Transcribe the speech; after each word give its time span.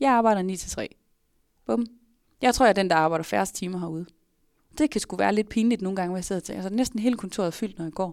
Jeg 0.00 0.12
arbejder 0.12 0.54
9-3. 0.54 0.86
Bum. 1.66 1.86
Jeg 2.42 2.54
tror, 2.54 2.66
jeg 2.66 2.70
er 2.70 2.74
den, 2.74 2.90
der 2.90 2.96
arbejder 2.96 3.22
færrest 3.22 3.54
timer 3.54 3.78
herude. 3.78 4.06
Det 4.78 4.90
kan 4.90 5.00
sgu 5.00 5.16
være 5.16 5.34
lidt 5.34 5.48
pinligt 5.48 5.82
nogle 5.82 5.96
gange, 5.96 6.08
hvor 6.08 6.16
jeg 6.16 6.24
sidder 6.24 6.40
og 6.40 6.44
tænker, 6.44 6.62
altså 6.62 6.76
næsten 6.76 6.98
hele 6.98 7.16
kontoret 7.16 7.46
er 7.46 7.50
fyldt, 7.50 7.78
når 7.78 7.84
jeg 7.84 7.92
går. 7.92 8.12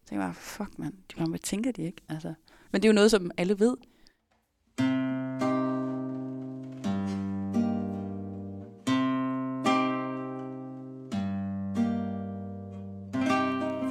Så 0.00 0.08
tænker 0.08 0.24
jeg 0.24 0.28
bare, 0.28 0.34
fuck 0.34 0.78
mand, 0.78 0.94
de, 1.16 1.24
hvad 1.28 1.38
tænker 1.38 1.72
de 1.72 1.82
ikke? 1.82 2.02
Altså. 2.08 2.34
Men 2.72 2.82
det 2.82 2.88
er 2.88 2.92
jo 2.92 2.94
noget, 2.94 3.10
som 3.10 3.30
alle 3.36 3.58
ved. 3.58 3.76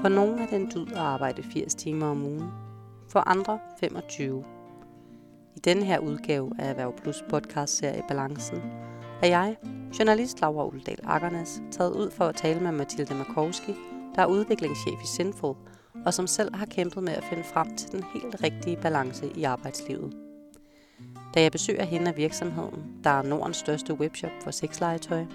For 0.01 0.09
nogle 0.09 0.41
er 0.41 0.45
det 0.45 0.55
en 0.55 0.71
dyd 0.75 0.91
at 0.91 0.97
arbejde 0.97 1.43
80 1.43 1.75
timer 1.75 2.07
om 2.07 2.23
ugen. 2.23 2.49
For 3.09 3.19
andre 3.19 3.59
25. 3.79 4.56
I 5.57 5.59
denne 5.59 5.85
her 5.85 5.99
udgave 5.99 6.51
af 6.59 6.69
Erhverv 6.69 6.93
Plus 7.01 7.23
podcast-serie 7.29 8.03
Balancen 8.07 8.61
er 9.21 9.27
jeg, 9.27 9.55
journalist 9.99 10.41
Laura 10.41 10.65
Uldal 10.67 10.99
Akkernes, 11.03 11.61
taget 11.71 11.93
ud 11.93 12.11
for 12.11 12.25
at 12.25 12.35
tale 12.35 12.59
med 12.59 12.71
Mathilde 12.71 13.15
Markowski, 13.15 13.75
der 14.15 14.21
er 14.21 14.25
udviklingschef 14.25 15.03
i 15.03 15.07
Sinful, 15.07 15.55
og 16.05 16.13
som 16.13 16.27
selv 16.27 16.55
har 16.55 16.65
kæmpet 16.65 17.03
med 17.03 17.13
at 17.13 17.23
finde 17.23 17.43
frem 17.43 17.75
til 17.75 17.91
den 17.91 18.03
helt 18.13 18.43
rigtige 18.43 18.77
balance 18.81 19.31
i 19.35 19.43
arbejdslivet. 19.43 20.13
Da 21.33 21.41
jeg 21.41 21.51
besøger 21.51 21.83
hende 21.83 22.07
af 22.07 22.17
virksomheden, 22.17 22.83
der 23.03 23.09
er 23.09 23.21
Nordens 23.21 23.57
største 23.57 23.93
webshop 23.93 24.31
for 24.43 24.51
sexlegetøj, 24.51 25.25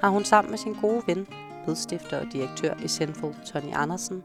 har 0.00 0.08
hun 0.08 0.24
sammen 0.24 0.50
med 0.50 0.58
sin 0.58 0.74
gode 0.80 1.02
ven, 1.06 1.26
medstifter 1.66 2.20
og 2.20 2.26
direktør 2.32 2.74
i 2.84 2.88
Sinful, 2.88 3.34
Tony 3.46 3.72
Andersen, 3.74 4.22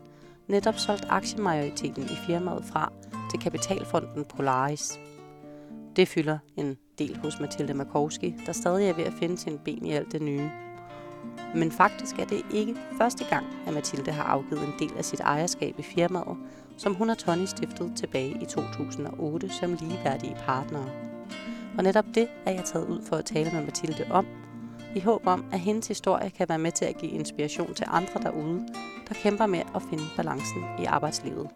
netop 0.48 0.76
solgt 0.78 1.06
aktiemajoriteten 1.10 2.04
i 2.04 2.16
firmaet 2.28 2.66
fra 2.66 2.92
til 3.32 3.40
kapitalfonden 3.40 4.26
Polaris. 4.26 5.00
Det 5.96 6.08
fylder 6.08 6.38
en 6.58 6.78
del 7.00 7.18
hos 7.18 7.40
Mathilde 7.40 7.74
Markowski, 7.74 8.36
der 8.46 8.52
stadig 8.52 8.90
er 8.90 8.94
ved 8.94 9.04
at 9.04 9.14
finde 9.14 9.38
sin 9.38 9.60
ben 9.66 9.86
i 9.86 9.92
alt 9.92 10.12
det 10.12 10.22
nye. 10.22 10.50
Men 11.56 11.72
faktisk 11.72 12.20
er 12.20 12.26
det 12.26 12.42
ikke 12.54 12.76
første 12.98 13.26
gang, 13.30 13.46
at 13.68 13.74
Mathilde 13.74 14.12
har 14.12 14.24
afgivet 14.24 14.64
en 14.64 14.74
del 14.80 14.98
af 14.98 15.06
sit 15.06 15.20
ejerskab 15.20 15.80
i 15.80 15.82
firmaet, 15.82 16.38
som 16.78 16.94
hun 16.96 17.10
og 17.10 17.18
Tony 17.18 17.46
stiftede 17.46 17.96
tilbage 17.96 18.38
i 18.42 18.46
2008 18.46 19.50
som 19.50 19.74
ligeværdige 19.74 20.36
partnere. 20.46 20.90
Og 21.78 21.84
netop 21.84 22.06
det 22.16 22.28
er 22.46 22.52
jeg 22.52 22.66
taget 22.66 22.88
ud 22.88 23.02
for 23.06 23.16
at 23.16 23.26
tale 23.26 23.52
med 23.52 23.62
Mathilde 23.62 24.06
om, 24.12 24.28
i 24.96 25.00
håb 25.00 25.28
om, 25.28 25.46
at 25.52 25.60
hendes 25.60 25.88
historie 25.88 26.30
kan 26.30 26.50
være 26.50 26.60
med 26.60 26.72
til 26.72 26.86
at 26.86 26.98
give 26.98 27.12
inspiration 27.12 27.74
til 27.74 27.86
andre 27.90 28.22
derude, 28.24 28.68
der 29.10 29.14
kæmper 29.14 29.46
med 29.46 29.60
at 29.76 29.82
finde 29.90 30.04
balancen 30.18 30.64
i 30.80 30.86
arbejdslivet. 30.86 31.50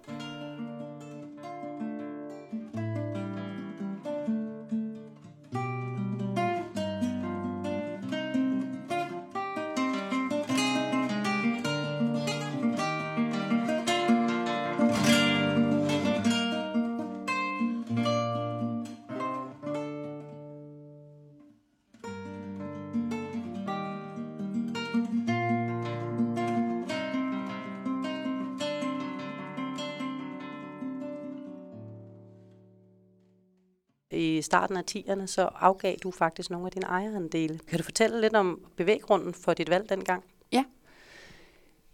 Starten 34.56 34.78
af 34.78 34.84
10'erne, 34.92 35.26
så 35.26 35.42
afgav 35.42 35.96
du 36.04 36.12
faktisk 36.12 36.50
nogle 36.50 36.66
af 36.66 36.72
dine 36.72 36.86
ejerandele. 36.86 37.60
Kan 37.68 37.78
du 37.78 37.84
fortælle 37.84 38.22
lidt 38.22 38.36
om 38.36 38.66
bevæggrunden 38.76 39.34
for 39.34 39.54
dit 39.54 39.70
valg 39.70 39.90
dengang? 39.90 40.24
Ja. 40.52 40.64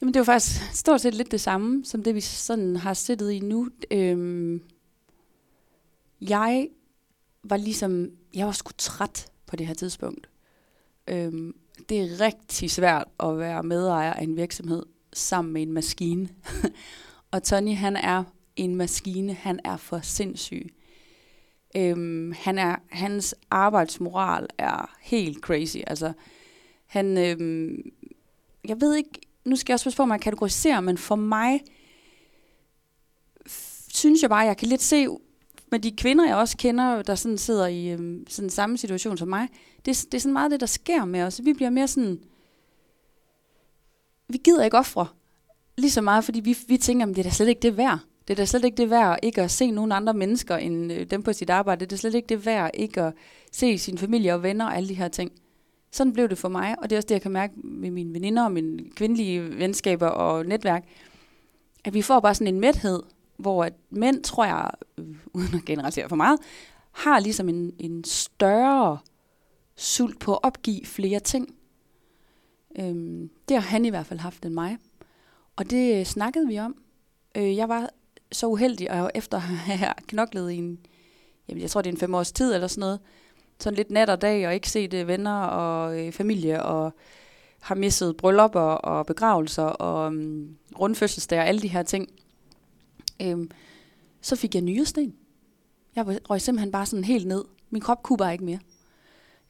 Jamen 0.01 0.13
det 0.13 0.19
var 0.19 0.23
faktisk 0.23 0.61
stort 0.73 1.01
set 1.01 1.13
lidt 1.13 1.31
det 1.31 1.41
samme, 1.41 1.85
som 1.85 2.03
det 2.03 2.15
vi 2.15 2.21
sådan 2.21 2.75
har 2.75 2.93
siddet 2.93 3.31
i 3.31 3.39
nu. 3.39 3.69
Øhm, 3.91 4.61
jeg 6.21 6.67
var 7.43 7.57
ligesom, 7.57 8.09
jeg 8.33 8.45
var 8.45 8.51
sgu 8.51 8.71
træt 8.77 9.27
på 9.47 9.55
det 9.55 9.67
her 9.67 9.73
tidspunkt. 9.73 10.29
Øhm, 11.07 11.55
det 11.89 12.01
er 12.01 12.21
rigtig 12.21 12.71
svært 12.71 13.07
at 13.19 13.37
være 13.39 13.63
medejer 13.63 14.13
af 14.13 14.23
en 14.23 14.37
virksomhed 14.37 14.83
sammen 15.13 15.53
med 15.53 15.61
en 15.61 15.73
maskine. 15.73 16.29
og 17.31 17.43
Tony, 17.43 17.75
han 17.75 17.95
er 17.95 18.23
en 18.55 18.75
maskine, 18.75 19.33
han 19.33 19.59
er 19.63 19.77
for 19.77 19.99
sindssyg. 20.03 20.75
Øhm, 21.75 22.33
han 22.37 22.57
er, 22.57 22.75
hans 22.89 23.35
arbejdsmoral 23.51 24.47
er 24.57 24.95
helt 25.01 25.37
crazy. 25.37 25.77
Altså, 25.87 26.13
han, 26.85 27.17
øhm, 27.17 27.91
jeg 28.67 28.81
ved 28.81 28.95
ikke, 28.95 29.09
nu 29.45 29.55
skal 29.55 29.71
jeg 29.71 29.75
også 29.75 29.85
passe 29.85 29.97
på, 29.97 30.03
at 30.03 30.09
man 30.09 30.83
men 30.83 30.97
for 30.97 31.15
mig 31.15 31.61
synes 33.93 34.21
jeg 34.21 34.29
bare, 34.29 34.41
at 34.41 34.47
jeg 34.47 34.57
kan 34.57 34.67
lidt 34.67 34.81
se 34.81 35.07
med 35.71 35.79
de 35.79 35.91
kvinder, 35.91 36.27
jeg 36.27 36.35
også 36.35 36.57
kender, 36.57 37.01
der 37.01 37.15
sådan 37.15 37.37
sidder 37.37 37.67
i 37.67 37.89
øhm, 37.89 38.25
sådan 38.29 38.49
samme 38.49 38.77
situation 38.77 39.17
som 39.17 39.27
mig, 39.27 39.47
det, 39.85 40.05
det 40.11 40.13
er 40.13 40.19
sådan 40.19 40.33
meget 40.33 40.51
det, 40.51 40.59
der 40.59 40.65
sker 40.65 41.05
med 41.05 41.21
os. 41.21 41.41
Vi 41.43 41.53
bliver 41.53 41.69
mere 41.69 41.87
sådan, 41.87 42.19
vi 44.27 44.37
gider 44.37 44.63
ikke 44.63 44.77
ofre 44.77 45.07
lige 45.77 45.91
så 45.91 46.01
meget, 46.01 46.23
fordi 46.23 46.39
vi, 46.39 46.57
vi 46.67 46.77
tænker, 46.77 47.05
at 47.05 47.15
det 47.15 47.19
er 47.19 47.23
da 47.23 47.29
slet 47.29 47.47
ikke 47.47 47.61
det 47.61 47.77
værd. 47.77 47.99
Det 48.31 48.39
er 48.39 48.41
da 48.41 48.45
slet 48.45 48.65
ikke 48.65 48.77
det 48.77 48.89
værd 48.89 49.19
ikke 49.23 49.41
at 49.41 49.51
se 49.51 49.71
nogen 49.71 49.91
andre 49.91 50.13
mennesker 50.13 50.57
end 50.57 50.91
øh, 50.91 51.05
dem 51.05 51.23
på 51.23 51.33
sit 51.33 51.49
arbejde. 51.49 51.79
Det 51.79 51.85
er 51.85 51.89
da 51.89 51.95
slet 51.95 52.15
ikke 52.15 52.27
det 52.27 52.45
værd 52.45 52.71
ikke 52.73 53.01
at 53.01 53.13
se 53.51 53.77
sin 53.77 53.97
familie 53.97 54.33
og 54.33 54.43
venner 54.43 54.65
og 54.65 54.75
alle 54.75 54.89
de 54.89 54.93
her 54.93 55.07
ting. 55.07 55.31
Sådan 55.91 56.13
blev 56.13 56.29
det 56.29 56.37
for 56.37 56.49
mig, 56.49 56.75
og 56.79 56.89
det 56.89 56.95
er 56.95 56.99
også 56.99 57.07
det, 57.07 57.15
jeg 57.15 57.21
kan 57.21 57.31
mærke 57.31 57.53
med 57.63 57.91
mine 57.91 58.13
veninder 58.13 58.43
og 58.43 58.51
mine 58.51 58.89
kvindelige 58.95 59.57
venskaber 59.57 60.07
og 60.07 60.45
netværk, 60.45 60.85
at 61.83 61.93
vi 61.93 62.01
får 62.01 62.19
bare 62.19 62.35
sådan 62.35 62.53
en 62.53 62.59
mæthed, 62.59 63.03
hvor 63.37 63.63
at 63.63 63.73
mænd, 63.89 64.23
tror 64.23 64.45
jeg, 64.45 64.71
øh, 64.97 65.05
uden 65.33 65.55
at 65.55 65.65
generalisere 65.65 66.09
for 66.09 66.15
meget, 66.15 66.39
har 66.91 67.19
ligesom 67.19 67.49
en, 67.49 67.73
en 67.79 68.03
større 68.03 68.97
sult 69.75 70.19
på 70.19 70.33
at 70.33 70.39
opgive 70.43 70.85
flere 70.85 71.19
ting. 71.19 71.55
Øhm, 72.79 73.29
det 73.49 73.57
har 73.57 73.69
han 73.69 73.85
i 73.85 73.89
hvert 73.89 74.05
fald 74.05 74.19
haft 74.19 74.45
end 74.45 74.53
mig. 74.53 74.77
Og 75.55 75.69
det 75.69 75.99
øh, 75.99 76.05
snakkede 76.05 76.47
vi 76.47 76.59
om. 76.59 76.75
Øh, 77.37 77.55
jeg 77.55 77.69
var 77.69 77.89
så 78.31 78.47
uheldig, 78.47 78.91
og 78.91 79.11
efter 79.15 79.37
at 79.37 79.43
have 79.43 79.93
knoklet 80.07 80.51
i 80.51 80.55
en, 80.55 80.79
jamen 81.49 81.61
jeg 81.61 81.69
tror 81.69 81.81
det 81.81 81.89
er 81.89 81.93
en 81.93 81.99
fem 81.99 82.13
års 82.13 82.31
tid 82.31 82.53
eller 82.53 82.67
sådan 82.67 82.79
noget, 82.79 82.99
sådan 83.59 83.77
lidt 83.77 83.91
nat 83.91 84.09
og 84.09 84.21
dag, 84.21 84.47
og 84.47 84.53
ikke 84.53 84.69
set 84.69 84.93
øh, 84.93 85.07
venner 85.07 85.43
og 85.43 85.99
øh, 85.99 86.11
familie, 86.11 86.63
og 86.63 86.93
har 87.61 87.75
misset 87.75 88.17
bryllupper 88.17 88.59
og 88.61 89.05
begravelser 89.05 89.63
og 89.63 90.07
um, 90.07 90.55
rundfødselsdage 90.79 91.41
og 91.41 91.47
alle 91.47 91.61
de 91.61 91.67
her 91.67 91.83
ting. 91.83 92.09
Øhm, 93.21 93.51
så 94.21 94.35
fik 94.35 94.55
jeg 94.55 94.61
nyresten. 94.61 95.15
Jeg 95.95 96.05
røg 96.29 96.41
simpelthen 96.41 96.71
bare 96.71 96.85
sådan 96.85 97.03
helt 97.03 97.27
ned. 97.27 97.43
Min 97.69 97.81
krop 97.81 98.03
kunne 98.03 98.17
bare 98.17 98.31
ikke 98.31 98.45
mere. 98.45 98.59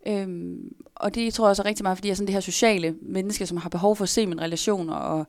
Øhm, 0.08 0.76
og 0.96 1.16
det 1.16 1.34
tror 1.34 1.46
jeg 1.46 1.50
også 1.50 1.62
er 1.62 1.66
rigtig 1.66 1.84
meget, 1.84 1.98
fordi 1.98 2.08
jeg 2.08 2.12
er 2.12 2.16
sådan 2.16 2.28
det 2.28 2.34
her 2.34 2.42
sociale 2.42 2.96
menneske, 3.02 3.46
som 3.46 3.58
har 3.58 3.70
behov 3.70 3.96
for 3.96 4.04
at 4.04 4.10
se 4.10 4.28
mine 4.28 4.42
relationer, 4.42 4.94
og 4.94 5.28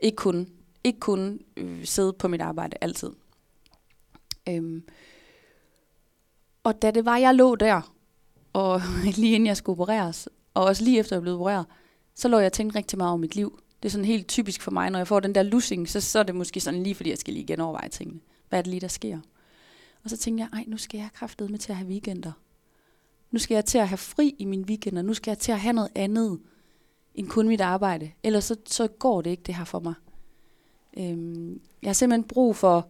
ikke 0.00 0.16
kun 0.16 0.48
ikke 0.84 1.00
kunne 1.00 1.38
øh, 1.56 1.84
sidde 1.84 2.12
på 2.12 2.28
mit 2.28 2.40
arbejde 2.40 2.76
altid. 2.80 3.10
Øhm. 4.48 4.82
Og 6.64 6.82
da 6.82 6.90
det 6.90 7.04
var, 7.04 7.16
jeg 7.16 7.34
lå 7.34 7.56
der, 7.56 7.94
og 8.52 8.82
lige 9.16 9.34
inden 9.34 9.46
jeg 9.46 9.56
skulle 9.56 9.74
opereres, 9.74 10.28
og 10.54 10.64
også 10.64 10.84
lige 10.84 10.98
efter 10.98 11.16
jeg 11.16 11.22
blev 11.22 11.34
opereret, 11.34 11.66
så 12.14 12.28
lå 12.28 12.38
jeg 12.38 12.46
og 12.46 12.52
tænkte 12.52 12.78
rigtig 12.78 12.98
meget 12.98 13.12
om 13.12 13.20
mit 13.20 13.36
liv. 13.36 13.60
Det 13.82 13.88
er 13.88 13.90
sådan 13.90 14.04
helt 14.04 14.28
typisk 14.28 14.62
for 14.62 14.70
mig, 14.70 14.90
når 14.90 14.98
jeg 14.98 15.08
får 15.08 15.20
den 15.20 15.34
der 15.34 15.42
lussing, 15.42 15.88
så, 15.88 16.00
så 16.00 16.18
er 16.18 16.22
det 16.22 16.34
måske 16.34 16.60
sådan 16.60 16.82
lige, 16.82 16.94
fordi 16.94 17.10
jeg 17.10 17.18
skal 17.18 17.34
lige 17.34 17.46
genoverveje 17.46 17.88
tingene. 17.88 18.20
Hvad 18.48 18.58
er 18.58 18.62
det 18.62 18.70
lige, 18.70 18.80
der 18.80 18.88
sker? 18.88 19.18
Og 20.04 20.10
så 20.10 20.16
tænkte 20.16 20.42
jeg, 20.42 20.58
ej, 20.58 20.64
nu 20.66 20.76
skal 20.76 20.98
jeg 20.98 21.08
kraftet 21.14 21.50
med 21.50 21.58
til 21.58 21.72
at 21.72 21.76
have 21.76 21.88
weekender. 21.88 22.32
Nu 23.30 23.38
skal 23.38 23.54
jeg 23.54 23.64
til 23.64 23.78
at 23.78 23.88
have 23.88 23.98
fri 23.98 24.34
i 24.38 24.44
mine 24.44 24.64
weekender. 24.66 25.02
Nu 25.02 25.14
skal 25.14 25.30
jeg 25.30 25.38
til 25.38 25.52
at 25.52 25.60
have 25.60 25.72
noget 25.72 25.90
andet 25.94 26.40
end 27.14 27.28
kun 27.28 27.48
mit 27.48 27.60
arbejde. 27.60 28.10
Ellers 28.22 28.44
så, 28.44 28.56
så 28.66 28.86
går 28.86 29.22
det 29.22 29.30
ikke 29.30 29.42
det 29.42 29.54
her 29.54 29.64
for 29.64 29.80
mig. 29.80 29.94
Øhm, 30.96 31.60
jeg 31.82 31.88
har 31.88 31.94
simpelthen 31.94 32.28
brug 32.28 32.56
for 32.56 32.88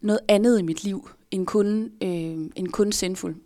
noget 0.00 0.20
andet 0.28 0.58
i 0.58 0.62
mit 0.62 0.84
liv, 0.84 1.10
end 1.30 1.46
kun, 1.46 1.92
øh, 2.02 2.50
end 2.56 2.68
kun 2.68 2.92
sindfuld. 2.92 3.36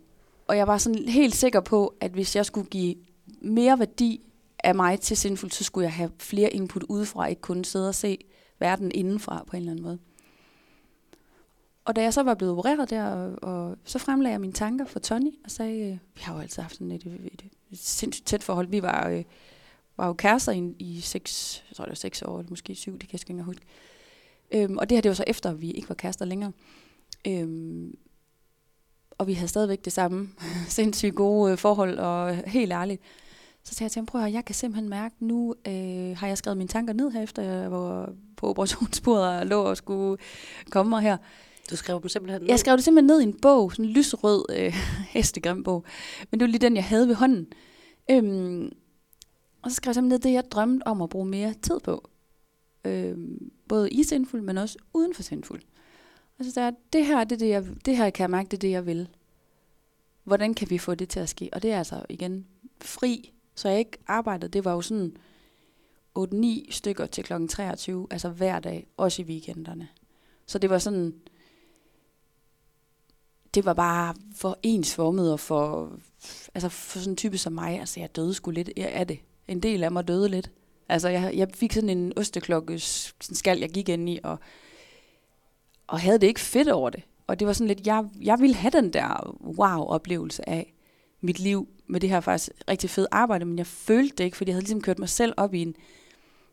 Og 0.47 0.57
jeg 0.57 0.67
var 0.67 0.77
sådan 0.77 1.07
helt 1.07 1.35
sikker 1.35 1.59
på, 1.59 1.95
at 2.01 2.11
hvis 2.11 2.35
jeg 2.35 2.45
skulle 2.45 2.69
give 2.69 2.95
mere 3.41 3.79
værdi 3.79 4.21
af 4.63 4.75
mig 4.75 4.99
til 4.99 5.17
sindfuld, 5.17 5.51
så 5.51 5.63
skulle 5.63 5.83
jeg 5.83 5.93
have 5.93 6.11
flere 6.19 6.49
input 6.49 6.83
udefra, 6.83 7.25
ikke 7.25 7.41
kun 7.41 7.63
sidde 7.63 7.89
og 7.89 7.95
se 7.95 8.17
verden 8.59 8.91
indenfra 8.91 9.43
på 9.47 9.55
en 9.55 9.61
eller 9.61 9.71
anden 9.71 9.83
måde. 9.83 9.99
Og 11.85 11.95
da 11.95 12.01
jeg 12.01 12.13
så 12.13 12.23
var 12.23 12.33
blevet 12.33 12.53
opereret 12.53 12.89
der, 12.89 13.05
og, 13.05 13.35
og 13.41 13.77
så 13.83 13.99
fremlagde 13.99 14.31
jeg 14.31 14.41
mine 14.41 14.53
tanker 14.53 14.85
for 14.85 14.99
Tony, 14.99 15.31
og 15.43 15.51
sagde, 15.51 15.79
øh, 15.79 15.97
vi 16.15 16.21
har 16.21 16.33
jo 16.35 16.39
altid 16.39 16.61
haft 16.61 16.75
sådan 16.75 16.91
et, 16.91 17.05
et, 17.05 17.29
et, 17.33 17.43
et 17.71 17.79
sindssygt 17.79 18.27
tæt 18.27 18.43
forhold. 18.43 18.67
Vi 18.67 18.81
var 18.81 19.09
øh, 19.09 19.23
var 19.97 20.07
jo 20.07 20.13
kærester 20.13 20.51
i, 20.51 20.75
i 20.79 21.01
seks, 21.01 21.63
jeg 21.69 21.75
tror 21.75 21.85
det 21.85 21.91
var 21.91 21.95
seks 21.95 22.21
år, 22.21 22.39
eller 22.39 22.49
måske 22.49 22.75
syv, 22.75 22.99
det 22.99 23.09
kan 23.09 23.19
jeg 23.19 23.29
ikke 23.29 23.43
huske. 23.43 23.65
Øhm, 24.51 24.77
og 24.77 24.89
det 24.89 24.95
her, 24.95 25.01
det 25.01 25.09
var 25.09 25.15
så 25.15 25.23
efter, 25.27 25.49
at 25.49 25.61
vi 25.61 25.71
ikke 25.71 25.89
var 25.89 25.95
kærester 25.95 26.25
længere. 26.25 26.51
Øhm, 27.27 27.97
og 29.17 29.27
vi 29.27 29.33
havde 29.33 29.47
stadigvæk 29.47 29.85
det 29.85 29.93
samme 29.93 30.29
sindssygt 30.67 31.15
gode 31.15 31.51
øh, 31.51 31.57
forhold, 31.57 31.97
og 31.97 32.35
helt 32.35 32.71
ærligt. 32.71 33.01
Så 33.63 33.73
sagde 33.73 33.85
jeg 33.85 33.91
til 33.91 33.99
ham, 33.99 34.05
prøv 34.05 34.21
at 34.21 34.27
høre, 34.27 34.33
jeg 34.33 34.45
kan 34.45 34.55
simpelthen 34.55 34.89
mærke, 34.89 35.15
nu 35.19 35.55
øh, 35.67 36.17
har 36.17 36.27
jeg 36.27 36.37
skrevet 36.37 36.57
mine 36.57 36.67
tanker 36.67 36.93
ned 36.93 37.11
her, 37.11 37.21
efter 37.21 37.41
jeg 37.41 37.71
var 37.71 38.13
på 38.37 38.49
operationsbordet 38.49 39.39
og 39.39 39.45
lå 39.45 39.61
og 39.61 39.77
skulle 39.77 40.17
komme 40.69 40.89
mig 40.89 41.01
her. 41.01 41.17
Du 41.71 41.75
skrev 41.75 42.01
dem 42.01 42.09
simpelthen 42.09 42.41
ned? 42.41 42.49
Jeg 42.49 42.59
skrev 42.59 42.75
det 42.75 42.83
simpelthen 42.83 43.07
ned 43.07 43.21
i 43.21 43.23
en 43.23 43.39
bog, 43.41 43.71
sådan 43.71 43.85
en 43.85 43.91
lysrød 43.91 44.45
øh, 44.55 44.73
hestegrim 45.13 45.63
bog. 45.63 45.85
Men 46.31 46.39
det 46.39 46.45
var 46.45 46.51
lige 46.51 46.59
den, 46.59 46.75
jeg 46.75 46.83
havde 46.83 47.07
ved 47.07 47.15
hånden. 47.15 47.47
Øhm, 48.11 48.71
og 49.63 49.71
så 49.71 49.75
skrev 49.75 49.89
jeg 49.89 49.95
simpelthen 49.95 50.19
ned 50.19 50.19
det, 50.19 50.33
jeg 50.33 50.51
drømte 50.51 50.87
om 50.87 51.01
at 51.01 51.09
bruge 51.09 51.25
mere 51.25 51.53
tid 51.53 51.79
på. 51.79 52.09
Øh, 52.85 53.17
både 53.67 53.89
i 53.89 54.03
sindfuld, 54.03 54.41
men 54.41 54.57
også 54.57 54.77
uden 54.93 55.13
for 55.13 55.23
sindfuld. 55.23 55.61
Og 56.39 56.45
så 56.45 56.51
sagde 56.51 56.65
jeg, 56.65 56.75
det 56.93 57.05
her, 57.05 57.23
det, 57.23 57.35
er 57.35 57.39
det, 57.39 57.49
jeg, 57.49 57.65
det 57.85 57.97
her 57.97 58.09
kan 58.09 58.21
jeg 58.21 58.29
mærke, 58.29 58.49
det 58.49 58.57
er 58.57 58.61
det, 58.61 58.71
jeg 58.71 58.85
vil. 58.85 59.09
Hvordan 60.23 60.53
kan 60.53 60.69
vi 60.69 60.77
få 60.77 60.95
det 60.95 61.09
til 61.09 61.19
at 61.19 61.29
ske? 61.29 61.49
Og 61.53 61.61
det 61.61 61.71
er 61.71 61.77
altså 61.77 62.05
igen 62.09 62.47
fri, 62.81 63.33
så 63.55 63.69
jeg 63.69 63.79
ikke 63.79 63.97
arbejdede. 64.07 64.51
Det 64.51 64.65
var 64.65 64.73
jo 64.73 64.81
sådan 64.81 65.17
8-9 66.19 66.71
stykker 66.71 67.05
til 67.05 67.23
kl. 67.23 67.47
23, 67.47 68.07
altså 68.11 68.29
hver 68.29 68.59
dag, 68.59 68.87
også 68.97 69.21
i 69.21 69.25
weekenderne. 69.25 69.87
Så 70.45 70.59
det 70.59 70.69
var 70.69 70.77
sådan, 70.77 71.13
det 73.53 73.65
var 73.65 73.73
bare 73.73 74.15
for 74.35 74.59
ensformet 74.63 75.31
og 75.31 75.39
for, 75.39 75.93
altså 76.55 76.69
for 76.69 76.99
sådan 76.99 77.13
en 77.13 77.17
type 77.17 77.37
som 77.37 77.53
mig. 77.53 77.79
Altså 77.79 77.99
jeg 77.99 78.15
døde 78.15 78.33
sgu 78.33 78.51
lidt 78.51 78.69
af 78.77 79.01
er 79.01 79.03
det. 79.03 79.19
En 79.47 79.59
del 79.59 79.83
af 79.83 79.91
mig 79.91 80.07
døde 80.07 80.29
lidt. 80.29 80.51
Altså 80.89 81.09
jeg, 81.09 81.33
jeg 81.35 81.47
fik 81.53 81.73
sådan 81.73 81.89
en 81.89 82.13
osteklokke 82.15 82.79
skal 83.19 83.59
jeg 83.59 83.69
gik 83.69 83.89
ind 83.89 84.09
i, 84.09 84.19
og, 84.23 84.39
og 85.87 85.99
havde 85.99 86.19
det 86.19 86.27
ikke 86.27 86.39
fedt 86.39 86.69
over 86.69 86.89
det. 86.89 87.03
Og 87.27 87.39
det 87.39 87.47
var 87.47 87.53
sådan 87.53 87.67
lidt, 87.67 87.87
jeg, 87.87 88.05
jeg 88.21 88.39
ville 88.39 88.55
have 88.55 88.71
den 88.71 88.93
der 88.93 89.37
wow-oplevelse 89.41 90.49
af 90.49 90.73
mit 91.21 91.39
liv 91.39 91.67
med 91.87 91.99
det 91.99 92.09
her 92.09 92.19
faktisk 92.19 92.51
rigtig 92.69 92.89
fedt 92.89 93.07
arbejde, 93.11 93.45
men 93.45 93.57
jeg 93.57 93.67
følte 93.67 94.15
det 94.15 94.23
ikke, 94.23 94.37
fordi 94.37 94.49
jeg 94.49 94.55
havde 94.55 94.63
ligesom 94.63 94.81
kørt 94.81 94.99
mig 94.99 95.09
selv 95.09 95.33
op 95.37 95.53
i 95.53 95.61
en, 95.61 95.75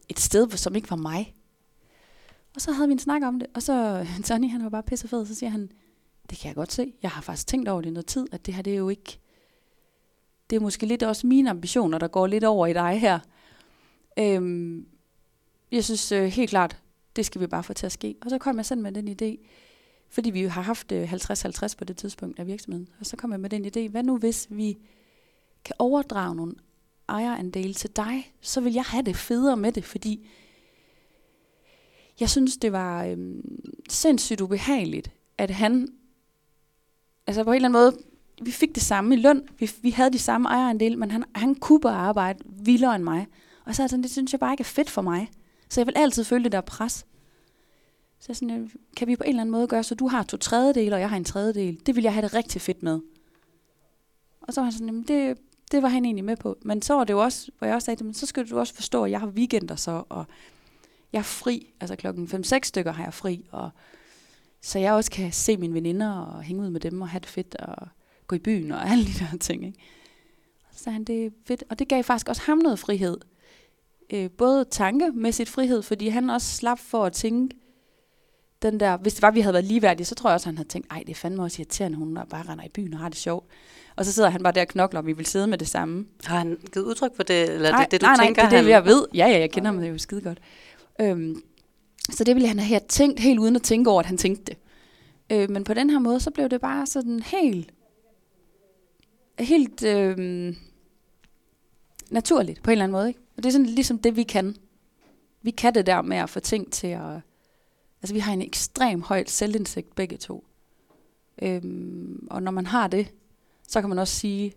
et 0.09 0.21
sted, 0.21 0.51
som 0.51 0.77
ikke 0.77 0.91
var 0.91 0.97
mig. 0.97 1.35
Og 2.55 2.61
så 2.61 2.73
havde 2.73 2.89
vi 2.89 2.93
en 2.93 2.99
snak 2.99 3.23
om 3.23 3.39
det, 3.39 3.49
og 3.55 3.63
så 3.63 4.07
Tony, 4.25 4.51
han 4.51 4.63
var 4.63 4.69
bare 4.69 4.83
pissefed, 4.83 5.27
så 5.27 5.35
siger 5.35 5.51
han, 5.51 5.71
det 6.31 6.39
kan 6.39 6.49
jeg 6.49 6.55
godt 6.55 6.73
se. 6.73 6.93
Jeg 7.03 7.11
har 7.11 7.23
faktisk 7.23 7.47
tænkt 7.47 7.69
over 7.69 7.81
det 7.83 7.93
noget 7.93 8.07
tid, 8.07 8.27
at 8.33 8.47
det 8.47 8.55
her, 8.55 8.63
det 8.63 8.73
er 8.73 8.77
jo 8.77 8.89
ikke... 8.89 9.19
Det 10.50 10.56
er 10.56 10.61
måske 10.61 10.87
lidt 10.87 11.02
også 11.02 11.26
mine 11.26 11.50
ambitioner, 11.50 11.99
der 11.99 12.08
går 12.08 12.26
lidt 12.26 12.44
over 12.44 12.67
i 12.67 12.73
dig 12.73 13.00
her. 13.00 13.19
Øhm, 14.19 14.87
jeg 15.73 15.85
synes 15.85 16.12
øh, 16.12 16.25
helt 16.25 16.50
klart, 16.50 16.76
det 17.17 17.26
skal 17.26 17.41
vi 17.41 17.47
bare 17.47 17.62
få 17.62 17.73
til 17.73 17.87
at 17.87 17.93
ske. 17.93 18.14
Og 18.23 18.31
så 18.31 18.38
kom 18.38 18.56
jeg 18.56 18.67
selv 18.67 18.81
med 18.81 18.93
den 18.93 19.08
idé, 19.08 19.47
fordi 20.08 20.31
vi 20.31 20.43
har 20.43 20.62
haft 20.62 20.93
øh, 20.93 21.12
50-50 21.12 21.76
på 21.79 21.85
det 21.85 21.97
tidspunkt 21.97 22.38
af 22.38 22.47
virksomheden. 22.47 22.88
Og 23.00 23.06
så 23.06 23.17
kom 23.17 23.32
jeg 23.32 23.41
med 23.41 23.50
den 23.50 23.67
idé, 23.67 23.91
hvad 23.91 24.02
nu 24.02 24.17
hvis 24.17 24.47
vi 24.50 24.79
kan 25.64 25.75
overdrage 25.79 26.37
nogle 26.37 26.55
ejerandele 27.08 27.75
til 27.75 27.91
dig, 27.97 28.32
så 28.41 28.61
vil 28.61 28.73
jeg 28.73 28.85
have 28.85 29.02
det 29.02 29.17
federe 29.17 29.56
med 29.56 29.73
det, 29.73 29.85
fordi 29.85 30.29
jeg 32.20 32.31
synes, 32.31 32.56
det 32.56 32.73
var 32.73 33.05
øhm, 33.05 33.43
sindssygt 33.88 34.41
ubehageligt, 34.41 35.11
at 35.38 35.50
han 35.50 35.88
altså 37.26 37.44
på 37.44 37.50
en 37.50 37.56
eller 37.56 37.69
anden 37.69 37.81
måde, 37.81 38.10
vi 38.41 38.51
fik 38.51 38.75
det 38.75 38.83
samme 38.83 39.15
i 39.15 39.19
løn, 39.19 39.43
vi, 39.59 39.71
vi 39.83 39.91
havde 39.91 40.11
de 40.11 40.19
samme 40.19 40.49
ejerandel, 40.49 40.99
men 40.99 41.11
han, 41.11 41.25
han 41.35 41.55
kunne 41.55 41.81
bare 41.81 41.97
arbejde 41.97 42.39
vildere 42.45 42.95
end 42.95 43.05
mig. 43.05 43.27
Og 43.65 43.75
så 43.75 43.83
er 43.83 43.87
sådan, 43.87 44.03
det 44.03 44.11
synes 44.11 44.33
jeg 44.33 44.41
bare 44.41 44.53
ikke 44.53 44.63
er 44.63 44.65
fedt 44.65 44.91
for 44.91 45.03
mig. 45.03 45.31
Så 45.69 45.81
jeg 45.81 45.87
vil 45.87 45.97
altid 45.97 46.25
føle 46.25 46.45
det 46.45 46.53
der 46.53 46.61
pres. 46.61 47.07
Så 48.21 48.35
sådan, 48.35 48.61
øh, 48.61 48.71
kan 48.97 49.09
vi 49.09 49.17
på 49.17 49.25
en 49.25 49.29
eller 49.29 49.41
anden 49.41 49.53
måde 49.53 49.67
gøre, 49.67 49.83
så 49.83 49.95
du 49.95 50.09
har 50.09 50.23
to 50.23 50.37
tredjedele, 50.37 50.97
og 50.97 51.01
jeg 51.01 51.11
har 51.11 51.17
en 51.17 51.25
tredjedel. 51.25 51.81
Det 51.87 51.97
vil 51.97 52.03
jeg 52.03 52.13
have 52.13 52.23
det 52.23 52.35
rigtig 52.35 52.61
fedt 52.61 52.83
med. 52.83 53.01
Og 54.41 54.55
så 54.55 54.61
var 54.61 54.65
han 54.65 54.73
sådan, 54.73 54.87
jamen 54.87 55.03
det, 55.03 55.39
det 55.71 55.83
var 55.83 55.89
han 55.89 56.05
egentlig 56.05 56.25
med 56.25 56.37
på. 56.37 56.59
Men 56.63 56.83
så 56.83 56.95
var 56.95 57.05
det 57.05 57.13
jo 57.13 57.23
også, 57.23 57.51
hvor 57.59 57.67
jeg 57.67 57.75
også 57.75 57.87
sagde, 57.87 58.05
men 58.05 58.15
så 58.15 58.27
skal 58.27 58.51
du 58.51 58.59
også 58.59 58.75
forstå, 58.75 59.05
at 59.05 59.11
jeg 59.11 59.21
har 59.21 59.27
weekender 59.27 59.77
så, 59.77 60.03
og 60.09 60.25
jeg 61.13 61.19
er 61.19 61.23
fri. 61.23 61.73
Altså 61.81 61.97
klokken 61.97 62.27
5-6 62.27 62.59
stykker 62.63 62.93
har 62.93 63.05
jeg 63.05 63.15
fri, 63.15 63.49
og 63.51 63.71
så 64.63 64.79
jeg 64.79 64.93
også 64.93 65.11
kan 65.11 65.33
se 65.33 65.57
mine 65.57 65.75
veninder 65.75 66.13
og 66.13 66.43
hænge 66.43 66.63
ud 66.63 66.71
med 66.71 66.81
dem 66.81 67.03
og 67.03 67.09
have 67.09 67.21
det 67.21 67.29
fedt 67.29 67.55
og 67.55 67.89
gå 68.31 68.37
i 68.37 68.38
byen 68.38 68.73
og 68.73 68.91
alle 68.91 69.05
de 69.05 69.12
der 69.12 69.38
ting. 69.41 69.67
Ikke? 69.67 69.79
Så 70.73 70.85
sagde 70.85 70.94
han, 70.94 71.05
det 71.05 71.27
er 71.27 71.31
fedt. 71.47 71.65
Og 71.71 71.79
det 71.79 71.88
gav 71.88 72.05
faktisk 72.05 72.29
også 72.29 72.43
ham 72.43 72.59
noget 72.59 72.79
frihed. 72.79 73.17
Øh, 74.12 74.31
både 74.31 74.65
tankemæssigt 74.65 75.49
frihed, 75.49 75.82
fordi 75.82 76.09
han 76.09 76.31
også 76.31 76.56
slap 76.56 76.79
for 76.79 77.05
at 77.05 77.12
tænke, 77.12 77.56
den 78.62 78.81
der, 78.81 78.97
hvis 78.97 79.15
det 79.15 79.23
var, 79.23 79.31
vi 79.31 79.41
havde 79.41 79.55
været 79.55 79.65
ligeværdige, 79.65 80.06
så 80.06 80.15
tror 80.15 80.31
jeg 80.31 80.35
også, 80.35 80.47
han 80.47 80.56
havde 80.56 80.69
tænkt, 80.69 80.88
ej, 80.91 80.99
det 80.99 81.11
er 81.11 81.15
fandme 81.15 81.43
også 81.43 81.62
irriterende, 81.62 81.99
hun 81.99 82.19
bare 82.31 82.43
render 82.43 82.65
i 82.65 82.69
byen 82.69 82.94
og 82.94 83.00
har 83.00 83.09
det 83.09 83.19
sjovt. 83.19 83.47
Og 83.97 84.05
så 84.05 84.12
sidder 84.12 84.31
han 84.31 84.43
bare 84.43 84.53
der 84.53 84.61
og 84.61 84.69
knokler, 84.69 85.00
og 85.00 85.06
vi 85.06 85.12
vil 85.12 85.26
sidde 85.26 85.47
med 85.47 85.59
det 85.59 85.69
samme. 85.69 86.06
Har 86.25 86.38
han 86.38 86.59
givet 86.73 86.87
udtryk 86.87 87.17
for 87.17 87.23
det, 87.23 87.50
eller 87.50 87.71
nej, 87.71 87.83
det, 87.83 87.91
det 87.91 88.00
du 88.00 88.06
nej, 88.06 88.17
nej, 88.17 88.26
tænker? 88.26 88.43
det 88.43 88.53
er 88.53 88.56
han... 88.56 88.65
det, 88.65 88.71
jeg 88.71 88.85
ved. 88.85 89.06
Ja, 89.15 89.26
ja, 89.26 89.38
jeg 89.38 89.50
kender 89.50 89.73
ham 89.73 89.83
jo 89.83 89.99
skide 89.99 90.21
godt. 90.21 90.41
Øhm, 91.00 91.43
så 92.11 92.25
det 92.25 92.35
ville 92.35 92.49
han 92.49 92.59
have 92.59 92.81
tænkt 92.88 93.21
helt 93.21 93.38
uden 93.38 93.56
at 93.56 93.62
tænke 93.62 93.91
over, 93.91 94.00
at 94.00 94.06
han 94.06 94.17
tænkte 94.17 94.44
det. 94.44 94.56
Øh, 95.33 95.50
men 95.50 95.65
på 95.65 95.75
den 95.75 95.91
her 95.91 95.99
måde, 95.99 96.21
så 96.21 96.31
blev 96.31 96.49
det 96.49 96.61
bare 96.61 96.87
sådan 96.87 97.21
helt, 97.21 97.73
helt 99.41 99.83
øh, 99.83 100.57
naturligt 102.11 102.63
på 102.63 102.71
en 102.71 102.73
eller 102.73 102.85
anden 102.85 102.93
måde. 102.93 103.09
Ikke? 103.09 103.21
Og 103.37 103.43
det 103.43 103.49
er 103.49 103.53
sådan 103.53 103.67
ligesom 103.67 103.99
det, 103.99 104.17
vi 104.17 104.23
kan. 104.23 104.57
Vi 105.43 105.51
kan 105.51 105.75
det 105.75 105.87
der 105.87 106.03
med 106.03 106.17
at 106.17 106.31
få 106.31 106.41
ting 106.41 106.73
til 106.73 106.87
at... 106.87 107.21
Altså, 108.03 108.15
vi 108.15 108.19
har 108.19 108.33
en 108.33 108.43
ekstrem 108.43 109.03
høj 109.03 109.25
selvindsigt 109.27 109.95
begge 109.95 110.17
to. 110.17 110.45
Øhm, 111.43 112.27
og 112.31 112.43
når 112.43 112.53
man 112.53 112.67
har 112.67 112.87
det, 112.87 113.13
så 113.69 113.81
kan 113.81 113.89
man 113.89 113.99
også 113.99 114.15
sige, 114.15 114.53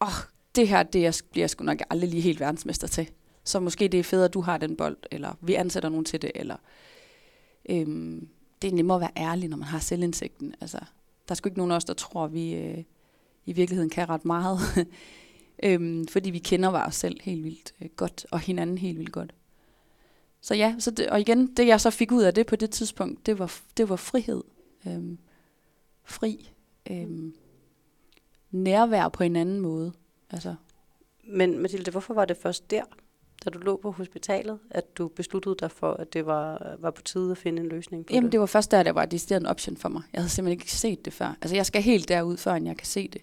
åh, 0.00 0.08
oh, 0.08 0.14
det 0.54 0.68
her, 0.68 0.82
det 0.82 1.02
jeg, 1.02 1.14
bliver 1.30 1.42
jeg 1.42 1.50
sgu 1.50 1.64
nok 1.64 1.78
aldrig 1.90 2.10
lige 2.10 2.20
helt 2.20 2.40
verdensmester 2.40 2.86
til. 2.86 3.10
Så 3.44 3.60
måske 3.60 3.88
det 3.88 4.00
er 4.00 4.04
federe, 4.04 4.24
at 4.24 4.34
du 4.34 4.40
har 4.40 4.58
den 4.58 4.76
bold, 4.76 4.96
eller 5.10 5.34
vi 5.40 5.54
ansætter 5.54 5.88
nogen 5.88 6.04
til 6.04 6.22
det, 6.22 6.32
eller 6.34 6.56
øhm, 7.70 8.28
det 8.62 8.70
er 8.70 8.74
nemmere 8.74 8.96
at 8.96 9.00
være 9.00 9.28
ærlig, 9.28 9.48
når 9.48 9.56
man 9.56 9.68
har 9.68 9.78
selvindsigten. 9.78 10.54
Altså, 10.60 10.78
der 11.28 11.32
er 11.32 11.34
sgu 11.34 11.48
ikke 11.48 11.58
nogen 11.58 11.72
af 11.72 11.76
os, 11.76 11.84
der 11.84 11.94
tror, 11.94 12.24
at 12.24 12.32
vi 12.32 12.54
øh, 12.54 12.84
i 13.48 13.52
virkeligheden 13.52 13.90
kan 13.90 14.08
ret 14.08 14.24
meget. 14.24 14.58
øhm, 15.62 16.06
fordi 16.06 16.30
vi 16.30 16.38
kender 16.38 16.70
bare 16.70 16.86
os 16.86 16.94
selv 16.94 17.20
helt 17.22 17.44
vildt 17.44 17.74
øh, 17.82 17.88
godt, 17.96 18.26
og 18.30 18.40
hinanden 18.40 18.78
helt 18.78 18.98
vildt 18.98 19.12
godt. 19.12 19.34
Så 20.40 20.54
ja, 20.54 20.74
så 20.78 20.90
det, 20.90 21.08
og 21.08 21.20
igen, 21.20 21.54
det 21.56 21.66
jeg 21.66 21.80
så 21.80 21.90
fik 21.90 22.12
ud 22.12 22.22
af 22.22 22.34
det 22.34 22.46
på 22.46 22.56
det 22.56 22.70
tidspunkt, 22.70 23.26
det 23.26 23.38
var, 23.38 23.54
det 23.76 23.88
var 23.88 23.96
frihed. 23.96 24.42
Øhm, 24.86 25.18
fri. 26.04 26.50
Øhm, 26.90 27.34
nærvær 28.50 29.08
på 29.08 29.22
en 29.22 29.36
anden 29.36 29.60
måde. 29.60 29.92
Altså. 30.30 30.54
Men 31.24 31.58
Mathilde, 31.58 31.90
hvorfor 31.90 32.14
var 32.14 32.24
det 32.24 32.36
først 32.36 32.70
der, 32.70 32.82
da 33.44 33.50
du 33.50 33.58
lå 33.58 33.76
på 33.76 33.90
hospitalet, 33.90 34.58
at 34.70 34.98
du 34.98 35.08
besluttede 35.08 35.56
dig 35.60 35.70
for, 35.70 35.92
at 35.92 36.12
det 36.12 36.26
var, 36.26 36.76
var 36.78 36.90
på 36.90 37.02
tide 37.02 37.30
at 37.30 37.38
finde 37.38 37.62
en 37.62 37.68
løsning 37.68 38.06
på 38.06 38.12
Jamen, 38.12 38.24
det? 38.24 38.32
det 38.32 38.40
var 38.40 38.46
først 38.46 38.70
der, 38.70 38.82
der 38.82 38.92
var 38.92 39.04
det 39.04 39.32
en 39.32 39.46
option 39.46 39.76
for 39.76 39.88
mig. 39.88 40.02
Jeg 40.12 40.20
havde 40.20 40.30
simpelthen 40.30 40.60
ikke 40.60 40.72
set 40.72 41.04
det 41.04 41.12
før. 41.12 41.36
Altså, 41.42 41.56
jeg 41.56 41.66
skal 41.66 41.82
helt 41.82 42.08
derud, 42.08 42.36
før 42.36 42.54
jeg 42.54 42.76
kan 42.76 42.86
se 42.86 43.08
det. 43.08 43.22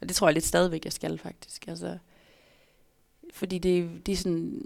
Og 0.00 0.08
det 0.08 0.16
tror 0.16 0.28
jeg 0.28 0.34
lidt 0.34 0.44
stadigvæk, 0.44 0.84
jeg 0.84 0.92
skal 0.92 1.18
faktisk. 1.18 1.68
Altså, 1.68 1.98
fordi 3.32 3.58
det, 3.58 4.06
det 4.06 4.12
er 4.12 4.16
sådan... 4.16 4.62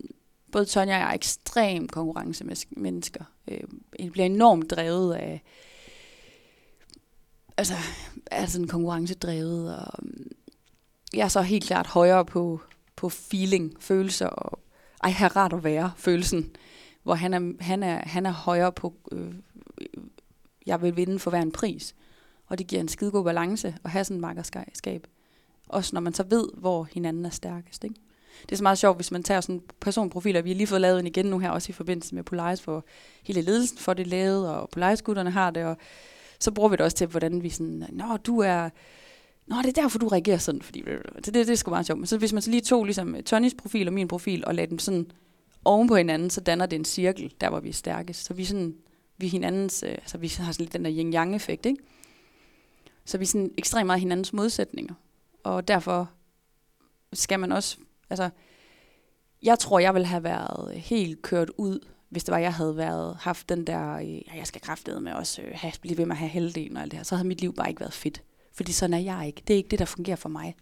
Både 0.53 0.65
Tonja 0.65 0.95
og 0.95 1.01
jeg 1.01 1.11
er 1.11 1.15
ekstrem 1.15 1.89
konkurrencemennesker. 1.89 3.25
Øh, 3.49 3.61
jeg 3.99 4.13
bliver 4.13 4.27
enormt 4.27 4.71
drevet 4.71 5.15
af... 5.15 5.43
Altså, 7.57 7.75
er 8.27 8.47
sådan 8.47 8.69
konkurrencedrevet, 8.69 9.77
og 9.77 9.99
mm, 10.03 10.31
jeg 11.15 11.25
er 11.25 11.29
så 11.29 11.43
helt 11.43 11.65
klart 11.65 11.87
højere 11.87 12.25
på, 12.25 12.61
på 12.97 13.09
feeling, 13.09 13.75
følelser 13.81 14.27
og 14.27 14.59
ej, 15.03 15.11
her 15.11 15.37
rart 15.37 15.53
at 15.53 15.65
være, 15.65 15.93
følelsen. 15.97 16.57
Hvor 17.03 17.15
han 17.15 17.35
er, 17.35 17.53
han 17.61 17.83
er, 17.83 18.09
han 18.09 18.27
er 18.27 18.31
højere 18.31 18.73
på, 18.73 18.95
øh, 19.13 19.35
jeg 20.67 20.83
vil 20.83 20.97
vinde 20.97 21.19
for 21.19 21.31
hver 21.31 21.43
en 21.43 21.53
pris. 21.53 21.95
Og 22.47 22.59
det 22.59 22.67
giver 22.67 22.81
en 22.81 22.89
skide 22.89 23.11
god 23.11 23.25
balance 23.25 23.77
at 23.85 23.91
have 23.91 24.05
sådan 24.05 24.17
et 24.17 24.21
makkerskab. 24.21 25.07
Også 25.69 25.91
når 25.95 26.01
man 26.01 26.15
så 26.15 26.25
ved, 26.31 26.49
hvor 26.55 26.89
hinanden 26.93 27.25
er 27.25 27.31
stærkest. 27.31 27.85
Ikke? 27.85 27.97
Det 28.43 28.53
er 28.53 28.57
så 28.57 28.63
meget 28.63 28.79
sjovt, 28.79 28.99
hvis 28.99 29.11
man 29.11 29.23
tager 29.23 29.41
sådan 29.41 29.63
personprofiler. 29.81 30.43
Vi 30.43 30.51
har 30.51 30.57
lige 30.57 30.67
fået 30.67 30.81
lavet 30.81 31.01
en 31.01 31.07
igen 31.07 31.27
nu 31.27 31.39
her, 31.39 31.51
også 31.51 31.71
i 31.71 31.73
forbindelse 31.73 32.15
med 32.15 32.23
Polaris, 32.23 32.61
for 32.61 32.85
hele 33.23 33.41
ledelsen 33.41 33.79
for 33.79 33.95
det 33.95 34.07
lavet, 34.07 34.49
og 34.49 34.69
Polaris-gutterne 34.73 35.31
har 35.31 35.51
det, 35.51 35.65
og 35.65 35.77
så 36.41 36.51
bruger 36.51 36.69
vi 36.69 36.77
det 36.77 36.81
også 36.81 36.97
til, 36.97 37.07
hvordan 37.07 37.43
vi 37.43 37.49
sådan, 37.49 37.87
nå, 37.93 38.17
du 38.17 38.39
er, 38.39 38.71
Nå, 39.49 39.57
det 39.57 39.67
er 39.67 39.83
derfor, 39.83 39.99
du 39.99 40.09
reagerer 40.09 40.39
sådan, 40.39 40.63
fordi 40.63 40.83
det, 40.83 41.27
det, 41.27 41.35
det 41.35 41.51
er 41.51 41.55
sgu 41.55 41.71
meget 41.71 41.87
sjovt. 41.87 41.99
Men 41.99 42.07
så 42.07 42.19
hvis 42.19 42.33
man 42.33 42.43
så 42.43 42.51
lige 42.51 42.61
tog 42.61 42.85
ligesom 42.85 43.17
Tonys 43.27 43.55
profil 43.55 43.89
og 43.89 43.95
min 43.95 44.09
profil, 44.09 44.45
og 44.47 44.55
lagde 44.55 44.71
dem 44.71 44.79
sådan 44.79 45.11
oven 45.65 45.89
på 45.89 45.97
hinanden, 45.97 46.31
så 46.31 46.41
danner 46.41 46.67
det 46.67 46.77
en 46.77 46.85
cirkel, 46.85 47.35
der 47.41 47.51
hvor 47.51 47.61
vi 47.61 47.69
er 47.69 47.73
stærkest. 47.73 48.25
Så 48.25 48.35
vi 48.35 48.45
sådan, 48.45 48.75
vi 49.19 49.29
hinandens, 49.29 49.83
øh, 49.83 49.91
altså 49.91 50.19
vi 50.19 50.33
har 50.39 50.53
sådan 50.53 50.65
lidt 50.65 50.73
den 50.73 50.85
der 50.85 50.91
yin-yang-effekt, 50.91 51.67
ikke? 51.67 51.83
Så 53.05 53.19
vi 53.19 53.23
er 53.23 53.27
sådan 53.27 53.51
ekstremt 53.59 53.87
meget 53.87 54.01
hinandens 54.01 54.33
modsætninger. 54.33 54.95
Og 55.45 55.69
derfor 55.69 56.11
skal 57.13 57.41
man 57.41 57.53
også, 57.53 57.77
altså, 58.11 58.31
jeg 59.43 59.59
tror, 59.59 59.79
jeg 59.79 59.95
ville 59.95 60.07
have 60.07 60.25
været 60.25 60.75
helt 60.75 61.23
kørt 61.23 61.51
ud, 61.57 61.81
hvis 62.09 62.25
det 62.25 62.33
var, 62.33 62.39
jeg 62.39 62.55
havde 62.55 62.77
været, 62.77 63.17
haft 63.17 63.49
den 63.49 63.67
der, 63.67 63.95
øh, 63.95 64.15
ja, 64.15 64.37
jeg 64.37 64.47
skal 64.47 64.61
kraftede 64.61 65.01
med 65.01 65.13
også 65.13 65.43
øh, 65.43 65.51
have, 65.55 65.73
blive 65.81 65.99
ved 65.99 66.07
med 66.07 66.15
at 66.15 66.19
have 66.19 66.29
halvdelen 66.29 66.77
og 66.77 66.83
alt 66.83 66.91
det 66.91 66.99
her, 66.99 67.05
så 67.05 67.17
havde 67.17 67.29
mit 67.29 67.41
liv 67.41 67.55
bare 67.55 67.69
ikke 67.69 67.81
været 67.81 67.93
fedt. 67.93 68.23
Fordi 68.53 68.73
sådan 68.73 68.95
er 68.95 68.99
jeg 68.99 69.27
ikke. 69.27 69.43
Det 69.47 69.55
er 69.55 69.57
ikke 69.57 69.69
det, 69.69 69.79
der 69.79 69.85
fungerer 69.85 70.17
for 70.17 70.29
mig. 70.29 70.57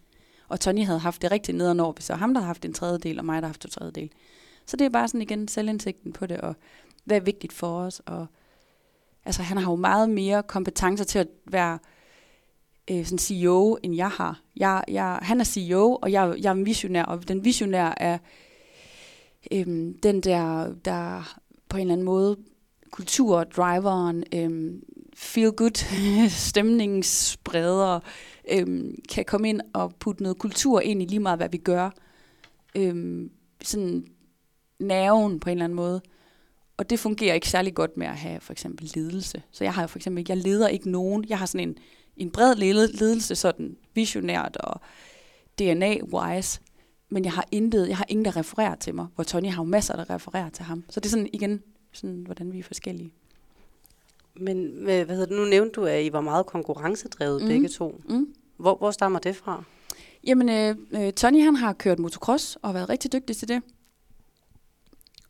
Og 0.47 0.59
Tony 0.59 0.85
havde 0.85 0.99
haft 0.99 1.21
det 1.21 1.31
rigtig 1.31 1.55
ned 1.55 1.79
over, 1.79 1.93
hvis 1.93 2.05
det 2.05 2.13
var 2.13 2.17
ham, 2.17 2.33
der 2.33 2.41
havde 2.41 2.47
haft 2.47 2.65
en 2.65 2.73
tredjedel, 2.73 3.19
og 3.19 3.25
mig, 3.25 3.33
der 3.33 3.41
havde 3.41 3.47
haft 3.47 3.61
to 3.61 3.69
tredjedel. 3.69 4.11
Så 4.65 4.77
det 4.77 4.85
er 4.85 4.89
bare 4.89 5.07
sådan 5.07 5.21
igen 5.21 5.47
selvindsigten 5.47 6.13
på 6.13 6.25
det, 6.25 6.41
og 6.41 6.55
hvad 7.03 7.17
er 7.17 7.21
vigtigt 7.21 7.53
for 7.53 7.79
os. 7.79 8.01
Og, 8.05 8.27
altså, 9.25 9.41
han 9.43 9.57
har 9.57 9.71
jo 9.71 9.75
meget 9.75 10.09
mere 10.09 10.43
kompetencer 10.43 11.05
til 11.05 11.19
at 11.19 11.27
være 11.45 11.79
øh, 12.91 13.05
sådan 13.05 13.19
CEO, 13.19 13.77
end 13.83 13.95
jeg 13.95 14.09
har. 14.09 14.41
Jeg, 14.55 14.83
jeg, 14.87 15.19
han 15.21 15.39
er 15.39 15.43
CEO, 15.43 15.95
og 16.01 16.11
jeg, 16.11 16.35
jeg 16.41 16.49
er 16.49 16.53
en 16.53 16.65
visionær, 16.65 17.03
og 17.03 17.27
den 17.27 17.45
visionær 17.45 17.93
er 17.97 18.17
øh, 19.51 19.67
den 20.03 20.21
der, 20.21 20.73
der 20.85 21.37
på 21.69 21.77
en 21.77 21.81
eller 21.81 21.93
anden 21.93 22.05
måde 22.05 22.37
kultur, 22.91 23.43
driveren, 23.43 24.23
øh, 24.33 24.81
feel 25.15 25.51
good 25.51 25.77
stemningsspreder, 26.49 27.99
øh, 28.51 28.93
kan 29.09 29.25
komme 29.25 29.49
ind 29.49 29.61
og 29.73 29.93
putte 29.99 30.23
noget 30.23 30.37
kultur 30.37 30.79
ind 30.79 31.01
i 31.01 31.05
lige 31.05 31.19
meget, 31.19 31.39
hvad 31.39 31.49
vi 31.49 31.57
gør. 31.57 31.89
Øh, 32.75 33.29
sådan 33.63 34.07
nerven 34.79 35.39
på 35.39 35.49
en 35.49 35.51
eller 35.51 35.63
anden 35.63 35.75
måde. 35.75 36.01
Og 36.77 36.89
det 36.89 36.99
fungerer 36.99 37.33
ikke 37.33 37.49
særlig 37.49 37.73
godt 37.73 37.97
med 37.97 38.07
at 38.07 38.15
have 38.15 38.39
for 38.39 38.53
eksempel 38.53 38.91
ledelse. 38.95 39.41
Så 39.51 39.63
jeg 39.63 39.73
har 39.73 39.87
for 39.87 39.99
eksempel, 39.99 40.25
jeg 40.27 40.37
leder 40.37 40.67
ikke 40.67 40.89
nogen. 40.89 41.25
Jeg 41.29 41.39
har 41.39 41.45
sådan 41.45 41.69
en, 41.69 41.77
en 42.17 42.31
bred 42.31 42.55
ledelse, 42.55 43.35
sådan 43.35 43.77
visionært 43.93 44.57
og 44.57 44.81
DNA-wise. 45.61 46.61
Men 47.09 47.25
jeg 47.25 47.31
har 47.31 47.45
intet, 47.51 47.89
jeg 47.89 47.97
har 47.97 48.05
ingen, 48.09 48.25
der 48.25 48.37
refererer 48.37 48.75
til 48.75 48.95
mig, 48.95 49.07
hvor 49.15 49.23
Tony 49.23 49.49
har 49.49 49.63
jo 49.63 49.69
masser, 49.69 49.95
der 49.95 50.09
refererer 50.09 50.49
til 50.49 50.65
ham. 50.65 50.83
Så 50.89 50.99
det 50.99 51.05
er 51.05 51.09
sådan 51.09 51.29
igen, 51.33 51.61
sådan, 51.93 52.23
hvordan 52.25 52.53
vi 52.53 52.59
er 52.59 52.63
forskellige. 52.63 53.13
Men 54.35 54.83
hvad 54.83 55.05
hedder 55.05 55.25
det, 55.25 55.37
nu 55.37 55.45
nævnte 55.45 55.71
du, 55.71 55.85
at 55.85 56.05
I 56.05 56.13
var 56.13 56.21
meget 56.21 56.45
konkurrencedrevet 56.45 57.41
mm. 57.41 57.47
begge 57.47 57.67
to. 57.67 58.01
Mm. 58.09 58.33
Hvor, 58.57 58.75
hvor 58.75 58.91
stammer 58.91 59.19
det 59.19 59.35
fra? 59.35 59.63
Jamen, 60.27 60.49
øh, 60.49 60.75
øh, 60.91 61.13
Tony 61.13 61.43
han 61.43 61.55
har 61.55 61.73
kørt 61.73 61.99
motocross 61.99 62.57
og 62.61 62.73
været 62.73 62.89
rigtig 62.89 63.13
dygtig 63.13 63.37
til 63.37 63.47
det. 63.47 63.61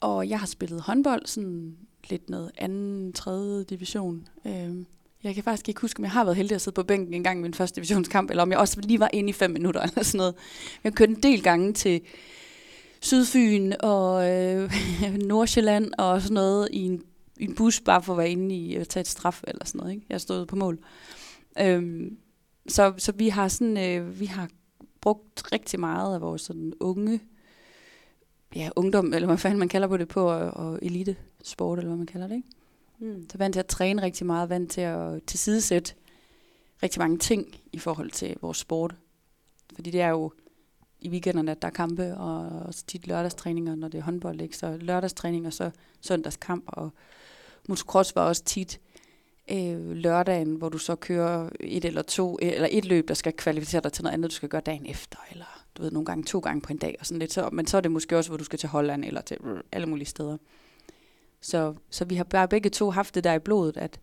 Og 0.01 0.29
jeg 0.29 0.39
har 0.39 0.47
spillet 0.47 0.81
håndbold, 0.81 1.25
sådan 1.25 1.77
lidt 2.09 2.29
noget 2.29 2.51
anden, 2.57 3.13
tredje 3.13 3.63
division. 3.63 4.27
Øh, 4.45 4.85
jeg 5.23 5.35
kan 5.35 5.43
faktisk 5.43 5.69
ikke 5.69 5.81
huske, 5.81 5.99
om 5.99 6.03
jeg 6.03 6.11
har 6.11 6.23
været 6.23 6.37
heldig 6.37 6.55
at 6.55 6.61
sidde 6.61 6.75
på 6.75 6.83
bænken 6.83 7.13
en 7.13 7.23
gang 7.23 7.39
i 7.39 7.41
min 7.41 7.53
første 7.53 7.75
divisionskamp, 7.75 8.29
eller 8.29 8.43
om 8.43 8.51
jeg 8.51 8.59
også 8.59 8.81
lige 8.81 8.99
var 8.99 9.09
inde 9.13 9.29
i 9.29 9.33
fem 9.33 9.51
minutter 9.51 9.81
eller 9.87 10.03
sådan 10.03 10.17
noget. 10.17 10.35
Jeg 10.83 10.93
kørte 10.93 11.11
en 11.11 11.23
del 11.23 11.43
gange 11.43 11.73
til 11.73 12.01
Sydfyn 13.01 13.73
og 13.79 14.31
øh, 14.31 14.71
Nordsjælland 15.31 15.91
og 15.97 16.21
sådan 16.21 16.33
noget 16.33 16.69
i 16.71 16.79
en, 16.79 17.03
i 17.37 17.43
en 17.43 17.55
bus, 17.55 17.81
bare 17.81 18.03
for 18.03 18.13
at 18.13 18.17
være 18.17 18.29
inde 18.29 18.55
i 18.55 18.75
at 18.75 18.87
tage 18.87 19.01
et 19.01 19.07
straf 19.07 19.43
eller 19.47 19.65
sådan 19.65 19.79
noget. 19.79 19.93
Ikke? 19.93 20.05
Jeg 20.09 20.21
stod 20.21 20.45
på 20.45 20.55
mål. 20.55 20.79
Øhm, 21.59 22.17
så, 22.67 22.93
så 22.97 23.11
vi 23.11 23.29
har 23.29 23.47
sådan, 23.47 23.77
øh, 23.77 24.19
vi 24.19 24.25
har 24.25 24.49
brugt 25.01 25.51
rigtig 25.51 25.79
meget 25.79 26.15
af 26.15 26.21
vores 26.21 26.41
sådan 26.41 26.73
unge, 26.79 27.19
ja, 28.55 28.69
ungdom, 28.75 29.13
eller 29.13 29.27
hvad 29.27 29.37
fanden 29.37 29.59
man 29.59 29.69
kalder 29.69 29.87
på 29.87 29.97
det 29.97 30.07
på, 30.07 30.29
og, 30.29 30.51
og 30.51 30.79
elite 30.81 31.15
sport, 31.43 31.79
eller 31.79 31.89
hvad 31.89 31.97
man 31.97 32.07
kalder 32.07 32.27
det, 32.27 32.35
ikke? 32.35 32.47
Mm. 32.99 33.29
Så 33.31 33.37
vant 33.37 33.53
til 33.53 33.59
at 33.59 33.65
træne 33.65 34.01
rigtig 34.01 34.25
meget, 34.25 34.49
vant 34.49 34.71
til 34.71 34.81
at 34.81 35.23
tilsidesætte 35.27 35.93
rigtig 36.83 36.99
mange 36.99 37.17
ting 37.17 37.55
i 37.73 37.79
forhold 37.79 38.11
til 38.11 38.37
vores 38.41 38.57
sport. 38.57 38.95
Fordi 39.75 39.91
det 39.91 40.01
er 40.01 40.09
jo 40.09 40.31
i 40.99 41.09
weekenderne, 41.09 41.51
at 41.51 41.61
der 41.61 41.67
er 41.67 41.71
kampe, 41.71 42.17
og 42.17 42.49
også 42.65 42.83
tit 42.87 43.07
lørdagstræninger, 43.07 43.75
når 43.75 43.87
det 43.87 43.97
er 43.97 44.03
håndbold, 44.03 44.41
ikke? 44.41 44.57
Så 44.57 44.77
lørdagstræning 44.81 45.47
og 45.47 45.53
så 45.53 45.71
søndagskamp, 46.01 46.63
og 46.67 46.89
motocross 47.67 48.15
var 48.15 48.21
også 48.27 48.43
tit 48.43 48.79
øh, 49.51 49.91
lørdagen, 49.91 50.55
hvor 50.55 50.69
du 50.69 50.77
så 50.77 50.95
kører 50.95 51.49
et 51.59 51.85
eller 51.85 52.01
to, 52.01 52.37
eller 52.41 52.67
et 52.71 52.85
løb, 52.85 53.07
der 53.07 53.13
skal 53.13 53.33
kvalificere 53.33 53.81
dig 53.81 53.93
til 53.93 54.03
noget 54.03 54.13
andet, 54.13 54.31
du 54.31 54.35
skal 54.35 54.49
gøre 54.49 54.61
dagen 54.61 54.85
efter, 54.85 55.17
eller 55.31 55.65
du 55.77 55.81
ved, 55.81 55.91
nogle 55.91 56.05
gange 56.05 56.23
to 56.23 56.39
gange 56.39 56.61
på 56.61 56.73
en 56.73 56.77
dag, 56.77 56.95
og 56.99 57.05
sådan 57.05 57.19
lidt. 57.19 57.33
Så, 57.33 57.49
men 57.51 57.67
så 57.67 57.77
er 57.77 57.81
det 57.81 57.91
måske 57.91 58.17
også, 58.17 58.29
hvor 58.29 58.37
du 58.37 58.43
skal 58.43 58.59
til 58.59 58.69
Holland, 58.69 59.05
eller 59.05 59.21
til 59.21 59.37
alle 59.71 59.87
mulige 59.87 60.07
steder. 60.07 60.37
Så, 61.41 61.75
så 61.89 62.05
vi 62.05 62.15
har 62.15 62.23
bare 62.23 62.47
begge 62.47 62.69
to 62.69 62.89
haft 62.89 63.15
det 63.15 63.23
der 63.23 63.33
i 63.33 63.39
blodet, 63.39 63.77
at, 63.77 63.99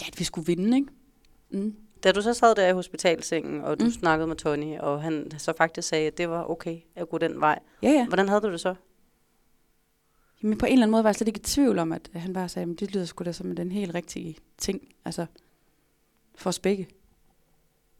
ja, 0.00 0.06
at 0.06 0.18
vi 0.18 0.24
skulle 0.24 0.46
vinde, 0.46 0.76
ikke? 0.76 0.88
Mm. 1.50 1.76
Da 2.04 2.12
du 2.12 2.22
så 2.22 2.34
sad 2.34 2.54
der 2.54 2.68
i 2.68 2.72
hospitalsengen, 2.72 3.60
og 3.60 3.80
du 3.80 3.84
mm. 3.84 3.90
snakkede 3.90 4.26
med 4.26 4.36
Tony, 4.36 4.78
og 4.78 5.02
han 5.02 5.30
så 5.38 5.52
faktisk 5.56 5.88
sagde, 5.88 6.06
at 6.06 6.18
det 6.18 6.30
var 6.30 6.50
okay 6.50 6.80
at 6.94 7.08
gå 7.08 7.18
den 7.18 7.40
vej. 7.40 7.58
Ja, 7.82 7.90
ja. 7.90 8.06
Hvordan 8.06 8.28
havde 8.28 8.40
du 8.40 8.52
det 8.52 8.60
så? 8.60 8.74
Jamen 10.42 10.58
på 10.58 10.66
en 10.66 10.72
eller 10.72 10.82
anden 10.82 10.90
måde 10.90 11.04
var 11.04 11.10
jeg 11.10 11.14
slet 11.14 11.28
ikke 11.28 11.40
i 11.40 11.42
tvivl 11.42 11.78
om, 11.78 11.92
at 11.92 12.10
han 12.12 12.32
bare 12.32 12.48
sagde, 12.48 12.72
at 12.72 12.80
det 12.80 12.94
lyder 12.94 13.04
sgu 13.04 13.24
da 13.24 13.32
som 13.32 13.56
den 13.56 13.72
helt 13.72 13.94
rigtige 13.94 14.36
ting. 14.58 14.94
Altså, 15.04 15.26
for 16.34 16.48
os 16.48 16.58
begge. 16.58 16.84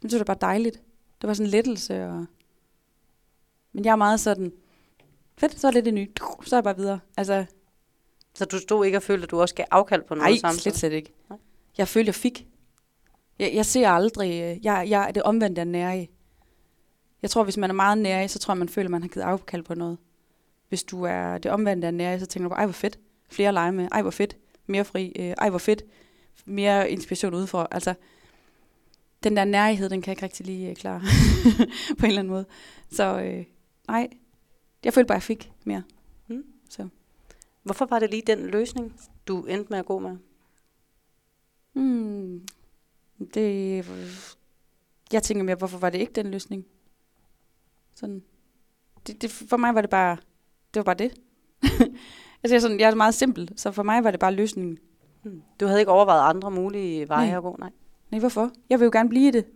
Det 0.03 0.11
synes 0.11 0.21
det 0.21 0.27
bare 0.27 0.37
dejligt. 0.41 0.83
Det 1.21 1.29
var 1.29 1.35
sådan 1.35 1.47
en 1.47 1.51
lettelse. 1.51 2.05
Og... 2.05 2.27
Men 3.73 3.85
jeg 3.85 3.93
er 3.93 3.97
meget 3.97 4.21
sådan, 4.21 4.53
fedt, 5.37 5.61
så 5.61 5.67
er 5.67 5.71
det 5.71 5.85
det 5.85 5.95
nye. 5.95 6.09
Så 6.45 6.57
er 6.57 6.59
jeg 6.59 6.65
bare 6.65 6.77
videre. 6.77 7.01
Altså, 7.17 7.47
så 8.39 8.45
du 8.45 8.59
stod 8.59 8.87
ikke 8.87 8.99
og 8.99 9.03
følte, 9.03 9.25
at 9.25 9.31
du 9.31 9.41
også 9.41 9.55
gav 9.55 9.67
afkald 9.71 10.03
på 10.03 10.15
noget 10.15 10.41
samtidig? 10.41 10.55
Nej, 10.55 10.61
slet, 10.61 10.77
slet 10.77 10.93
ikke. 10.93 11.13
Nej. 11.31 11.39
Jeg 11.79 11.89
følte, 11.89 12.09
jeg 12.09 12.15
fik. 12.15 12.47
Jeg, 13.39 13.55
jeg 13.55 13.67
ser 13.67 13.89
aldrig, 13.89 14.31
øh, 14.31 14.65
jeg, 14.65 14.87
jeg 14.89 15.09
er 15.09 15.13
det 15.13 15.23
omvendte 15.23 15.61
af 15.61 15.67
nærig. 15.67 16.11
Jeg 17.23 17.31
tror, 17.31 17.45
hvis 17.45 17.57
man 17.57 17.71
er 17.71 17.75
meget 17.75 17.99
nærig, 17.99 18.31
så 18.31 18.39
tror 18.39 18.55
jeg, 18.55 18.59
man 18.59 18.69
føler, 18.69 18.87
at 18.87 18.91
man 18.91 19.03
har 19.03 19.09
givet 19.09 19.25
afkald 19.25 19.63
på 19.63 19.75
noget. 19.75 19.99
Hvis 20.69 20.83
du 20.83 21.03
er 21.03 21.39
det 21.39 21.51
omvendte 21.51 21.87
af 21.87 21.95
nærig, 21.95 22.21
så 22.21 22.27
tænker 22.27 22.49
du 22.49 22.55
ej 22.55 22.67
hvor 22.67 22.73
fedt, 22.73 22.99
flere 23.29 23.53
lege 23.53 23.73
med, 23.73 23.89
ej 23.93 24.03
hvor 24.03 24.11
fedt, 24.11 24.37
mere 24.67 24.85
fri, 24.85 25.13
øh, 25.19 25.35
ej 25.39 25.51
hvor 25.51 25.59
fedt, 25.59 25.83
mere 26.45 26.91
inspiration 26.91 27.35
udefra. 27.35 27.67
Altså, 27.71 27.95
den 29.25 29.37
der 29.37 29.45
nærighed, 29.45 29.91
den 29.91 30.03
kan 30.03 30.11
jeg 30.11 30.13
ikke 30.13 30.23
rigtig 30.23 30.47
lige 30.47 30.71
øh, 30.71 30.77
klare 30.77 31.01
på 31.99 32.07
en 32.07 32.11
eller 32.11 32.19
anden 32.19 32.31
måde. 32.31 32.45
Så 32.91 33.21
øh, 33.21 33.45
nej, 33.89 34.09
jeg 34.85 34.93
følte 34.93 35.07
bare, 35.09 35.17
at 35.17 35.21
jeg 35.21 35.37
fik 35.37 35.53
mere. 35.65 35.83
Mm. 36.29 36.45
Så. 36.71 36.89
Hvorfor 37.63 37.87
var 37.87 37.99
det 37.99 38.11
lige 38.11 38.23
den 38.27 38.47
løsning, 38.47 39.01
du 39.27 39.45
endte 39.45 39.71
med 39.71 39.79
at 39.79 39.87
gå 39.87 39.99
med? 39.99 40.17
Hmm, 41.73 42.47
det, 43.35 43.87
jeg 45.13 45.23
tænker 45.23 45.45
mere, 45.45 45.57
hvorfor 45.57 45.79
var 45.79 45.91
det 45.91 45.99
ikke 45.99 46.13
den 46.13 46.31
løsning? 46.31 46.67
Sådan, 47.95 48.23
det, 49.07 49.23
det, 49.23 49.31
for 49.31 49.57
mig 49.57 49.75
var 49.75 49.81
det 49.81 49.91
bare, 49.91 50.17
det 50.75 50.81
var 50.81 50.83
bare 50.83 50.95
det. 50.95 51.13
altså, 52.43 52.55
jeg, 52.55 52.55
er 52.55 52.61
sådan, 52.61 52.81
jeg 52.81 52.91
er 52.91 52.95
meget 52.95 53.15
simpel, 53.15 53.53
så 53.57 53.73
for 53.73 53.83
mig 53.83 54.05
var 54.05 54.11
det 54.11 54.21
bare 54.21 54.35
løsningen. 54.35 54.79
Hmm. 55.23 55.43
Du 55.61 55.67
havde 55.67 55.81
ikke 55.81 55.93
overvejet 55.93 56.31
andre 56.31 56.51
mulige 56.51 57.09
veje 57.09 57.27
nej. 57.27 57.37
at 57.37 57.43
gå? 57.43 57.57
Nej. 57.59 57.71
Nej, 58.11 58.21
hvorfor? 58.21 58.51
Jeg 58.71 58.81
vil 58.81 58.85
jo 58.85 58.91
gerne 58.93 59.09
blive 59.09 59.33
det. 59.33 59.47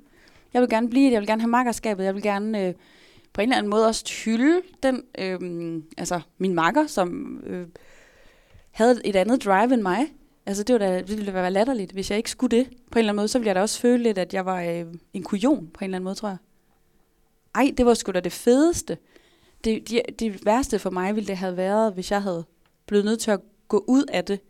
Jeg 0.54 0.60
vil 0.60 0.68
gerne 0.68 0.90
blive 0.90 1.06
det, 1.06 1.12
jeg 1.12 1.20
vil 1.20 1.28
gerne 1.28 1.42
have 1.42 1.50
makkerskabet, 1.50 2.04
jeg 2.04 2.14
vil 2.14 2.22
gerne 2.22 2.66
øh, 2.66 2.74
på 3.32 3.40
en 3.40 3.48
eller 3.48 3.56
anden 3.56 3.70
måde 3.70 3.86
også 3.86 4.12
hylde 4.24 4.62
den, 4.82 5.02
øh, 5.18 5.82
altså 5.98 6.20
min 6.38 6.54
makker, 6.54 6.86
som 6.86 7.40
øh, 7.46 7.66
havde 8.72 9.00
et 9.04 9.16
andet 9.16 9.44
drive 9.44 9.74
end 9.74 9.82
mig. 9.82 10.06
Altså 10.46 10.62
det, 10.62 10.72
var 10.72 10.78
da, 10.78 10.98
det 10.98 11.16
ville 11.16 11.34
være 11.34 11.50
latterligt, 11.50 11.92
hvis 11.92 12.10
jeg 12.10 12.18
ikke 12.18 12.30
skulle 12.30 12.56
det. 12.56 12.66
På 12.66 12.98
en 12.98 12.98
eller 12.98 13.12
anden 13.12 13.16
måde, 13.16 13.28
så 13.28 13.38
ville 13.38 13.48
jeg 13.48 13.54
da 13.54 13.60
også 13.60 13.80
føle 13.80 14.02
lidt, 14.02 14.18
at 14.18 14.34
jeg 14.34 14.46
var 14.46 14.62
øh, 14.62 14.84
en 15.12 15.22
kujon 15.22 15.66
på 15.74 15.78
en 15.80 15.84
eller 15.84 15.96
anden 15.96 16.04
måde, 16.04 16.14
tror 16.14 16.28
jeg. 16.28 16.38
Ej, 17.54 17.74
det 17.76 17.86
var 17.86 17.94
sgu 17.94 18.12
da 18.12 18.20
det 18.20 18.32
fedeste. 18.32 18.98
Det, 19.64 19.88
det, 19.90 20.02
det 20.18 20.46
værste 20.46 20.78
for 20.78 20.90
mig 20.90 21.14
ville 21.14 21.28
det 21.28 21.36
have 21.36 21.56
været, 21.56 21.94
hvis 21.94 22.10
jeg 22.10 22.22
havde 22.22 22.44
blevet 22.86 23.04
nødt 23.04 23.20
til 23.20 23.30
at 23.30 23.40
gå 23.68 23.84
ud 23.88 24.04
af 24.08 24.24
det, 24.24 24.40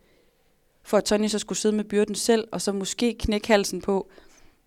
for 0.83 0.97
at 0.97 1.03
Tony 1.03 1.27
så 1.27 1.39
skulle 1.39 1.59
sidde 1.59 1.75
med 1.75 1.83
byrden 1.83 2.15
selv, 2.15 2.47
og 2.51 2.61
så 2.61 2.71
måske 2.71 3.15
knække 3.19 3.47
halsen 3.47 3.81
på 3.81 4.09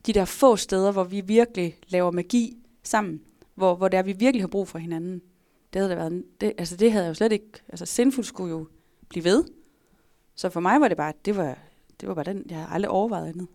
de 0.07 0.13
der 0.13 0.25
få 0.25 0.57
steder, 0.57 0.93
hvor 0.93 1.05
vi 1.05 1.21
virkelig 1.21 1.79
laver 1.89 2.11
magi 2.11 2.57
sammen, 2.83 3.21
hvor, 3.55 3.75
hvor 3.75 3.89
det 3.89 3.99
er, 3.99 4.03
vi 4.03 4.13
virkelig 4.13 4.43
har 4.43 4.49
brug 4.49 4.69
for 4.69 4.79
hinanden. 4.79 5.23
Det 5.73 5.83
havde, 5.83 5.97
været, 5.97 6.25
det, 6.41 6.53
altså 6.59 6.77
det 6.77 6.93
havde 6.93 7.05
jeg 7.05 7.11
jo 7.11 7.15
slet 7.15 7.33
ikke, 7.33 7.51
altså 7.69 7.87
Sindfuld 7.87 8.25
skulle 8.25 8.51
jo 8.51 8.67
blive 9.09 9.25
ved. 9.25 9.45
Så 10.35 10.51
for 10.51 10.61
mig 10.61 10.81
var 10.81 10.89
det 10.89 10.97
bare, 10.97 11.13
det 11.25 11.37
var, 11.37 11.59
det 12.01 12.09
var 12.09 12.15
bare 12.15 12.25
den, 12.25 12.43
jeg 12.49 12.57
havde 12.57 12.71
aldrig 12.73 12.91
overvejet 12.91 13.29
andet. 13.29 13.49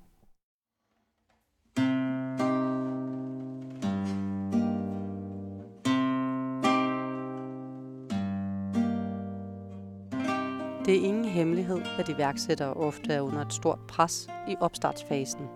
Det 10.85 10.95
er 10.99 11.03
ingen 11.03 11.25
hemmelighed, 11.25 11.81
at 11.99 12.09
iværksættere 12.09 12.73
ofte 12.73 13.13
er 13.13 13.21
under 13.21 13.45
et 13.45 13.53
stort 13.53 13.79
pres 13.87 14.29
i 14.49 14.55
opstartsfasen. 14.59 15.47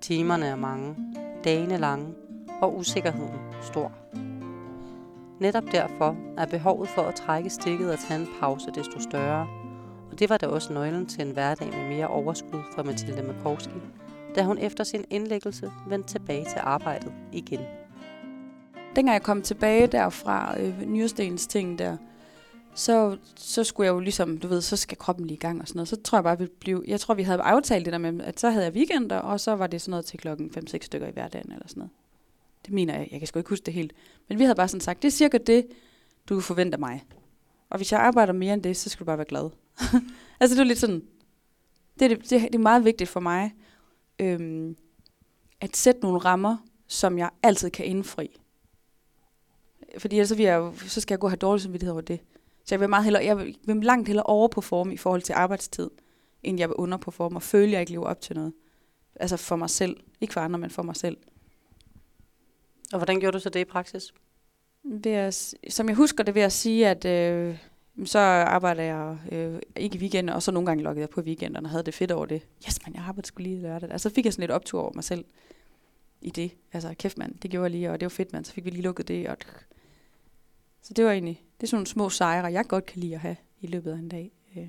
Timerne 0.00 0.46
er 0.46 0.56
mange, 0.56 0.96
dagene 1.44 1.76
lange 1.76 2.14
og 2.62 2.76
usikkerheden 2.76 3.40
stor. 3.62 3.92
Netop 5.42 5.72
derfor 5.72 6.16
er 6.38 6.46
behovet 6.46 6.88
for 6.88 7.02
at 7.02 7.14
trække 7.14 7.50
stikket 7.50 7.92
og 7.92 7.98
tage 7.98 8.20
en 8.20 8.28
pause 8.40 8.70
desto 8.74 9.00
større. 9.00 9.46
Og 10.10 10.18
det 10.18 10.30
var 10.30 10.36
da 10.36 10.46
også 10.46 10.72
nøglen 10.72 11.06
til 11.06 11.26
en 11.26 11.32
hverdag 11.32 11.68
med 11.68 11.88
mere 11.88 12.06
overskud 12.06 12.60
for 12.74 12.82
Mathilde 12.82 13.22
Makowski, 13.22 13.74
da 14.34 14.42
hun 14.42 14.58
efter 14.58 14.84
sin 14.84 15.04
indlæggelse 15.10 15.72
vendte 15.88 16.08
tilbage 16.08 16.44
til 16.44 16.58
arbejdet 16.60 17.12
igen. 17.32 17.60
Dengang 18.96 19.14
jeg 19.14 19.22
kom 19.22 19.42
tilbage 19.42 19.86
derfra, 19.86 20.60
øh, 20.60 20.82
Nyrstens 20.86 21.46
ting 21.46 21.78
der, 21.78 21.96
så, 22.74 23.16
så 23.36 23.64
skulle 23.64 23.86
jeg 23.86 23.94
jo 23.94 24.00
ligesom, 24.00 24.38
du 24.38 24.48
ved, 24.48 24.60
så 24.60 24.76
skal 24.76 24.98
kroppen 24.98 25.26
lige 25.26 25.36
i 25.36 25.40
gang 25.40 25.60
og 25.60 25.68
sådan 25.68 25.78
noget. 25.78 25.88
Så 25.88 26.02
tror 26.02 26.18
jeg 26.18 26.24
bare, 26.24 26.38
vi 26.38 26.46
blev, 26.60 26.84
jeg 26.88 27.00
tror, 27.00 27.14
vi 27.14 27.22
havde 27.22 27.40
aftalt 27.40 27.84
det 27.84 27.92
der 27.92 27.98
med, 27.98 28.20
at 28.20 28.40
så 28.40 28.50
havde 28.50 28.64
jeg 28.64 28.72
weekender, 28.72 29.18
og 29.18 29.40
så 29.40 29.56
var 29.56 29.66
det 29.66 29.80
sådan 29.80 29.90
noget 29.90 30.04
til 30.04 30.18
klokken 30.18 30.50
5-6 30.56 30.78
stykker 30.80 31.06
i 31.06 31.12
hverdagen 31.12 31.52
eller 31.52 31.68
sådan 31.68 31.80
noget. 31.80 32.01
Det 32.64 32.74
mener 32.74 32.98
jeg, 32.98 33.08
jeg 33.10 33.20
kan 33.20 33.26
sgu 33.26 33.38
ikke 33.38 33.50
huske 33.50 33.64
det 33.64 33.74
helt. 33.74 33.92
Men 34.28 34.38
vi 34.38 34.44
havde 34.44 34.54
bare 34.54 34.68
sådan 34.68 34.80
sagt, 34.80 35.02
det 35.02 35.08
er 35.08 35.12
cirka 35.12 35.38
det, 35.38 35.66
du 36.28 36.40
forventer 36.40 36.78
mig. 36.78 37.04
Og 37.70 37.76
hvis 37.76 37.92
jeg 37.92 38.00
arbejder 38.00 38.32
mere 38.32 38.54
end 38.54 38.62
det, 38.62 38.76
så 38.76 38.90
skal 38.90 39.00
du 39.00 39.06
bare 39.06 39.18
være 39.18 39.26
glad. 39.26 39.50
altså 40.40 40.56
det 40.56 40.60
er 40.60 40.64
lidt 40.64 40.78
sådan, 40.78 41.02
det 41.98 42.12
er, 42.12 42.16
det, 42.16 42.30
det 42.30 42.54
er 42.54 42.58
meget 42.58 42.84
vigtigt 42.84 43.10
for 43.10 43.20
mig, 43.20 43.54
øhm, 44.18 44.76
at 45.60 45.76
sætte 45.76 46.00
nogle 46.00 46.18
rammer, 46.18 46.56
som 46.86 47.18
jeg 47.18 47.30
altid 47.42 47.70
kan 47.70 47.86
indfri. 47.86 48.40
Fordi 49.98 50.16
ellers 50.16 50.28
så, 50.28 50.34
vil 50.34 50.44
jeg, 50.44 50.72
så 50.86 51.00
skal 51.00 51.14
jeg 51.14 51.18
gå 51.18 51.26
og 51.26 51.30
have 51.30 51.36
dårlig 51.36 51.62
samvittighed 51.62 51.92
over 51.92 52.00
det. 52.00 52.20
Så 52.64 52.74
jeg 52.74 52.80
vil, 52.80 52.88
meget 52.88 53.04
hellere, 53.04 53.24
jeg 53.24 53.38
vil, 53.38 53.58
vil 53.64 53.76
langt 53.76 54.08
hellere 54.08 54.26
overperforme 54.26 54.94
i 54.94 54.96
forhold 54.96 55.22
til 55.22 55.32
arbejdstid, 55.32 55.90
end 56.42 56.58
jeg 56.58 56.68
vil 56.68 56.74
underperforme 56.74 57.36
og 57.36 57.42
føle, 57.42 57.66
at 57.66 57.72
jeg 57.72 57.80
ikke 57.80 57.92
lever 57.92 58.06
op 58.06 58.20
til 58.20 58.36
noget. 58.36 58.52
Altså 59.16 59.36
for 59.36 59.56
mig 59.56 59.70
selv. 59.70 59.96
Ikke 60.20 60.32
for 60.34 60.40
andre, 60.40 60.58
men 60.58 60.70
for 60.70 60.82
mig 60.82 60.96
selv. 60.96 61.16
Og 62.92 62.98
hvordan 62.98 63.20
gjorde 63.20 63.34
du 63.34 63.42
så 63.42 63.50
det 63.50 63.60
i 63.60 63.64
praksis? 63.64 64.14
Ved 64.84 65.12
at, 65.12 65.54
som 65.68 65.88
jeg 65.88 65.96
husker 65.96 66.24
det 66.24 66.34
ved 66.34 66.42
at 66.42 66.52
sige, 66.52 66.88
at 66.88 67.04
øh, 67.04 67.58
så 68.04 68.18
arbejder 68.18 68.82
jeg 68.82 69.18
øh, 69.32 69.60
ikke 69.76 69.96
i 69.96 70.00
weekenden, 70.00 70.34
og 70.34 70.42
så 70.42 70.52
nogle 70.52 70.66
gange 70.66 70.84
lukkede 70.84 71.00
jeg 71.00 71.10
på 71.10 71.20
weekenderne 71.20 71.66
og 71.66 71.70
havde 71.70 71.84
det 71.84 71.94
fedt 71.94 72.10
over 72.10 72.26
det. 72.26 72.42
Yes, 72.66 72.78
man, 72.86 72.94
jeg 72.94 73.02
arbejder 73.02 73.26
skulle 73.26 73.48
lige 73.48 73.62
lørdag. 73.62 73.90
Altså 73.90 74.08
så 74.08 74.14
fik 74.14 74.24
jeg 74.24 74.32
sådan 74.32 74.42
lidt 74.42 74.50
optur 74.50 74.80
over 74.80 74.92
mig 74.94 75.04
selv 75.04 75.24
i 76.20 76.30
det. 76.30 76.52
Altså 76.72 76.94
kæft 76.98 77.18
mand, 77.18 77.34
det 77.38 77.50
gjorde 77.50 77.64
jeg 77.64 77.70
lige, 77.70 77.90
og 77.90 78.00
det 78.00 78.06
var 78.06 78.10
fedt 78.10 78.32
mand. 78.32 78.44
Så 78.44 78.52
fik 78.52 78.64
vi 78.64 78.70
lige 78.70 78.82
lukket 78.82 79.08
det. 79.08 79.28
Og 79.28 79.36
så 80.82 80.94
det 80.94 81.04
var 81.04 81.12
egentlig, 81.12 81.42
det 81.56 81.62
er 81.62 81.68
sådan 81.68 81.76
nogle 81.76 81.86
små 81.86 82.10
sejre, 82.10 82.52
jeg 82.52 82.66
godt 82.66 82.86
kan 82.86 83.00
lide 83.00 83.14
at 83.14 83.20
have 83.20 83.36
i 83.60 83.66
løbet 83.66 83.92
af 83.92 83.96
en 83.96 84.08
dag. 84.08 84.32
Øh. 84.56 84.68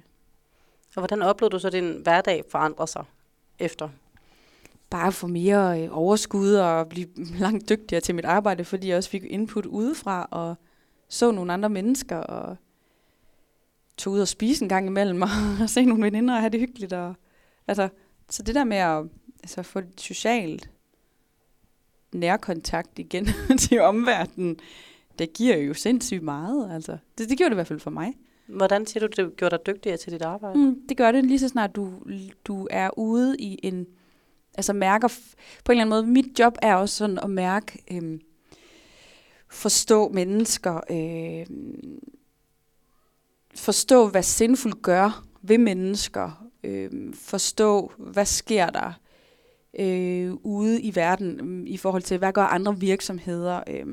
Og 0.96 1.02
hvordan 1.02 1.22
oplevede 1.22 1.54
du 1.54 1.60
så, 1.60 1.68
at 1.68 1.74
din 1.74 2.02
hverdag 2.04 2.44
forandrer 2.50 2.86
sig 2.86 3.06
efter? 3.60 3.90
Bare 4.94 5.12
få 5.12 5.28
mere 5.28 5.84
øh, 5.84 5.98
overskud 5.98 6.54
og 6.54 6.90
blive 6.90 7.08
langt 7.46 7.70
dygtigere 7.70 8.02
til 8.02 8.16
mit 8.16 8.26
arbejde, 8.26 8.66
fordi 8.66 8.88
jeg 8.88 8.98
også 8.98 9.10
fik 9.10 9.24
input 9.24 9.66
udefra 9.66 10.28
og 10.32 10.56
så 11.08 11.32
nogle 11.32 11.54
andre 11.54 11.70
mennesker 11.70 12.18
og 12.18 12.58
tog 13.98 14.14
ud 14.14 14.20
og 14.20 14.28
spise 14.28 14.64
en 14.64 14.70
gang 14.70 14.88
imellem 14.88 15.22
og 15.22 15.30
se 15.68 15.86
nogle 15.86 16.04
veninder 16.04 16.34
og 16.34 16.40
have 16.40 16.50
det 16.50 16.60
hyggeligt. 16.60 16.94
Og, 16.94 17.16
altså, 17.68 17.90
så 18.30 18.44
det 18.44 18.56
der 18.56 18.64
med 18.64 18.78
at 18.78 19.04
altså, 19.44 19.64
få 19.64 19.82
socialt 19.98 20.70
nærkontakt 22.12 23.00
igen 23.00 23.28
til 23.60 23.82
omverdenen, 23.82 24.60
det 25.20 25.34
giver 25.34 25.58
jo 25.58 25.74
sindssygt 25.74 26.24
meget. 26.24 26.72
Altså. 26.72 26.98
Det, 27.18 27.30
det 27.30 27.38
gjorde 27.38 27.50
det 27.50 27.54
i 27.54 27.58
hvert 27.58 27.68
fald 27.68 27.80
for 27.80 27.92
mig. 27.92 28.14
Hvordan 28.48 28.86
siger 28.86 29.08
du, 29.08 29.24
det 29.24 29.38
gjorde 29.38 29.58
dig 29.58 29.66
dygtigere 29.66 29.98
til 29.98 30.14
dit 30.14 30.22
arbejde? 30.22 30.60
Mm, 30.60 30.88
det 30.90 30.98
gør 30.98 31.12
det 31.12 31.26
lige 31.26 31.40
så 31.40 31.48
snart, 31.48 31.76
du, 31.76 31.94
du 32.46 32.68
er 32.72 32.98
ude 32.98 33.36
i 33.40 33.60
en... 33.64 33.88
Altså 34.58 34.74
mærker... 34.74 35.08
På 35.66 35.72
en 35.72 35.78
eller 35.80 35.82
anden 35.82 35.90
måde, 35.90 36.14
mit 36.14 36.40
job 36.40 36.58
er 36.62 36.76
også 36.76 36.96
sådan 36.96 37.20
at 37.20 37.30
mærke... 37.30 37.84
øh, 37.92 38.20
forstå 39.54 40.10
mennesker. 40.10 40.80
Øh, 40.90 41.46
forstå, 43.56 44.08
hvad 44.08 44.24
sindfuldt 44.24 44.82
gør 44.82 45.26
ved 45.42 45.58
mennesker. 45.58 46.48
Øh, 46.64 47.14
forstå, 47.14 47.92
hvad 47.98 48.26
sker 48.26 48.70
der 48.70 48.94
øh, 49.80 50.34
ude 50.34 50.82
i 50.82 50.96
verden 50.96 51.62
øh, 51.62 51.68
i 51.68 51.78
forhold 51.78 52.04
til, 52.04 52.18
hvad 52.18 52.34
gør 52.34 52.44
andre 52.44 52.80
virksomheder. 52.80 53.64
Øh, 53.68 53.86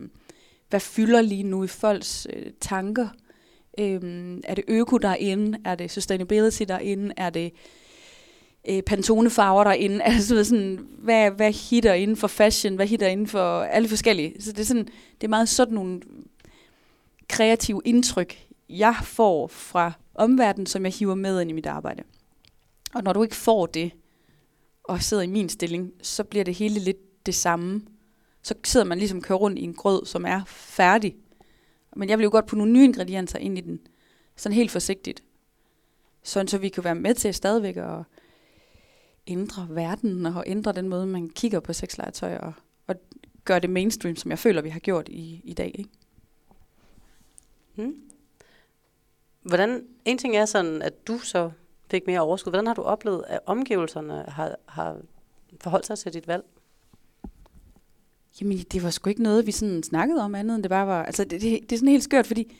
hvad 0.68 0.80
fylder 0.80 1.20
lige 1.20 1.42
nu 1.42 1.64
i 1.64 1.66
folks 1.66 2.26
øh, 2.32 2.52
tanker? 2.60 3.08
Øhm, 3.78 4.40
er 4.44 4.54
det 4.54 4.64
øko 4.68 4.98
derinde? 4.98 5.58
Er 5.64 5.74
det 5.74 5.90
sustainability 5.90 6.62
derinde? 6.68 7.14
Er 7.16 7.30
det 7.30 7.44
øh, 7.44 7.79
Øh, 8.68 8.82
pantone-farver 8.82 9.64
derinde? 9.64 10.02
Altså 10.12 10.44
sådan, 10.44 10.88
hvad, 10.98 11.30
hvad 11.30 11.52
hitter 11.52 11.92
inden 11.92 12.16
for 12.16 12.26
fashion? 12.26 12.76
Hvad 12.76 12.86
hitter 12.86 13.06
inden 13.06 13.26
for 13.26 13.62
alle 13.62 13.88
forskellige? 13.88 14.42
Så 14.42 14.52
det 14.52 14.60
er, 14.60 14.64
sådan, 14.64 14.88
det 15.20 15.24
er 15.24 15.28
meget 15.28 15.48
sådan 15.48 15.74
nogle 15.74 16.00
kreative 17.28 17.82
indtryk, 17.84 18.46
jeg 18.68 18.96
får 19.04 19.46
fra 19.46 19.92
omverdenen, 20.14 20.66
som 20.66 20.84
jeg 20.84 20.92
hiver 20.92 21.14
med 21.14 21.40
ind 21.40 21.50
i 21.50 21.54
mit 21.54 21.66
arbejde. 21.66 22.02
Og 22.94 23.02
når 23.02 23.12
du 23.12 23.22
ikke 23.22 23.36
får 23.36 23.66
det, 23.66 23.90
og 24.84 25.02
sidder 25.02 25.22
i 25.22 25.26
min 25.26 25.48
stilling, 25.48 25.92
så 26.02 26.24
bliver 26.24 26.44
det 26.44 26.54
hele 26.54 26.80
lidt 26.80 27.26
det 27.26 27.34
samme 27.34 27.82
så 28.42 28.54
sidder 28.64 28.86
man 28.86 28.98
ligesom 28.98 29.22
kører 29.22 29.38
rundt 29.38 29.58
i 29.58 29.62
en 29.62 29.74
grød, 29.74 30.06
som 30.06 30.24
er 30.24 30.44
færdig. 30.46 31.16
Men 31.96 32.08
jeg 32.08 32.18
vil 32.18 32.24
jo 32.24 32.30
godt 32.30 32.46
putte 32.46 32.58
nogle 32.58 32.72
nye 32.72 32.84
ingredienser 32.84 33.38
ind 33.38 33.58
i 33.58 33.60
den, 33.60 33.80
sådan 34.36 34.56
helt 34.56 34.70
forsigtigt. 34.70 35.22
Sådan 36.22 36.48
så 36.48 36.58
vi 36.58 36.68
kan 36.68 36.84
være 36.84 36.94
med 36.94 37.14
til 37.14 37.34
stadigvæk 37.34 37.76
at 37.76 38.02
ændre 39.30 39.66
verden 39.70 40.26
og 40.26 40.44
ændre 40.46 40.72
den 40.72 40.88
måde, 40.88 41.06
man 41.06 41.28
kigger 41.28 41.60
på 41.60 41.72
sexlegetøj 41.72 42.36
og, 42.36 42.52
og 42.86 42.96
gøre 43.44 43.60
det 43.60 43.70
mainstream, 43.70 44.16
som 44.16 44.30
jeg 44.30 44.38
føler, 44.38 44.62
vi 44.62 44.68
har 44.68 44.80
gjort 44.80 45.08
i, 45.08 45.40
i 45.44 45.54
dag. 45.54 45.74
Ikke? 45.78 45.90
Hmm. 47.74 47.94
Hvordan, 49.42 49.84
en 50.04 50.18
ting 50.18 50.36
er 50.36 50.44
sådan, 50.44 50.82
at 50.82 51.06
du 51.06 51.18
så 51.18 51.50
fik 51.90 52.06
mere 52.06 52.20
overskud. 52.20 52.52
Hvordan 52.52 52.66
har 52.66 52.74
du 52.74 52.82
oplevet, 52.82 53.24
at 53.28 53.40
omgivelserne 53.46 54.24
har, 54.28 54.56
har 54.66 55.00
forholdt 55.60 55.86
sig 55.86 55.98
til 55.98 56.12
dit 56.12 56.28
valg? 56.28 56.44
Jamen, 58.40 58.58
det 58.58 58.82
var 58.82 58.90
sgu 58.90 59.10
ikke 59.10 59.22
noget, 59.22 59.46
vi 59.46 59.52
sådan 59.52 59.82
snakkede 59.82 60.22
om 60.22 60.34
andet, 60.34 60.54
end 60.54 60.62
det 60.62 60.70
bare 60.70 60.86
var... 60.86 61.04
Altså, 61.04 61.24
det, 61.24 61.40
det, 61.40 61.60
det 61.62 61.72
er 61.72 61.76
sådan 61.76 61.88
helt 61.88 62.04
skørt, 62.04 62.26
fordi 62.26 62.56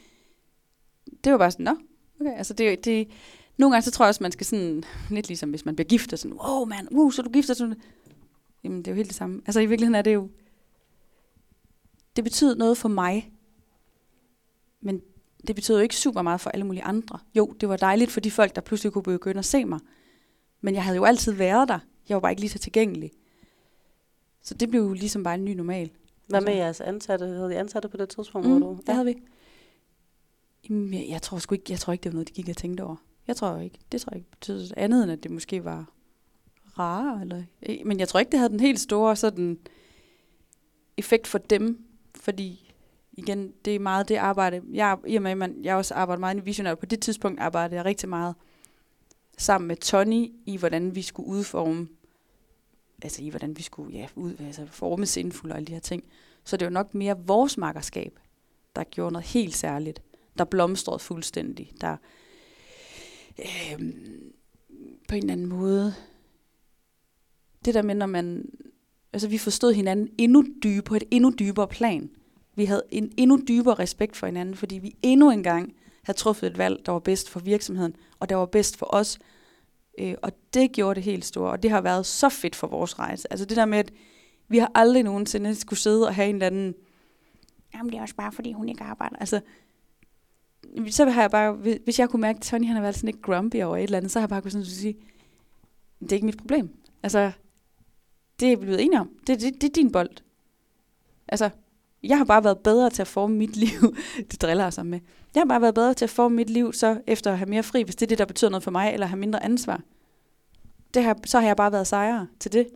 det 1.25 1.33
var 1.33 1.39
bare 1.39 1.51
sådan, 1.51 1.65
nå, 1.65 1.77
okay, 2.21 2.37
altså 2.37 2.55
det, 2.55 2.85
det, 2.85 3.09
nogle 3.61 3.75
gange 3.75 3.85
så 3.85 3.91
tror 3.91 4.05
jeg 4.05 4.09
også, 4.09 4.23
man 4.23 4.33
skal 4.33 4.47
sådan, 4.47 4.85
lidt 5.11 5.29
ligesom 5.29 5.51
hvis 5.51 5.65
man 5.65 5.77
bliver 5.77 5.89
gift, 5.89 6.13
og 6.13 6.19
sådan, 6.19 6.37
wow 6.37 6.65
man, 6.65 6.89
uh, 6.91 7.13
så 7.13 7.23
du 7.23 7.31
gifter 7.31 7.55
sådan. 7.55 7.81
Jamen, 8.65 8.79
det 8.79 8.87
er 8.87 8.93
jo 8.93 8.97
helt 8.97 9.09
det 9.09 9.17
samme. 9.17 9.43
Altså 9.47 9.61
i 9.61 9.67
virkeligheden 9.67 9.95
er 9.95 10.03
det 10.03 10.15
jo, 10.15 10.29
det 12.17 12.25
betyder 12.25 12.55
noget 12.55 12.77
for 12.77 12.89
mig, 12.89 13.33
men 14.81 15.03
det 15.47 15.55
betyder 15.55 15.79
jo 15.79 15.83
ikke 15.83 15.97
super 15.97 16.23
meget 16.23 16.41
for 16.41 16.51
alle 16.51 16.67
mulige 16.67 16.83
andre. 16.83 17.19
Jo, 17.35 17.55
det 17.61 17.69
var 17.69 17.77
dejligt 17.77 18.11
for 18.11 18.21
de 18.21 18.31
folk, 18.31 18.55
der 18.55 18.61
pludselig 18.61 18.93
kunne 18.93 19.03
begynde 19.03 19.39
at 19.39 19.45
se 19.45 19.65
mig. 19.65 19.81
Men 20.61 20.75
jeg 20.75 20.85
havde 20.85 20.97
jo 20.97 21.05
altid 21.05 21.33
været 21.33 21.69
der. 21.69 21.79
Jeg 22.09 22.15
var 22.15 22.21
bare 22.21 22.33
ikke 22.33 22.41
lige 22.41 22.51
så 22.51 22.59
tilgængelig. 22.59 23.11
Så 24.43 24.55
det 24.55 24.71
blev 24.71 24.83
jo 24.83 24.93
ligesom 24.93 25.23
bare 25.23 25.35
en 25.35 25.45
ny 25.45 25.53
normal. 25.55 25.91
Hvad 26.27 26.41
med 26.41 26.49
altså. 26.49 26.63
jeres 26.63 26.81
ansatte? 26.81 27.27
Havde 27.27 27.53
I 27.53 27.57
ansatte 27.57 27.89
på 27.89 27.97
det 27.97 28.09
tidspunkt? 28.09 28.49
Mm, 28.49 28.59
hvor 28.59 28.69
du? 28.69 28.77
det 28.77 28.89
ja. 28.89 28.93
havde 28.93 29.07
vi. 29.07 29.15
Jamen, 30.69 30.95
jeg, 30.95 31.07
jeg, 31.09 31.23
tror 31.23 31.39
sgu 31.39 31.55
ikke, 31.55 31.65
jeg 31.69 31.79
tror 31.79 31.93
ikke, 31.93 32.03
det 32.03 32.13
var 32.13 32.15
noget, 32.15 32.29
de 32.29 32.33
gik 32.33 32.49
og 32.49 32.57
tænkte 32.57 32.83
over. 32.83 32.97
Jeg 33.31 33.37
tror 33.37 33.59
ikke. 33.59 33.79
Det 33.93 34.01
tror 34.01 34.11
jeg 34.13 34.19
ikke 34.19 34.31
betyder 34.31 34.75
andet, 34.77 35.03
end 35.03 35.13
at 35.13 35.23
det 35.23 35.31
måske 35.31 35.65
var 35.65 35.93
rare. 36.79 37.21
Eller, 37.21 37.43
men 37.85 38.01
jeg 38.01 38.09
tror 38.09 38.21
ikke, 38.21 38.31
det 38.31 38.39
havde 38.39 38.51
den 38.51 38.61
helt 38.61 38.81
store 38.81 39.17
sådan, 39.17 39.59
effekt 40.97 41.27
for 41.27 41.39
dem. 41.39 41.85
Fordi 42.15 42.73
igen, 43.13 43.53
det 43.65 43.75
er 43.75 43.79
meget 43.79 44.09
det 44.09 44.17
arbejde. 44.17 44.63
Jeg, 44.73 44.99
I 45.07 45.17
og 45.17 45.23
med, 45.23 45.35
man, 45.35 45.65
jeg 45.65 45.77
også 45.77 45.95
arbejder 45.95 46.21
meget 46.21 46.47
visionært. 46.47 46.79
På 46.79 46.87
det 46.87 47.01
tidspunkt 47.01 47.41
arbejdede 47.41 47.77
jeg 47.77 47.85
rigtig 47.85 48.09
meget 48.09 48.35
sammen 49.39 49.69
med 49.69 49.77
Tony 49.77 50.33
i, 50.47 50.57
hvordan 50.57 50.95
vi 50.95 51.03
skulle 51.03 51.29
udforme 51.29 51.89
altså 53.03 53.23
i 53.23 53.29
hvordan 53.29 53.57
vi 53.57 53.63
skulle 53.63 53.99
ja, 53.99 54.07
ud, 54.15 54.35
altså 54.41 54.67
forme 54.67 55.07
sindfulde 55.07 55.53
og 55.53 55.57
alle 55.57 55.67
de 55.67 55.73
her 55.73 55.81
ting. 55.81 56.05
Så 56.45 56.57
det 56.57 56.67
var 56.67 56.71
nok 56.71 56.95
mere 56.95 57.19
vores 57.27 57.59
makkerskab, 57.59 58.19
der 58.77 58.85
gjorde 58.85 59.13
noget 59.13 59.27
helt 59.27 59.57
særligt. 59.57 60.03
Der 60.39 60.45
blomstrede 60.45 60.99
fuldstændig. 60.99 61.73
Der 61.81 61.97
øh, 63.39 63.79
på 65.09 65.15
en 65.15 65.23
eller 65.23 65.33
anden 65.33 65.47
måde, 65.47 65.95
det 67.65 67.75
der 67.75 67.83
med, 67.83 67.95
når 67.95 68.07
man, 68.07 68.51
altså 69.13 69.29
vi 69.29 69.39
forstod 69.39 69.73
hinanden 69.73 70.09
endnu 70.19 70.45
dybere, 70.63 70.83
på 70.83 70.95
et 70.95 71.05
endnu 71.11 71.33
dybere 71.39 71.69
plan. 71.69 72.11
Vi 72.57 72.65
havde 72.65 72.83
en 72.91 73.13
endnu 73.17 73.41
dybere 73.49 73.75
respekt 73.75 74.17
for 74.17 74.27
hinanden, 74.27 74.55
fordi 74.55 74.79
vi 74.79 74.97
endnu 75.03 75.31
engang 75.31 75.75
havde 76.03 76.19
truffet 76.19 76.47
et 76.47 76.59
valg, 76.59 76.87
der 76.87 76.93
var 76.93 76.99
bedst 76.99 77.31
for 77.31 77.41
virksomheden, 77.41 77.97
og 78.21 78.29
der 78.29 78.37
var 78.37 78.47
bedst 78.47 78.77
for 78.77 78.95
os, 78.95 79.19
Øh, 80.01 80.15
og 80.23 80.33
det 80.55 80.73
gjorde 80.73 80.95
det 80.95 81.03
helt 81.03 81.25
store, 81.25 81.51
og 81.51 81.63
det 81.63 81.71
har 81.71 81.81
været 81.81 82.07
så 82.07 82.29
fedt 82.29 82.57
for 82.57 82.67
vores 82.67 82.99
rejse. 82.99 83.33
Altså 83.33 83.47
det 83.47 83.57
der 83.57 83.65
med, 83.65 83.79
at 83.79 83.93
vi 84.49 84.59
har 84.59 84.71
aldrig 84.75 85.03
nogensinde 85.03 85.55
skulle 85.55 85.79
sidde 85.79 86.07
og 86.07 86.15
have 86.15 86.29
en 86.29 86.35
eller 86.35 86.47
anden, 86.47 86.75
jamen 87.75 87.93
det 87.93 87.99
er 87.99 88.03
også 88.03 88.15
bare, 88.15 88.33
fordi 88.33 88.53
hun 88.53 88.69
ikke 88.69 88.85
arbejder. 88.85 89.17
Altså, 89.17 89.41
så 90.91 91.11
har 91.11 91.21
jeg 91.21 91.31
bare, 91.31 91.53
hvis 91.85 91.99
jeg 91.99 92.09
kunne 92.09 92.21
mærke, 92.21 92.37
at 92.37 92.43
Tony 92.43 92.67
han 92.67 92.75
har 92.75 92.83
været 92.83 92.95
sådan 92.95 93.07
lidt 93.07 93.23
grumpy 93.23 93.57
over 93.63 93.77
et 93.77 93.83
eller 93.83 93.99
andet, 93.99 94.13
så 94.13 94.19
har 94.19 94.23
jeg 94.23 94.29
bare 94.29 94.43
kunnet 94.43 94.53
sådan 94.53 94.67
sige, 94.67 94.97
det 96.01 96.13
er 96.13 96.17
ikke 96.17 96.27
mit 96.27 96.39
problem. 96.39 96.77
Altså, 97.03 97.33
det 98.41 98.53
er 98.53 98.57
blevet 98.57 98.85
enige 98.85 99.01
om. 99.01 99.11
Det, 99.27 99.41
det, 99.41 99.55
det 99.55 99.65
er 99.65 99.73
din 99.73 99.93
bold. 99.93 100.11
Altså, 101.29 101.51
jeg 102.03 102.19
har 102.19 102.25
bare 102.25 102.45
været 102.45 102.59
bedre 102.59 102.91
til 102.91 103.03
at 103.03 103.09
forme 103.09 103.37
mit 103.37 103.57
liv. 103.57 103.97
det 104.31 104.43
driller 104.43 104.65
jeg 104.65 104.73
sammen 104.73 104.91
med. 104.91 105.01
Jeg 105.35 105.41
har 105.41 105.47
bare 105.47 105.61
været 105.61 105.75
bedre 105.75 105.95
til 105.95 106.05
at 106.05 106.11
forme 106.11 106.37
mit 106.37 106.51
liv, 106.51 106.73
så 106.73 107.01
efter 107.07 107.33
at 107.33 107.39
have 107.39 107.51
mere 107.51 107.63
fri, 107.63 107.83
hvis 107.83 107.97
det 107.97 108.07
er 108.07 108.09
det, 108.09 108.19
der 108.19 108.25
betyder 108.25 108.51
noget 108.51 108.65
for 108.65 108.71
mig, 108.71 108.93
eller 108.93 109.07
have 109.07 109.19
mindre 109.19 109.45
ansvar. 109.45 109.81
Det 110.95 111.03
har, 111.03 111.17
så 111.25 111.41
har 111.41 111.47
jeg 111.47 111.57
bare 111.57 111.73
været 111.73 111.87
sejere 111.87 112.27
til 112.41 112.53
det. 112.53 112.69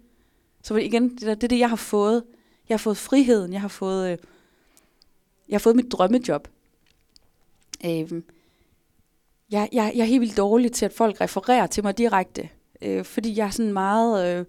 Så 0.62 0.76
igen, 0.76 1.16
det, 1.16 1.28
er 1.28 1.34
det, 1.34 1.50
det, 1.50 1.58
jeg 1.58 1.68
har 1.68 1.76
fået. 1.76 2.24
Jeg 2.68 2.74
har 2.74 2.78
fået 2.78 2.96
friheden, 2.96 3.52
jeg 3.52 3.60
har 3.60 3.68
fået, 3.68 4.12
øh, 4.12 4.18
jeg 5.48 5.54
har 5.54 5.58
fået 5.58 5.76
mit 5.76 5.92
drømmejob. 5.92 6.48
Øh, 7.84 8.22
jeg, 9.50 9.68
jeg, 9.72 9.92
jeg 9.94 10.00
er 10.00 10.04
helt 10.04 10.20
vildt 10.20 10.36
dårlig 10.36 10.72
til, 10.72 10.84
at 10.84 10.92
folk 10.92 11.20
refererer 11.20 11.66
til 11.66 11.84
mig 11.84 11.98
direkte. 11.98 12.48
Øh, 12.82 13.04
fordi 13.04 13.36
jeg 13.36 13.46
er 13.46 13.50
sådan 13.50 13.72
meget... 13.72 14.38
Øh, 14.38 14.44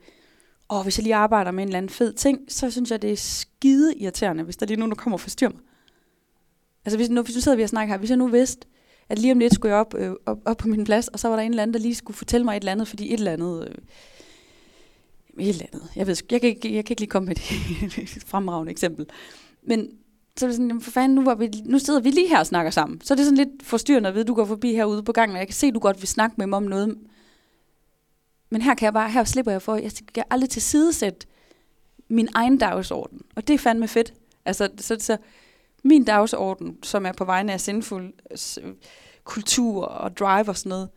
og 0.67 0.84
hvis 0.84 0.98
jeg 0.98 1.04
lige 1.04 1.15
arbejder 1.15 1.52
med 1.52 1.63
en 1.63 1.67
eller 1.67 1.78
anden 1.78 1.89
fed 1.89 2.13
ting, 2.13 2.39
så 2.48 2.71
synes 2.71 2.91
jeg, 2.91 3.02
det 3.02 3.12
er 3.12 3.15
skide 3.15 3.95
irriterende, 3.95 4.43
hvis 4.43 4.58
der 4.58 4.65
lige 4.65 4.76
er 4.76 4.80
nogen, 4.80 4.91
der 4.91 4.95
kommer 4.95 5.15
og 5.15 5.21
forstyrrer 5.21 5.52
mig. 5.52 5.62
Altså 6.86 6.98
hvis 6.98 7.10
nu, 7.10 7.21
hvis 7.21 7.36
nu 7.36 7.41
sidder 7.41 7.58
vi 7.58 7.63
og 7.63 7.69
snakker 7.69 7.93
her, 7.93 8.00
hvis 8.00 8.10
jeg 8.10 8.17
nu 8.17 8.28
vidste, 8.28 8.67
at 9.10 9.19
lige 9.19 9.32
om 9.32 9.39
lidt 9.39 9.54
skulle 9.54 9.76
jeg 9.76 9.80
op, 9.80 9.93
øh, 9.98 10.12
op, 10.26 10.38
op 10.45 10.58
på 10.58 10.67
min 10.67 10.84
plads, 10.84 11.08
og 11.08 11.19
så 11.19 11.28
var 11.28 11.36
der 11.36 11.43
en 11.43 11.52
eller 11.52 11.63
anden, 11.63 11.74
der 11.74 11.80
lige 11.80 11.95
skulle 11.95 12.17
fortælle 12.17 12.45
mig 12.45 12.58
et 12.58 12.62
eller 12.62 12.71
andet, 12.71 12.88
fordi 12.88 13.13
et 13.13 13.17
eller 13.17 13.32
andet... 13.32 13.67
Øh, 13.67 13.76
et 15.39 15.50
eller 15.50 15.65
andet. 15.74 15.89
Jeg, 15.95 16.08
ved, 16.08 16.15
jeg, 16.32 16.41
kan, 16.41 16.50
ikke, 16.50 16.76
jeg 16.76 16.86
kan 16.86 16.93
ikke 16.93 17.02
lige 17.02 17.10
komme 17.10 17.28
med 17.28 17.36
et 17.36 18.24
fremragende 18.32 18.71
eksempel. 18.71 19.06
Men 19.63 19.89
så 20.39 20.45
er 20.45 20.48
det 20.48 20.56
sådan, 20.56 20.67
jamen 20.67 20.82
for 20.82 20.91
fanden, 20.91 21.15
nu, 21.15 21.24
var 21.24 21.36
vi, 21.36 21.52
nu 21.65 21.80
sidder 21.80 22.00
vi 22.00 22.10
lige 22.10 22.28
her 22.28 22.39
og 22.39 22.48
snakker 22.48 22.71
sammen. 22.71 23.02
Så 23.02 23.13
er 23.13 23.15
det 23.15 23.26
sådan 23.26 23.38
lidt 23.38 23.63
forstyrrende 23.63 24.10
at 24.10 24.15
vide, 24.15 24.21
at 24.21 24.28
du 24.28 24.34
går 24.34 24.45
forbi 24.45 24.74
herude 24.74 25.04
på 25.04 25.12
gangen, 25.12 25.36
og 25.36 25.39
jeg 25.39 25.48
kan 25.48 25.54
se, 25.54 25.67
at 25.67 25.74
du 25.74 25.80
godt 25.80 26.02
vil 26.02 26.08
snakke 26.08 26.36
med 26.38 26.48
mig 26.48 26.58
om 26.58 26.63
noget. 26.63 26.98
Men 28.50 28.62
her 28.62 28.76
kan 28.76 28.86
jeg 28.86 28.93
bare, 28.93 29.10
her 29.10 29.24
slipper 29.24 29.52
jeg 29.52 29.62
for, 29.62 29.76
jeg 29.76 29.91
skal 29.91 30.24
aldrig 30.30 30.50
til 30.50 30.62
sidesætte 30.62 31.28
min 32.08 32.30
egen 32.34 32.58
dagsorden. 32.58 33.21
Og 33.36 33.48
det 33.48 33.54
er 33.54 33.58
fandme 33.58 33.88
fedt. 33.88 34.13
Altså, 34.45 34.69
så, 34.78 34.98
så 35.00 35.17
min 35.84 36.04
dagsorden, 36.04 36.84
som 36.84 37.06
er 37.06 37.12
på 37.12 37.26
vegne 37.26 37.54
af 37.54 37.62
sindfuld 37.62 38.13
kultur 39.24 39.86
og 39.86 40.17
drive 40.17 40.50
og 40.50 40.58
sådan 40.58 40.69
noget, 40.69 40.89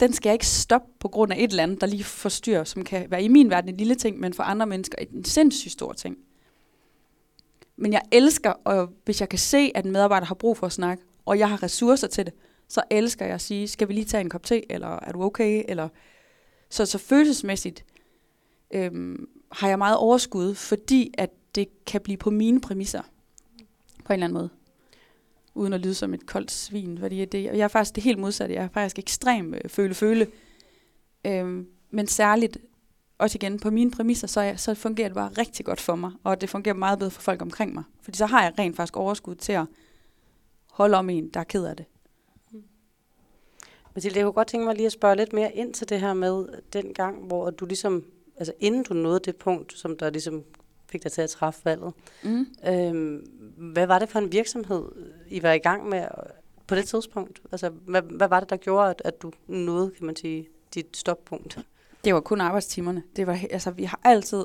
den 0.00 0.12
skal 0.12 0.28
jeg 0.30 0.34
ikke 0.34 0.46
stoppe 0.46 0.88
på 1.00 1.08
grund 1.08 1.32
af 1.32 1.36
et 1.38 1.50
eller 1.50 1.62
andet, 1.62 1.80
der 1.80 1.86
lige 1.86 2.04
forstyrrer, 2.04 2.64
som 2.64 2.84
kan 2.84 3.10
være 3.10 3.22
i 3.22 3.28
min 3.28 3.50
verden 3.50 3.70
en 3.70 3.76
lille 3.76 3.94
ting, 3.94 4.20
men 4.20 4.34
for 4.34 4.42
andre 4.42 4.66
mennesker 4.66 4.96
en 4.98 5.24
sindssygt 5.24 5.72
stor 5.72 5.92
ting. 5.92 6.16
Men 7.80 7.92
jeg 7.92 8.02
elsker, 8.12 8.50
og 8.50 8.88
hvis 9.04 9.20
jeg 9.20 9.28
kan 9.28 9.38
se, 9.38 9.72
at 9.74 9.84
en 9.84 9.92
medarbejder 9.92 10.26
har 10.26 10.34
brug 10.34 10.56
for 10.56 10.66
at 10.66 10.72
snakke, 10.72 11.04
og 11.24 11.38
jeg 11.38 11.48
har 11.48 11.62
ressourcer 11.62 12.08
til 12.08 12.26
det, 12.26 12.34
så 12.68 12.82
elsker 12.90 13.24
jeg 13.24 13.34
at 13.34 13.40
sige, 13.40 13.68
skal 13.68 13.88
vi 13.88 13.92
lige 13.92 14.04
tage 14.04 14.20
en 14.20 14.30
kop 14.30 14.42
te, 14.42 14.72
eller 14.72 14.98
er 15.02 15.12
du 15.12 15.22
okay? 15.22 15.64
Eller 15.68 15.88
så, 16.68 16.86
så 16.86 16.98
følelsesmæssigt 16.98 17.84
øhm, 18.70 19.28
har 19.52 19.68
jeg 19.68 19.78
meget 19.78 19.96
overskud, 19.96 20.54
fordi 20.54 21.14
at 21.18 21.30
det 21.54 21.84
kan 21.86 22.00
blive 22.00 22.16
på 22.16 22.30
mine 22.30 22.60
præmisser, 22.60 23.02
på 24.04 24.12
en 24.12 24.14
eller 24.14 24.26
anden 24.26 24.38
måde. 24.38 24.50
Uden 25.54 25.72
at 25.72 25.80
lyde 25.80 25.94
som 25.94 26.14
et 26.14 26.26
koldt 26.26 26.50
svin, 26.50 26.98
fordi 26.98 27.24
det, 27.24 27.44
jeg 27.44 27.58
er 27.58 27.68
faktisk 27.68 27.94
det 27.94 28.02
helt 28.02 28.18
modsatte. 28.18 28.54
Jeg 28.54 28.64
er 28.64 28.68
faktisk 28.68 28.98
ekstrem 28.98 29.54
øh, 29.54 29.70
føle-føle. 29.70 30.26
Øhm, 31.26 31.66
men 31.90 32.06
særligt 32.06 32.58
også 33.20 33.38
igen 33.40 33.58
på 33.58 33.70
mine 33.70 33.90
præmisser, 33.90 34.26
så, 34.26 34.40
jeg, 34.40 34.60
så 34.60 34.74
fungerer 34.74 35.08
det 35.08 35.14
bare 35.14 35.30
rigtig 35.38 35.66
godt 35.66 35.80
for 35.80 35.94
mig, 35.94 36.12
og 36.24 36.40
det 36.40 36.50
fungerer 36.50 36.74
meget 36.74 36.98
bedre 36.98 37.10
for 37.10 37.22
folk 37.22 37.42
omkring 37.42 37.74
mig. 37.74 37.84
Fordi 38.02 38.18
så 38.18 38.26
har 38.26 38.42
jeg 38.42 38.52
rent 38.58 38.76
faktisk 38.76 38.96
overskud 38.96 39.34
til 39.34 39.52
at 39.52 39.66
holde 40.70 40.96
om 40.96 41.10
en, 41.10 41.28
der 41.28 41.40
er 41.40 41.44
ked 41.44 41.64
af 41.64 41.76
det. 41.76 41.86
Mathilde, 43.94 44.18
jeg 44.18 44.24
kunne 44.24 44.32
godt 44.32 44.48
tænke 44.48 44.66
mig 44.66 44.74
lige 44.74 44.86
at 44.86 44.92
spørge 44.92 45.16
lidt 45.16 45.32
mere 45.32 45.52
ind 45.52 45.74
til 45.74 45.88
det 45.88 46.00
her 46.00 46.14
med 46.14 46.46
den 46.72 46.94
gang, 46.94 47.26
hvor 47.26 47.50
du 47.50 47.66
ligesom, 47.66 48.04
altså 48.36 48.52
inden 48.60 48.82
du 48.82 48.94
nåede 48.94 49.20
det 49.24 49.36
punkt, 49.36 49.72
som 49.72 49.96
der 49.96 50.10
ligesom 50.10 50.44
fik 50.90 51.02
dig 51.02 51.12
til 51.12 51.22
at 51.22 51.30
træffe 51.30 51.64
valget, 51.64 51.92
mm. 52.24 52.46
øhm, 52.66 53.16
hvad 53.56 53.86
var 53.86 53.98
det 53.98 54.08
for 54.08 54.18
en 54.18 54.32
virksomhed, 54.32 54.84
I 55.28 55.42
var 55.42 55.52
i 55.52 55.58
gang 55.58 55.88
med 55.88 56.06
på 56.66 56.74
det 56.74 56.88
tidspunkt? 56.88 57.40
Altså, 57.52 57.68
hvad, 57.68 58.02
hvad 58.02 58.28
var 58.28 58.40
det, 58.40 58.50
der 58.50 58.56
gjorde, 58.56 58.90
at, 58.90 59.02
at 59.04 59.22
du 59.22 59.32
nåede, 59.46 59.90
kan 59.90 60.06
man 60.06 60.16
sige, 60.16 60.48
dit 60.74 60.96
stoppunkt? 60.96 61.58
Det 62.04 62.14
var 62.14 62.20
kun 62.20 62.40
arbejdstimerne. 62.40 63.02
Det 63.16 63.26
var, 63.26 63.38
altså, 63.50 63.70
vi 63.70 63.84
har 63.84 64.00
altid, 64.04 64.44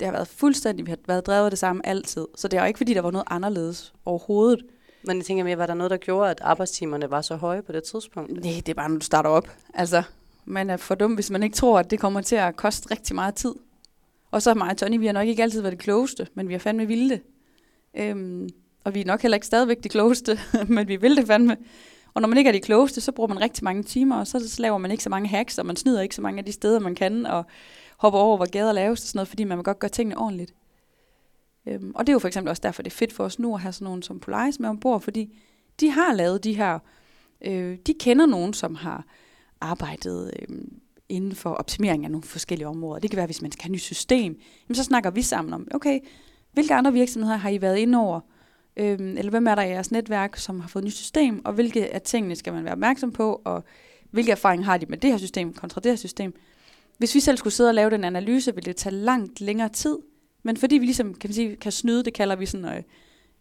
det 0.00 0.06
har 0.06 0.12
været 0.12 0.28
fuldstændig, 0.28 0.86
vi 0.86 0.90
har 0.90 0.98
været 1.06 1.26
drevet 1.26 1.50
det 1.50 1.58
samme 1.58 1.86
altid. 1.86 2.26
Så 2.36 2.48
det 2.48 2.56
er 2.56 2.60
jo 2.62 2.66
ikke, 2.66 2.76
fordi 2.76 2.94
der 2.94 3.00
var 3.00 3.10
noget 3.10 3.26
anderledes 3.30 3.94
overhovedet. 4.04 4.64
Men 5.06 5.16
jeg 5.16 5.24
tænker 5.24 5.44
mere, 5.44 5.58
var 5.58 5.66
der 5.66 5.74
noget, 5.74 5.90
der 5.90 5.96
gjorde, 5.96 6.30
at 6.30 6.40
arbejdstimerne 6.40 7.10
var 7.10 7.20
så 7.20 7.36
høje 7.36 7.62
på 7.62 7.72
det 7.72 7.82
tidspunkt? 7.82 8.32
Nej, 8.32 8.52
det 8.56 8.68
er 8.68 8.74
bare, 8.74 8.88
når 8.88 8.98
du 8.98 9.04
starter 9.04 9.30
op. 9.30 9.48
Altså, 9.74 10.02
man 10.44 10.70
er 10.70 10.76
for 10.76 10.94
dum, 10.94 11.14
hvis 11.14 11.30
man 11.30 11.42
ikke 11.42 11.56
tror, 11.56 11.78
at 11.78 11.90
det 11.90 12.00
kommer 12.00 12.20
til 12.20 12.36
at 12.36 12.56
koste 12.56 12.90
rigtig 12.90 13.14
meget 13.14 13.34
tid. 13.34 13.54
Og 14.30 14.42
så 14.42 14.54
mig 14.54 14.70
og 14.70 14.76
Tony, 14.76 14.98
vi 14.98 15.06
har 15.06 15.12
nok 15.12 15.26
ikke 15.26 15.42
altid 15.42 15.60
været 15.60 15.72
det 15.72 15.80
klogeste, 15.80 16.26
men 16.34 16.48
vi 16.48 16.54
har 16.54 16.58
fandme 16.58 16.86
vilde 16.86 17.10
det. 17.10 17.22
Øhm, 17.96 18.48
og 18.84 18.94
vi 18.94 19.00
er 19.00 19.04
nok 19.04 19.22
heller 19.22 19.36
ikke 19.36 19.46
stadigvæk 19.46 19.84
de 19.84 19.88
klogeste, 19.88 20.38
men 20.68 20.88
vi 20.88 20.96
vil 20.96 21.16
det 21.16 21.26
fandme. 21.26 21.56
Og 22.16 22.22
når 22.22 22.28
man 22.28 22.38
ikke 22.38 22.48
er 22.48 22.52
de 22.52 22.60
klogeste, 22.60 23.00
så 23.00 23.12
bruger 23.12 23.28
man 23.28 23.40
rigtig 23.40 23.64
mange 23.64 23.82
timer, 23.82 24.16
og 24.16 24.26
så, 24.26 24.48
så 24.48 24.62
laver 24.62 24.78
man 24.78 24.90
ikke 24.90 25.02
så 25.02 25.10
mange 25.10 25.28
hacks, 25.28 25.58
og 25.58 25.66
man 25.66 25.76
snyder 25.76 26.00
ikke 26.00 26.14
så 26.14 26.22
mange 26.22 26.38
af 26.38 26.44
de 26.44 26.52
steder, 26.52 26.80
man 26.80 26.94
kan, 26.94 27.26
og 27.26 27.44
hopper 27.96 28.18
over, 28.18 28.36
hvor 28.36 28.50
gader 28.50 28.72
laves 28.72 29.00
og 29.00 29.06
sådan 29.08 29.18
noget, 29.18 29.28
fordi 29.28 29.44
man 29.44 29.58
vil 29.58 29.64
godt 29.64 29.78
gøre 29.78 29.88
tingene 29.88 30.18
ordentligt. 30.18 30.54
Øhm, 31.66 31.92
og 31.94 32.06
det 32.06 32.12
er 32.12 32.14
jo 32.14 32.18
for 32.18 32.28
eksempel 32.28 32.50
også 32.50 32.60
derfor, 32.60 32.82
det 32.82 32.90
er 32.90 32.96
fedt 32.96 33.12
for 33.12 33.24
os 33.24 33.38
nu 33.38 33.54
at 33.54 33.60
have 33.60 33.72
sådan 33.72 33.84
nogen 33.84 34.02
som 34.02 34.20
Polaris 34.20 34.60
med 34.60 34.68
ombord, 34.68 35.00
fordi 35.00 35.38
de 35.80 35.90
har 35.90 36.12
lavet 36.12 36.44
de 36.44 36.52
her, 36.52 36.78
øh, 37.44 37.78
de 37.86 37.94
kender 38.00 38.26
nogen, 38.26 38.54
som 38.54 38.74
har 38.74 39.04
arbejdet 39.60 40.32
øh, 40.40 40.58
inden 41.08 41.34
for 41.34 41.50
optimering 41.50 42.04
af 42.04 42.10
nogle 42.10 42.24
forskellige 42.24 42.68
områder. 42.68 43.00
Det 43.00 43.10
kan 43.10 43.16
være, 43.16 43.26
hvis 43.26 43.42
man 43.42 43.52
skal 43.52 43.62
have 43.62 43.70
et 43.70 43.72
nyt 43.72 43.82
system, 43.82 44.38
jamen 44.68 44.76
så 44.76 44.84
snakker 44.84 45.10
vi 45.10 45.22
sammen 45.22 45.54
om, 45.54 45.68
okay, 45.74 46.00
hvilke 46.52 46.74
andre 46.74 46.92
virksomheder 46.92 47.36
har 47.36 47.48
I 47.48 47.60
været 47.60 47.76
inde 47.76 47.98
over? 47.98 48.20
Øhm, 48.76 49.18
eller 49.18 49.30
hvem 49.30 49.46
er 49.46 49.54
der 49.54 49.62
i 49.62 49.68
jeres 49.68 49.90
netværk, 49.90 50.36
som 50.36 50.60
har 50.60 50.68
fået 50.68 50.82
et 50.82 50.86
nyt 50.86 50.94
system, 50.94 51.44
og 51.44 51.52
hvilke 51.52 51.94
af 51.94 52.02
tingene 52.02 52.36
skal 52.36 52.52
man 52.52 52.64
være 52.64 52.72
opmærksom 52.72 53.12
på, 53.12 53.42
og 53.44 53.64
hvilke 54.10 54.32
erfaring 54.32 54.64
har 54.64 54.78
de 54.78 54.86
med 54.86 54.98
det 54.98 55.10
her 55.10 55.18
system 55.18 55.54
kontra 55.54 55.80
det 55.80 55.92
her 55.92 55.96
system. 55.96 56.34
Hvis 56.98 57.14
vi 57.14 57.20
selv 57.20 57.36
skulle 57.36 57.54
sidde 57.54 57.70
og 57.70 57.74
lave 57.74 57.90
den 57.90 58.04
analyse, 58.04 58.54
ville 58.54 58.66
det 58.66 58.76
tage 58.76 58.94
langt 58.94 59.40
længere 59.40 59.68
tid, 59.68 59.98
men 60.42 60.56
fordi 60.56 60.78
vi 60.78 60.84
ligesom 60.84 61.14
kan, 61.14 61.28
man 61.28 61.34
sige, 61.34 61.56
kan 61.56 61.72
snyde, 61.72 62.04
det 62.04 62.14
kalder 62.14 62.36
vi 62.36 62.46
sådan, 62.46 62.84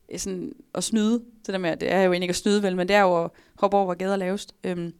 øh, 0.10 0.20
sådan 0.20 0.54
at 0.74 0.84
snyde, 0.84 1.14
det 1.14 1.48
der 1.48 1.58
med, 1.58 1.78
det 1.78 1.92
er 1.92 2.02
jo 2.02 2.12
egentlig 2.12 2.24
ikke 2.24 2.32
at 2.32 2.36
snyde 2.36 2.64
vel, 2.64 2.76
men 2.76 2.88
det 2.88 2.96
er 2.96 3.02
jo 3.02 3.24
at 3.24 3.32
hoppe 3.56 3.78
over, 3.78 3.86
hvor 3.86 3.94
gader 3.94 4.16
laves, 4.16 4.48
øhm, 4.64 4.94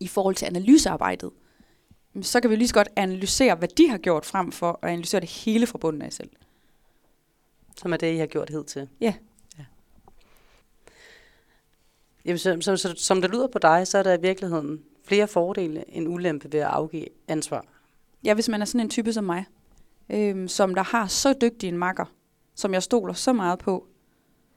i 0.00 0.08
forhold 0.08 0.34
til 0.34 0.46
analysearbejdet, 0.46 1.30
så 2.22 2.40
kan 2.40 2.50
vi 2.50 2.56
lige 2.56 2.68
så 2.68 2.74
godt 2.74 2.88
analysere, 2.96 3.54
hvad 3.54 3.68
de 3.68 3.88
har 3.88 3.98
gjort 3.98 4.26
frem 4.26 4.52
for 4.52 4.78
at 4.82 4.90
analysere 4.90 5.20
det 5.20 5.30
hele 5.30 5.66
fra 5.66 5.78
bunden 5.78 6.02
af 6.02 6.12
selv. 6.12 6.30
Som 7.76 7.92
er 7.92 7.96
det, 7.96 8.14
I 8.14 8.16
har 8.16 8.26
gjort 8.26 8.50
hed 8.50 8.64
til? 8.64 8.88
Ja. 9.00 9.06
ja. 9.06 9.14
Jamen, 12.24 12.38
som, 12.38 12.60
som, 12.60 12.96
som 12.96 13.20
det 13.20 13.30
lyder 13.30 13.46
på 13.46 13.58
dig, 13.58 13.86
så 13.86 13.98
er 13.98 14.02
der 14.02 14.18
i 14.18 14.20
virkeligheden 14.20 14.82
flere 15.04 15.28
fordele 15.28 15.84
end 15.88 16.08
ulempe 16.08 16.52
ved 16.52 16.60
at 16.60 16.66
afgive 16.66 17.06
ansvar. 17.28 17.64
Ja, 18.24 18.34
hvis 18.34 18.48
man 18.48 18.60
er 18.60 18.64
sådan 18.64 18.80
en 18.80 18.90
type 18.90 19.12
som 19.12 19.24
mig, 19.24 19.44
øhm, 20.10 20.48
som 20.48 20.74
der 20.74 20.82
har 20.82 21.06
så 21.06 21.34
dygtig 21.40 21.68
en 21.68 21.78
makker, 21.78 22.04
som 22.54 22.74
jeg 22.74 22.82
stoler 22.82 23.12
så 23.12 23.32
meget 23.32 23.58
på, 23.58 23.86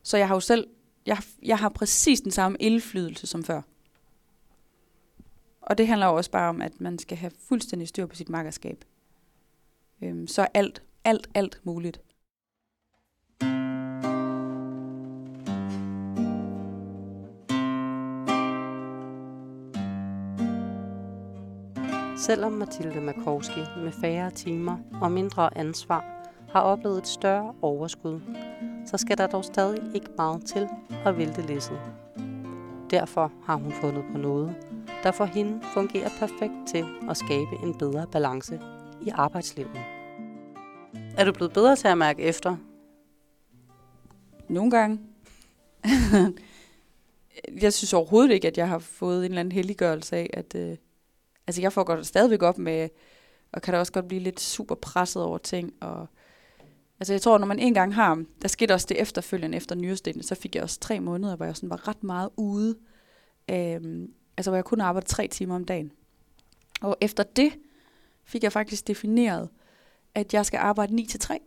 så 0.03 0.17
jeg 0.17 0.27
har 0.27 0.35
jo 0.35 0.39
selv, 0.39 0.67
jeg, 1.05 1.17
jeg 1.43 1.57
har 1.57 1.69
præcis 1.69 2.21
den 2.21 2.31
samme 2.31 2.57
indflydelse 2.59 3.27
som 3.27 3.43
før. 3.43 3.61
Og 5.61 5.77
det 5.77 5.87
handler 5.87 6.07
jo 6.07 6.15
også 6.15 6.31
bare 6.31 6.49
om, 6.49 6.61
at 6.61 6.81
man 6.81 6.99
skal 6.99 7.17
have 7.17 7.31
fuldstændig 7.47 7.87
styr 7.87 8.05
på 8.05 8.15
sit 8.15 8.29
makkerskab. 8.29 8.85
Øhm, 10.01 10.27
så 10.27 10.47
alt, 10.53 10.83
alt, 11.03 11.29
alt 11.35 11.59
muligt. 11.63 12.01
Selvom 22.25 22.51
Mathilde 22.51 23.01
Makowski 23.01 23.59
med 23.77 23.91
færre 23.91 24.31
timer 24.31 24.77
og 25.01 25.11
mindre 25.11 25.57
ansvar 25.57 26.29
har 26.49 26.61
oplevet 26.61 26.97
et 26.97 27.07
større 27.07 27.53
overskud, 27.61 28.21
så 28.85 28.97
skal 28.97 29.17
der 29.17 29.27
dog 29.27 29.45
stadig 29.45 29.95
ikke 29.95 30.09
meget 30.17 30.45
til 30.45 30.67
at 31.05 31.17
vælte 31.17 31.41
læsset. 31.41 31.79
Derfor 32.89 33.31
har 33.45 33.55
hun 33.55 33.71
fundet 33.71 34.03
på 34.11 34.17
noget, 34.17 34.55
der 35.03 35.11
for 35.11 35.25
hende 35.25 35.61
fungerer 35.73 36.09
perfekt 36.19 36.53
til 36.67 36.85
at 37.09 37.17
skabe 37.17 37.55
en 37.63 37.77
bedre 37.77 38.07
balance 38.11 38.59
i 39.01 39.09
arbejdslivet. 39.09 39.81
Er 41.17 41.25
du 41.25 41.31
blevet 41.31 41.53
bedre 41.53 41.75
til 41.75 41.87
at 41.87 41.97
mærke 41.97 42.21
efter? 42.21 42.57
Nogle 44.49 44.71
gange. 44.71 44.99
jeg 47.61 47.73
synes 47.73 47.93
overhovedet 47.93 48.31
ikke, 48.31 48.47
at 48.47 48.57
jeg 48.57 48.67
har 48.67 48.79
fået 48.79 49.17
en 49.17 49.23
eller 49.23 49.39
anden 49.39 49.51
helliggørelse 49.51 50.15
af, 50.15 50.29
at 50.33 50.55
øh, 50.55 50.77
altså 51.47 51.61
jeg 51.61 51.73
får 51.73 51.83
godt 51.83 52.07
stadigvæk 52.07 52.43
op 52.43 52.57
med, 52.57 52.89
og 53.51 53.61
kan 53.61 53.73
da 53.73 53.79
også 53.79 53.91
godt 53.91 54.07
blive 54.07 54.21
lidt 54.21 54.39
super 54.39 54.75
presset 54.75 55.23
over 55.23 55.37
ting. 55.37 55.73
Og, 55.81 56.07
altså 56.99 57.13
jeg 57.13 57.21
tror, 57.21 57.37
når 57.37 57.47
man 57.47 57.59
en 57.59 57.73
gang 57.73 57.95
har, 57.95 58.23
der 58.41 58.47
skete 58.47 58.73
også 58.73 58.87
det 58.89 59.01
efterfølgende 59.01 59.57
efter 59.57 59.75
nyresten, 59.75 60.23
så 60.23 60.35
fik 60.35 60.55
jeg 60.55 60.63
også 60.63 60.79
tre 60.79 60.99
måneder, 60.99 61.35
hvor 61.35 61.45
jeg 61.45 61.55
sådan 61.55 61.69
var 61.69 61.87
ret 61.87 62.03
meget 62.03 62.29
ude. 62.37 62.75
Øhm, 63.49 64.13
altså 64.37 64.51
hvor 64.51 64.57
jeg 64.57 64.65
kun 64.65 64.81
arbejdede 64.81 65.09
tre 65.09 65.27
timer 65.27 65.55
om 65.55 65.65
dagen. 65.65 65.91
Og 66.81 66.97
efter 67.01 67.23
det 67.23 67.53
fik 68.23 68.43
jeg 68.43 68.51
faktisk 68.51 68.87
defineret, 68.87 69.49
at 70.15 70.33
jeg 70.33 70.45
skal 70.45 70.57
arbejde 70.57 70.95
9 70.95 71.05
til 71.05 71.19
3. 71.19 71.39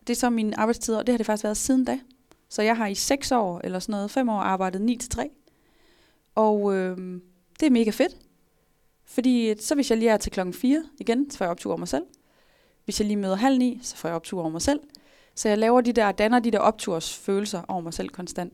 Det 0.00 0.10
er 0.10 0.16
så 0.16 0.30
min 0.30 0.54
arbejdstid, 0.54 0.94
og 0.94 1.06
det 1.06 1.12
har 1.12 1.16
det 1.16 1.26
faktisk 1.26 1.44
været 1.44 1.56
siden 1.56 1.84
da. 1.84 2.00
Så 2.48 2.62
jeg 2.62 2.76
har 2.76 2.86
i 2.86 2.94
6 2.94 3.32
år, 3.32 3.60
eller 3.64 3.78
sådan 3.78 3.92
noget, 3.92 4.10
5 4.10 4.28
år 4.28 4.40
arbejdet 4.40 4.82
9 4.82 4.96
til 4.96 5.10
3. 5.10 5.30
Og 6.34 6.74
øh, 6.74 7.20
det 7.60 7.66
er 7.66 7.70
mega 7.70 7.90
fedt. 7.90 8.16
Fordi 9.06 9.54
så 9.60 9.74
hvis 9.74 9.90
jeg 9.90 9.98
lige 9.98 10.10
er 10.10 10.16
til 10.16 10.32
klokken 10.32 10.54
4 10.54 10.84
igen, 10.98 11.30
så 11.30 11.38
får 11.38 11.44
jeg 11.44 11.50
optur 11.50 11.70
over 11.70 11.78
mig 11.78 11.88
selv. 11.88 12.04
Hvis 12.84 13.00
jeg 13.00 13.06
lige 13.06 13.16
møder 13.16 13.36
halv 13.36 13.58
ni, 13.58 13.80
så 13.82 13.96
får 13.96 14.08
jeg 14.08 14.16
optur 14.16 14.40
over 14.40 14.50
mig 14.50 14.62
selv. 14.62 14.80
Så 15.34 15.48
jeg 15.48 15.58
laver 15.58 15.80
de 15.80 15.92
der, 15.92 16.12
danner 16.12 16.38
de 16.38 16.50
der 16.50 16.58
optursfølelser 16.58 17.62
over 17.68 17.80
mig 17.80 17.94
selv 17.94 18.08
konstant. 18.08 18.52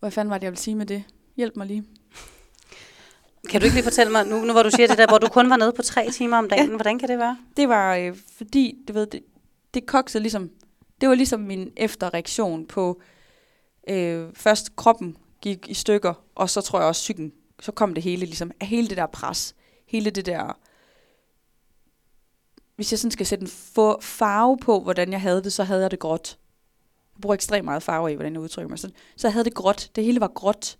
Hvad 0.00 0.10
fanden 0.10 0.30
var 0.30 0.38
det, 0.38 0.42
jeg 0.44 0.50
ville 0.50 0.60
sige 0.60 0.74
med 0.74 0.86
det? 0.86 1.04
Hjælp 1.36 1.56
mig 1.56 1.66
lige. 1.66 1.84
Kan 3.48 3.60
du 3.60 3.64
ikke 3.64 3.76
lige 3.76 3.84
fortælle 3.84 4.12
mig, 4.12 4.26
nu, 4.26 4.40
nu 4.40 4.52
hvor 4.52 4.62
du 4.62 4.70
siger 4.70 4.86
det 4.86 4.98
der, 4.98 5.06
hvor 5.06 5.18
du 5.18 5.28
kun 5.28 5.50
var 5.50 5.56
nede 5.56 5.72
på 5.72 5.82
tre 5.82 6.10
timer 6.10 6.36
om 6.36 6.48
dagen, 6.48 6.68
ja. 6.68 6.74
hvordan 6.74 6.98
kan 6.98 7.08
det 7.08 7.18
være? 7.18 7.38
Det 7.56 7.68
var 7.68 7.96
øh, 7.96 8.16
fordi, 8.36 8.78
du 8.88 8.92
ved, 8.92 9.06
det, 9.06 9.22
det 9.74 9.86
koksede 9.86 10.22
ligesom, 10.22 10.50
det 11.00 11.08
var 11.08 11.14
ligesom 11.14 11.40
min 11.40 11.72
efterreaktion 11.76 12.66
på, 12.66 13.00
øh, 13.88 14.28
først 14.34 14.76
kroppen 14.76 15.16
gik 15.42 15.68
i 15.68 15.74
stykker, 15.74 16.14
og 16.34 16.50
så 16.50 16.60
tror 16.60 16.78
jeg 16.78 16.88
også 16.88 17.00
psyken, 17.00 17.32
så 17.60 17.72
kom 17.72 17.94
det 17.94 18.02
hele 18.02 18.26
ligesom, 18.26 18.50
hele 18.62 18.88
det 18.88 18.96
der 18.96 19.06
pres, 19.06 19.54
hele 19.86 20.10
det 20.10 20.26
der, 20.26 20.58
hvis 22.76 22.92
jeg 22.92 22.98
sådan 22.98 23.10
skal 23.10 23.26
sætte 23.26 23.42
en 23.42 23.50
farve 24.00 24.58
på, 24.58 24.80
hvordan 24.80 25.12
jeg 25.12 25.20
havde 25.20 25.42
det, 25.42 25.52
så 25.52 25.64
havde 25.64 25.82
jeg 25.82 25.90
det 25.90 25.98
gråt. 25.98 26.38
Jeg 27.14 27.20
bruger 27.20 27.34
ekstremt 27.34 27.64
meget 27.64 27.82
farve 27.82 28.12
i, 28.12 28.14
hvordan 28.14 28.32
jeg 28.32 28.40
udtrykker 28.40 28.68
mig. 28.68 28.78
Så, 28.78 28.90
så 29.16 29.28
jeg 29.28 29.32
havde 29.32 29.44
det 29.44 29.54
gråt. 29.54 29.90
Det 29.96 30.04
hele 30.04 30.20
var 30.20 30.28
gråt. 30.28 30.78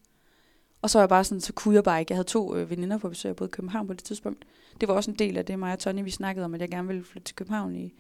Og 0.83 0.91
så 0.91 0.99
var 0.99 1.03
jeg 1.03 1.09
bare 1.09 1.25
sådan, 1.25 1.41
så 1.41 1.53
kunne 1.53 1.75
jeg 1.75 1.85
bare 1.85 2.01
ikke. 2.01 2.13
Jeg 2.13 2.17
havde 2.17 2.29
to 2.29 2.57
øh, 2.57 2.71
veninder 2.71 2.99
på 2.99 3.09
besøg, 3.09 3.29
jeg 3.29 3.37
boede 3.37 3.51
i 3.51 3.57
København 3.57 3.87
på 3.87 3.93
det 3.93 4.05
tidspunkt. 4.05 4.45
Det 4.81 4.89
var 4.89 4.95
også 4.95 5.11
en 5.11 5.19
del 5.19 5.37
af 5.37 5.45
det, 5.45 5.59
mig 5.59 5.73
og 5.73 5.79
Tony, 5.79 6.05
vi 6.05 6.11
snakkede 6.11 6.45
om, 6.45 6.55
at 6.55 6.61
jeg 6.61 6.69
gerne 6.69 6.87
ville 6.87 7.05
flytte 7.05 7.27
til 7.27 7.37
København 7.37 7.75
i, 7.75 7.95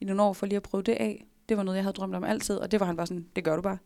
i 0.00 0.04
nogle 0.04 0.22
år 0.22 0.32
for 0.32 0.46
lige 0.46 0.56
at 0.56 0.62
prøve 0.62 0.82
det 0.82 0.92
af. 0.92 1.26
Det 1.48 1.56
var 1.56 1.62
noget, 1.62 1.76
jeg 1.76 1.84
havde 1.84 1.94
drømt 1.94 2.14
om 2.14 2.24
altid, 2.24 2.56
og 2.56 2.70
det 2.70 2.80
var 2.80 2.86
han 2.86 2.96
bare 2.96 3.06
sådan, 3.06 3.26
det 3.36 3.44
gør 3.44 3.56
du 3.56 3.62
bare. 3.62 3.78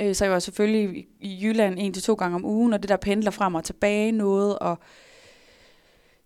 Øh, 0.00 0.14
så 0.14 0.24
jeg 0.24 0.32
var 0.32 0.38
selvfølgelig 0.38 1.06
i, 1.20 1.38
Jylland 1.42 1.74
en 1.78 1.92
til 1.92 2.02
to 2.02 2.14
gange 2.14 2.34
om 2.34 2.44
ugen, 2.44 2.72
og 2.72 2.82
det 2.82 2.88
der 2.88 2.96
pendler 2.96 3.30
frem 3.30 3.54
og 3.54 3.64
tilbage 3.64 4.12
noget, 4.12 4.58
og 4.58 4.78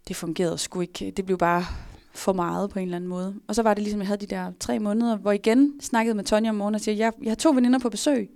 det 0.09 0.17
fungerede 0.17 0.59
sgu 0.59 0.81
ikke. 0.81 1.11
Det 1.11 1.27
blev 1.27 1.39
bare 1.39 1.65
for 2.15 2.33
meget 2.33 2.71
på 2.71 2.79
en 2.79 2.85
eller 2.85 2.97
anden 2.97 3.09
måde. 3.09 3.41
Og 3.49 3.55
så 3.55 3.63
var 3.63 3.75
det 3.75 3.83
ligesom, 3.83 4.01
jeg 4.01 4.07
havde 4.07 4.21
de 4.21 4.27
der 4.27 4.53
tre 4.61 4.79
måneder, 4.79 5.17
hvor 5.17 5.33
igen 5.33 5.81
snakkede 5.81 6.15
med 6.15 6.25
Tonja 6.25 6.51
om 6.51 6.57
morgenen 6.57 6.75
og 6.75 6.81
siger, 6.81 6.95
jeg, 6.97 7.13
jeg 7.23 7.31
har 7.31 7.37
to 7.37 7.51
veninder 7.51 7.79
på 7.79 7.91
besøg. 7.91 8.31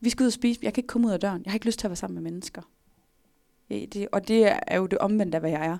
Vi 0.00 0.10
skal 0.10 0.22
ud 0.22 0.26
og 0.26 0.32
spise. 0.32 0.60
Jeg 0.62 0.74
kan 0.74 0.80
ikke 0.80 0.88
komme 0.88 1.06
ud 1.08 1.12
af 1.12 1.20
døren. 1.20 1.42
Jeg 1.44 1.50
har 1.50 1.56
ikke 1.56 1.66
lyst 1.66 1.78
til 1.78 1.86
at 1.86 1.90
være 1.90 1.96
sammen 1.96 2.14
med 2.14 2.32
mennesker. 2.32 2.62
Det, 3.68 4.08
og 4.12 4.28
det 4.28 4.52
er 4.66 4.76
jo 4.76 4.86
det 4.86 4.98
omvendte 4.98 5.36
af, 5.36 5.42
hvad 5.42 5.50
jeg 5.50 5.66
er. 5.66 5.78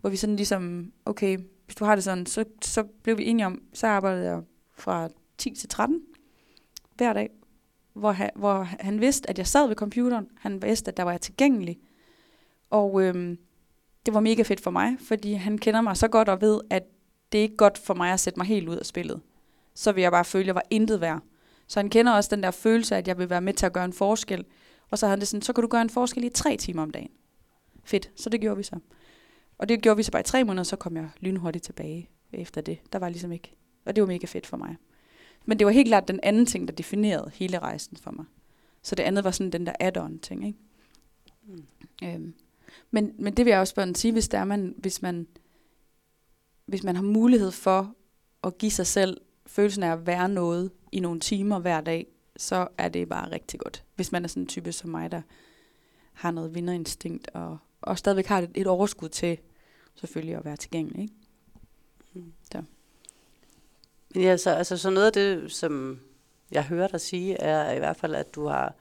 Hvor 0.00 0.10
vi 0.10 0.16
sådan 0.16 0.36
ligesom, 0.36 0.92
okay, 1.04 1.38
hvis 1.64 1.74
du 1.74 1.84
har 1.84 1.94
det 1.94 2.04
sådan, 2.04 2.26
så, 2.26 2.44
så 2.62 2.82
blev 3.02 3.18
vi 3.18 3.26
enige 3.26 3.46
om, 3.46 3.62
så 3.72 3.86
arbejdede 3.86 4.30
jeg 4.30 4.42
fra 4.76 5.08
10 5.38 5.54
til 5.54 5.68
13 5.68 6.00
hver 6.96 7.12
dag, 7.12 7.30
hvor 7.94 8.12
han, 8.12 8.30
hvor 8.36 8.62
han 8.62 9.00
vidste, 9.00 9.30
at 9.30 9.38
jeg 9.38 9.46
sad 9.46 9.68
ved 9.68 9.76
computeren. 9.76 10.28
Han 10.38 10.62
vidste, 10.62 10.90
at 10.90 10.96
der 10.96 11.02
var 11.02 11.10
jeg 11.10 11.20
tilgængelig. 11.20 11.78
Og 12.70 13.02
øhm, 13.02 13.38
det 14.06 14.14
var 14.14 14.20
mega 14.20 14.42
fedt 14.42 14.60
for 14.60 14.70
mig, 14.70 14.96
fordi 15.00 15.32
han 15.32 15.58
kender 15.58 15.80
mig 15.80 15.96
så 15.96 16.08
godt 16.08 16.28
og 16.28 16.40
ved, 16.40 16.60
at 16.70 16.82
det 17.32 17.38
er 17.38 17.42
ikke 17.42 17.56
godt 17.56 17.78
for 17.78 17.94
mig 17.94 18.12
at 18.12 18.20
sætte 18.20 18.38
mig 18.38 18.46
helt 18.46 18.68
ud 18.68 18.76
af 18.76 18.86
spillet. 18.86 19.20
Så 19.74 19.92
vil 19.92 20.02
jeg 20.02 20.12
bare 20.12 20.24
føle, 20.24 20.42
at 20.42 20.46
jeg 20.46 20.54
var 20.54 20.64
intet 20.70 21.00
værd. 21.00 21.22
Så 21.66 21.80
han 21.80 21.90
kender 21.90 22.12
også 22.12 22.36
den 22.36 22.42
der 22.42 22.50
følelse 22.50 22.96
at 22.96 23.08
jeg 23.08 23.18
vil 23.18 23.30
være 23.30 23.40
med 23.40 23.54
til 23.54 23.66
at 23.66 23.72
gøre 23.72 23.84
en 23.84 23.92
forskel. 23.92 24.44
Og 24.90 24.98
så 24.98 25.06
havde 25.06 25.12
han 25.12 25.20
det 25.20 25.28
sådan, 25.28 25.42
så 25.42 25.52
kan 25.52 25.62
du 25.62 25.68
gøre 25.68 25.82
en 25.82 25.90
forskel 25.90 26.24
i 26.24 26.28
tre 26.28 26.56
timer 26.56 26.82
om 26.82 26.90
dagen. 26.90 27.10
Fedt, 27.84 28.10
så 28.16 28.30
det 28.30 28.40
gjorde 28.40 28.56
vi 28.56 28.62
så. 28.62 28.78
Og 29.58 29.68
det 29.68 29.82
gjorde 29.82 29.96
vi 29.96 30.02
så 30.02 30.12
bare 30.12 30.20
i 30.20 30.24
tre 30.24 30.44
måneder, 30.44 30.62
så 30.62 30.76
kom 30.76 30.96
jeg 30.96 31.08
lynhurtigt 31.20 31.64
tilbage 31.64 32.10
efter 32.32 32.60
det. 32.60 32.78
Der 32.92 32.98
var 32.98 33.08
ligesom 33.08 33.32
ikke, 33.32 33.56
og 33.84 33.96
det 33.96 34.02
var 34.02 34.08
mega 34.08 34.26
fedt 34.26 34.46
for 34.46 34.56
mig. 34.56 34.76
Men 35.44 35.58
det 35.58 35.66
var 35.66 35.72
helt 35.72 35.88
klart 35.88 36.08
den 36.08 36.20
anden 36.22 36.46
ting, 36.46 36.68
der 36.68 36.74
definerede 36.74 37.30
hele 37.34 37.58
rejsen 37.58 37.96
for 37.96 38.10
mig. 38.10 38.24
Så 38.82 38.94
det 38.94 39.02
andet 39.02 39.24
var 39.24 39.30
sådan 39.30 39.52
den 39.52 39.66
der 39.66 39.72
add-on 39.80 40.18
ting, 40.18 40.46
ikke? 40.46 40.58
Mm. 41.46 41.64
Øhm. 42.02 42.34
Men, 42.90 43.14
men 43.18 43.34
det 43.34 43.44
vil 43.44 43.50
jeg 43.50 43.60
også 43.60 43.74
bare 43.74 43.94
sige, 43.94 44.12
hvis, 44.12 44.28
der 44.28 44.38
er 44.38 44.44
man, 44.44 44.74
hvis, 44.78 45.02
man, 45.02 45.26
hvis 46.66 46.82
man 46.82 46.96
har 46.96 47.02
mulighed 47.02 47.50
for 47.50 47.94
at 48.44 48.58
give 48.58 48.70
sig 48.70 48.86
selv 48.86 49.20
følelsen 49.46 49.82
af 49.82 49.92
at 49.92 50.06
være 50.06 50.28
noget 50.28 50.70
i 50.92 51.00
nogle 51.00 51.20
timer 51.20 51.58
hver 51.58 51.80
dag, 51.80 52.06
så 52.36 52.68
er 52.78 52.88
det 52.88 53.08
bare 53.08 53.30
rigtig 53.30 53.60
godt. 53.60 53.84
Hvis 53.96 54.12
man 54.12 54.24
er 54.24 54.28
sådan 54.28 54.42
en 54.42 54.46
type 54.46 54.72
som 54.72 54.90
mig, 54.90 55.12
der 55.12 55.22
har 56.12 56.30
noget 56.30 56.54
vinderinstinkt, 56.54 57.30
og, 57.34 57.58
og 57.80 57.98
stadigvæk 57.98 58.26
har 58.26 58.38
et, 58.38 58.50
et 58.54 58.66
overskud 58.66 59.08
til 59.08 59.38
selvfølgelig 59.94 60.36
at 60.36 60.44
være 60.44 60.56
tilgængelig. 60.56 61.02
Ikke? 61.02 61.14
Mm. 62.14 62.32
Så. 62.52 62.62
Men 64.14 64.22
ja, 64.22 64.36
så, 64.36 64.50
altså, 64.50 64.76
så 64.76 64.90
noget 64.90 65.06
af 65.06 65.12
det, 65.12 65.52
som 65.52 66.00
jeg 66.50 66.64
hører 66.64 66.88
dig 66.88 67.00
sige, 67.00 67.40
er 67.40 67.72
i 67.72 67.78
hvert 67.78 67.96
fald, 67.96 68.14
at 68.14 68.34
du 68.34 68.46
har, 68.46 68.74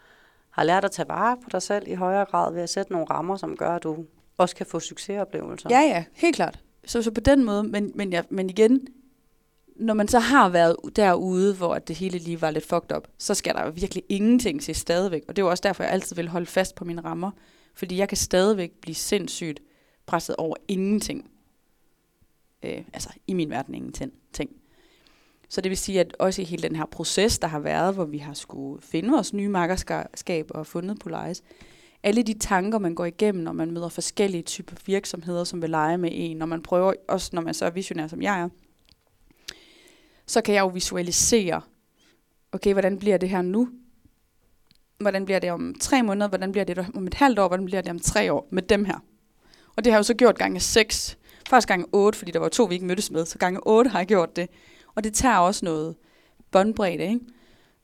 har 0.50 0.64
lært 0.64 0.86
at 0.86 0.92
tage 0.92 1.08
vare 1.08 1.38
på 1.44 1.50
dig 1.52 1.62
selv 1.62 1.88
i 1.88 1.94
højere 1.94 2.26
grad 2.26 2.54
ved 2.54 2.62
at 2.62 2.70
sætte 2.70 2.92
nogle 2.92 3.08
rammer, 3.10 3.38
som 3.38 3.58
gør, 3.58 3.76
at 3.76 3.84
du 3.84 4.06
også 4.38 4.56
kan 4.56 4.66
få 4.66 4.80
succesoplevelser. 4.80 5.70
Ja, 5.70 5.80
ja, 5.80 6.04
helt 6.14 6.36
klart. 6.36 6.60
Så, 6.86 7.02
så 7.02 7.12
på 7.12 7.22
den 7.22 7.44
måde, 7.44 7.64
men, 7.64 7.92
men, 7.96 8.14
ja, 8.14 8.22
men 8.30 8.50
igen, 8.50 8.88
når 9.76 9.94
man 9.94 10.08
så 10.08 10.20
har 10.20 10.50
været 10.50 10.76
derude, 10.96 11.56
hvor 11.56 11.80
det 11.80 11.96
hele 11.96 12.18
lige 12.18 12.42
var 12.42 12.52
lidt 12.52 12.66
fucked 12.66 12.98
up, 12.98 13.08
så 13.18 13.34
skal 13.34 13.54
der 13.54 13.66
jo 13.66 13.72
virkelig 13.76 14.04
ingenting 14.10 14.62
til 14.62 14.76
stadigvæk. 14.76 15.24
Og 15.28 15.36
det 15.36 15.42
er 15.42 15.46
jo 15.46 15.50
også 15.50 15.62
derfor, 15.62 15.84
jeg 15.84 15.92
altid 15.92 16.16
vil 16.16 16.28
holde 16.28 16.46
fast 16.46 16.76
på 16.76 16.86
mine 16.86 17.02
rammer. 17.02 17.32
Fordi 17.74 17.98
jeg 17.98 18.10
kan 18.10 18.18
stadigvæk 18.18 18.72
blive 18.82 18.96
sindssygt 18.96 19.60
presset 20.06 20.36
over 20.36 20.56
ingenting. 20.68 21.32
Øh, 22.64 22.84
altså 22.94 23.10
i 23.28 23.34
min 23.34 23.50
verden 23.50 23.76
ingenting. 23.76 24.14
Ting. 24.34 24.50
Så 25.50 25.62
det 25.62 25.70
vil 25.70 25.78
sige, 25.78 26.00
at 26.00 26.16
også 26.20 26.42
i 26.42 26.46
hele 26.46 26.64
den 26.64 26.76
her 26.76 26.86
proces, 26.86 27.40
der 27.40 27.48
har 27.48 27.60
været, 27.60 27.94
hvor 27.94 28.06
vi 28.06 28.18
har 28.18 28.34
skulle 28.34 28.82
finde 28.82 29.10
vores 29.10 29.34
nye 29.34 29.50
markerskab 29.50 30.48
og 30.50 30.68
fundet 30.68 31.00
Polaris, 31.00 31.44
alle 32.04 32.24
de 32.24 32.34
tanker, 32.34 32.80
man 32.80 32.96
går 32.96 33.06
igennem, 33.06 33.44
når 33.44 33.52
man 33.52 33.72
møder 33.72 33.90
forskellige 33.90 34.44
typer 34.44 34.76
virksomheder, 34.86 35.44
som 35.44 35.62
vil 35.62 35.70
lege 35.70 35.98
med 35.98 36.10
en, 36.14 36.38
når 36.38 36.46
man 36.46 36.62
prøver, 36.62 36.94
også 37.08 37.30
når 37.34 37.42
man 37.42 37.54
så 37.54 37.66
er 37.66 37.70
visionær, 37.70 38.08
som 38.08 38.22
jeg 38.22 38.40
er, 38.40 38.50
så 40.26 40.42
kan 40.42 40.56
jeg 40.56 40.62
jo 40.62 40.68
visualisere, 40.68 41.62
okay, 42.52 42.74
hvordan 42.74 42.98
bliver 42.98 43.18
det 43.18 43.30
her 43.30 43.42
nu? 43.42 43.70
Hvordan 45.00 45.26
bliver 45.26 45.40
det 45.40 45.52
om 45.52 45.76
tre 45.80 46.04
måneder? 46.04 46.28
Hvordan 46.28 46.52
bliver 46.52 46.66
det 46.66 46.86
om 46.96 47.08
et 47.08 47.14
halvt 47.14 47.40
år? 47.40 47.48
Hvordan 47.48 47.66
bliver 47.66 47.82
det 47.82 47.92
om 47.92 48.00
tre 48.00 48.34
år 48.34 48.48
med 48.52 48.64
dem 48.64 48.86
her? 48.86 49.00
Og 49.76 49.84
det 49.84 49.94
har 49.94 49.98
jeg 49.98 50.00
jo 50.00 50.04
så 50.04 50.14
gjort 50.14 50.38
gange 50.38 50.60
seks. 50.60 51.18
Faktisk 51.50 51.68
gange 51.68 51.86
otte, 51.92 52.18
fordi 52.18 52.32
der 52.32 52.40
var 52.40 52.50
to, 52.50 52.64
vi 52.64 52.74
ikke 52.74 52.86
mødtes 52.86 53.12
med. 53.12 53.26
Så 53.26 53.38
gange 53.38 53.60
otte 53.68 53.90
har 53.90 54.00
jeg 54.00 54.08
gjort 54.08 54.36
det. 54.36 54.50
Og 55.00 55.04
det 55.04 55.14
tager 55.14 55.38
også 55.38 55.66
noget 55.66 55.96
båndbredde, 56.52 57.04
ikke? 57.04 57.20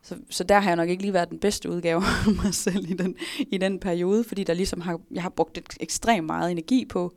Så, 0.01 0.17
så 0.29 0.43
der 0.43 0.59
har 0.59 0.69
jeg 0.69 0.75
nok 0.75 0.89
ikke 0.89 1.01
lige 1.01 1.13
været 1.13 1.29
den 1.29 1.39
bedste 1.39 1.69
udgave 1.69 2.01
af 2.27 2.33
mig 2.43 2.53
selv 2.53 2.89
i 2.89 2.93
den, 2.93 3.15
i 3.39 3.57
den 3.57 3.79
periode, 3.79 4.23
fordi 4.23 4.43
der 4.43 4.53
ligesom 4.53 4.81
har, 4.81 4.99
jeg 5.11 5.21
har 5.21 5.29
brugt 5.29 5.57
et, 5.57 5.77
ekstremt 5.79 6.25
meget 6.25 6.51
energi 6.51 6.85
på 6.85 7.15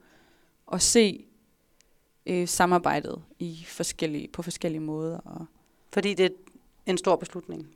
at 0.72 0.82
se 0.82 1.24
øh, 2.26 2.48
samarbejdet 2.48 3.22
i 3.38 3.64
forskellige, 3.66 4.28
på 4.28 4.42
forskellige 4.42 4.80
måder. 4.80 5.18
Og 5.18 5.46
fordi 5.92 6.14
det 6.14 6.26
er 6.26 6.30
en 6.86 6.98
stor 6.98 7.16
beslutning? 7.16 7.66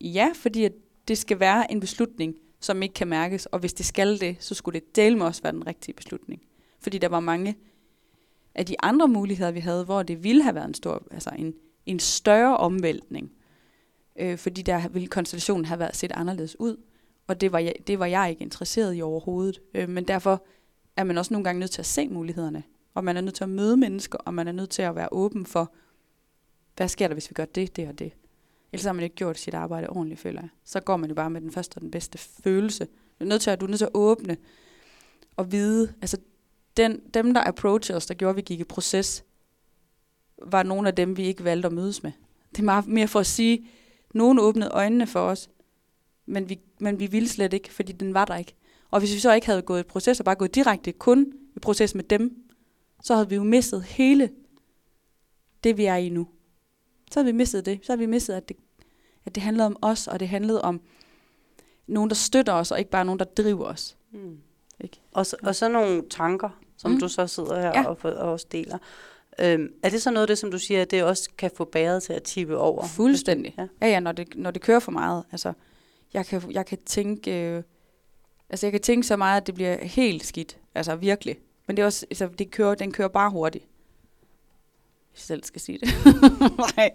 Ja, 0.00 0.30
fordi 0.34 0.64
at 0.64 0.72
det 1.08 1.18
skal 1.18 1.40
være 1.40 1.72
en 1.72 1.80
beslutning, 1.80 2.34
som 2.60 2.82
ikke 2.82 2.94
kan 2.94 3.08
mærkes, 3.08 3.46
og 3.46 3.58
hvis 3.58 3.72
det 3.72 3.86
skal 3.86 4.20
det, 4.20 4.36
så 4.40 4.54
skulle 4.54 4.80
det 4.80 4.96
dele 4.96 5.18
med 5.18 5.26
også 5.26 5.42
være 5.42 5.52
den 5.52 5.66
rigtige 5.66 5.94
beslutning. 5.94 6.42
Fordi 6.80 6.98
der 6.98 7.08
var 7.08 7.20
mange 7.20 7.56
af 8.56 8.66
de 8.66 8.76
andre 8.82 9.08
muligheder, 9.08 9.50
vi 9.50 9.60
havde, 9.60 9.84
hvor 9.84 10.02
det 10.02 10.24
ville 10.24 10.42
have 10.42 10.54
været 10.54 10.68
en, 10.68 10.74
stor, 10.74 11.02
altså 11.10 11.30
en, 11.38 11.54
en 11.86 11.98
større 11.98 12.56
omvæltning. 12.56 13.32
Øh, 14.18 14.38
fordi 14.38 14.62
der 14.62 14.88
ville 14.88 15.08
konstellationen 15.08 15.64
have 15.64 15.78
været 15.78 15.96
set 15.96 16.12
anderledes 16.12 16.60
ud, 16.60 16.76
og 17.26 17.40
det 17.40 17.52
var 17.52 17.58
jeg, 17.58 17.74
det 17.86 17.98
var 17.98 18.06
jeg 18.06 18.30
ikke 18.30 18.42
interesseret 18.42 18.96
i 18.96 19.02
overhovedet. 19.02 19.60
Øh, 19.74 19.88
men 19.88 20.04
derfor 20.04 20.44
er 20.96 21.04
man 21.04 21.18
også 21.18 21.34
nogle 21.34 21.44
gange 21.44 21.60
nødt 21.60 21.70
til 21.70 21.82
at 21.82 21.86
se 21.86 22.08
mulighederne 22.08 22.62
og 22.96 23.04
man 23.04 23.16
er 23.16 23.20
nødt 23.20 23.34
til 23.34 23.44
at 23.44 23.50
møde 23.50 23.76
mennesker, 23.76 24.18
og 24.18 24.34
man 24.34 24.48
er 24.48 24.52
nødt 24.52 24.70
til 24.70 24.82
at 24.82 24.94
være 24.94 25.08
åben 25.12 25.46
for, 25.46 25.72
hvad 26.76 26.88
sker 26.88 27.08
der, 27.08 27.14
hvis 27.14 27.30
vi 27.30 27.34
gør 27.34 27.44
det, 27.44 27.76
det 27.76 27.88
og 27.88 27.98
det. 27.98 28.12
Ellers 28.72 28.84
har 28.84 28.92
man 28.92 29.04
ikke 29.04 29.16
gjort 29.16 29.38
sit 29.38 29.54
arbejde 29.54 29.90
ordentligt, 29.90 30.20
føler 30.20 30.40
jeg. 30.40 30.48
Så 30.64 30.80
går 30.80 30.96
man 30.96 31.08
jo 31.08 31.14
bare 31.14 31.30
med 31.30 31.40
den 31.40 31.52
første 31.52 31.76
og 31.76 31.80
den 31.80 31.90
bedste 31.90 32.18
følelse. 32.18 32.84
Du 32.84 33.24
er 33.24 33.28
nødt 33.28 33.42
til 33.42 33.50
at, 33.50 33.60
du 33.60 33.66
er 33.66 33.68
nødt 33.68 33.78
til 33.78 33.84
at 33.84 33.94
åbne 33.94 34.36
og 35.36 35.52
vide, 35.52 35.94
altså 36.00 36.16
den, 36.76 37.00
dem, 37.14 37.34
der 37.34 37.44
approachede 37.44 37.96
os, 37.96 38.06
der 38.06 38.14
gjorde, 38.14 38.30
at 38.30 38.36
vi 38.36 38.42
gik 38.42 38.60
i 38.60 38.64
proces, 38.64 39.24
var 40.42 40.62
nogle 40.62 40.88
af 40.88 40.94
dem, 40.94 41.16
vi 41.16 41.22
ikke 41.22 41.44
valgte 41.44 41.66
at 41.66 41.72
mødes 41.72 42.02
med. 42.02 42.12
Det 42.50 42.58
er 42.58 42.64
meget 42.64 42.86
mere 42.86 43.08
for 43.08 43.20
at 43.20 43.26
sige, 43.26 43.66
nogen 44.14 44.38
åbnede 44.38 44.70
øjnene 44.70 45.06
for 45.06 45.20
os, 45.20 45.48
men 46.26 46.48
vi, 46.48 46.60
men 46.78 47.00
vi 47.00 47.06
ville 47.06 47.28
slet 47.28 47.52
ikke, 47.52 47.72
fordi 47.72 47.92
den 47.92 48.14
var 48.14 48.24
der 48.24 48.36
ikke. 48.36 48.54
Og 48.90 48.98
hvis 48.98 49.14
vi 49.14 49.18
så 49.18 49.32
ikke 49.32 49.46
havde 49.46 49.62
gået 49.62 49.80
i 49.80 49.82
proces 49.82 50.20
og 50.20 50.24
bare 50.24 50.34
gået 50.34 50.54
direkte 50.54 50.92
kun 50.92 51.32
i 51.56 51.58
proces 51.58 51.94
med 51.94 52.04
dem, 52.04 52.46
så 53.02 53.14
havde 53.14 53.28
vi 53.28 53.34
jo 53.34 53.44
mistet 53.44 53.82
hele 53.82 54.30
det, 55.64 55.76
vi 55.76 55.84
er 55.84 55.96
i 55.96 56.08
nu. 56.08 56.28
Så 57.12 57.20
havde 57.20 57.32
vi 57.32 57.36
mistet 57.36 57.66
det. 57.66 57.80
Så 57.82 57.92
havde 57.92 57.98
vi 57.98 58.06
mistet, 58.06 58.34
at 58.34 58.48
det, 58.48 58.56
at 59.24 59.34
det 59.34 59.42
handlede 59.42 59.66
om 59.66 59.76
os, 59.82 60.06
og 60.06 60.20
det 60.20 60.28
handlede 60.28 60.62
om 60.62 60.80
nogen, 61.86 62.10
der 62.10 62.16
støtter 62.16 62.52
os, 62.52 62.70
og 62.70 62.78
ikke 62.78 62.90
bare 62.90 63.04
nogen, 63.04 63.18
der 63.18 63.24
driver 63.24 63.64
os. 63.64 63.96
Mm. 64.10 64.38
Ikke? 64.80 65.00
Og, 65.12 65.26
så, 65.26 65.36
og 65.42 65.54
så 65.54 65.68
nogle 65.68 66.08
tanker, 66.10 66.60
som 66.76 66.90
mm. 66.90 67.00
du 67.00 67.08
så 67.08 67.26
sidder 67.26 67.60
her 67.60 67.68
ja. 67.68 67.84
og, 67.84 67.98
og 68.02 68.32
også 68.32 68.46
deler. 68.52 68.78
Øhm, 69.38 69.72
er 69.82 69.88
det 69.88 70.02
så 70.02 70.10
noget 70.10 70.22
af 70.22 70.26
det, 70.26 70.38
som 70.38 70.50
du 70.50 70.58
siger, 70.58 70.82
at 70.82 70.90
det 70.90 71.04
også 71.04 71.30
kan 71.38 71.50
få 71.56 71.64
bæret 71.64 72.02
til 72.02 72.12
at 72.12 72.22
tippe 72.22 72.58
over? 72.58 72.86
Fuldstændig. 72.86 73.54
Ja, 73.58 73.66
ja, 73.80 73.86
ja 73.86 74.00
når, 74.00 74.12
det, 74.12 74.28
når 74.36 74.50
det 74.50 74.62
kører 74.62 74.80
for 74.80 74.92
meget. 74.92 75.24
Altså, 75.32 75.52
jeg 76.14 76.26
kan, 76.26 76.42
jeg 76.50 76.66
kan 76.66 76.78
tænke... 76.86 77.40
Øh, 77.40 77.62
altså, 78.50 78.66
jeg 78.66 78.72
kan 78.72 78.80
tænke 78.80 79.06
så 79.06 79.16
meget, 79.16 79.40
at 79.40 79.46
det 79.46 79.54
bliver 79.54 79.84
helt 79.84 80.26
skidt. 80.26 80.58
Altså, 80.74 80.96
virkelig. 80.96 81.36
Men 81.66 81.76
det 81.76 81.82
er 81.82 81.86
også, 81.86 82.06
altså, 82.10 82.28
det 82.38 82.50
kører, 82.50 82.74
den 82.74 82.92
kører 82.92 83.08
bare 83.08 83.30
hurtigt. 83.30 83.64
jeg 85.14 85.20
selv 85.20 85.44
skal 85.44 85.60
sige 85.60 85.78
det. 85.78 85.88
Nej, 86.76 86.90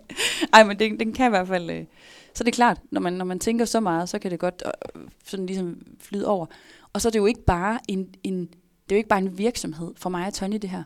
Ej, 0.53 0.63
men 0.63 0.79
den, 0.79 0.99
den 0.99 1.13
kan 1.13 1.25
i 1.25 1.29
hvert 1.29 1.47
fald... 1.47 1.69
Øh, 1.69 1.85
så 2.33 2.43
det 2.43 2.51
er 2.51 2.55
klart, 2.55 2.77
når 2.91 3.01
man, 3.01 3.13
når 3.13 3.25
man 3.25 3.39
tænker 3.39 3.65
så 3.65 3.79
meget, 3.79 4.09
så 4.09 4.19
kan 4.19 4.31
det 4.31 4.39
godt 4.39 4.63
øh, 4.65 5.01
sådan 5.25 5.45
ligesom 5.45 5.81
flyde 5.99 6.27
over. 6.27 6.45
Og 6.93 7.01
så 7.01 7.09
er 7.09 7.11
det 7.11 7.19
jo 7.19 7.25
ikke 7.25 7.45
bare 7.45 7.79
en, 7.87 8.15
en, 8.23 8.49
det 8.91 8.95
er 8.95 8.97
jo 8.97 8.99
ikke 8.99 9.09
bare 9.09 9.19
en 9.19 9.37
virksomhed 9.37 9.93
for 9.95 10.09
mig 10.09 10.27
og 10.27 10.33
Tony, 10.33 10.57
det 10.61 10.69
her. 10.69 10.83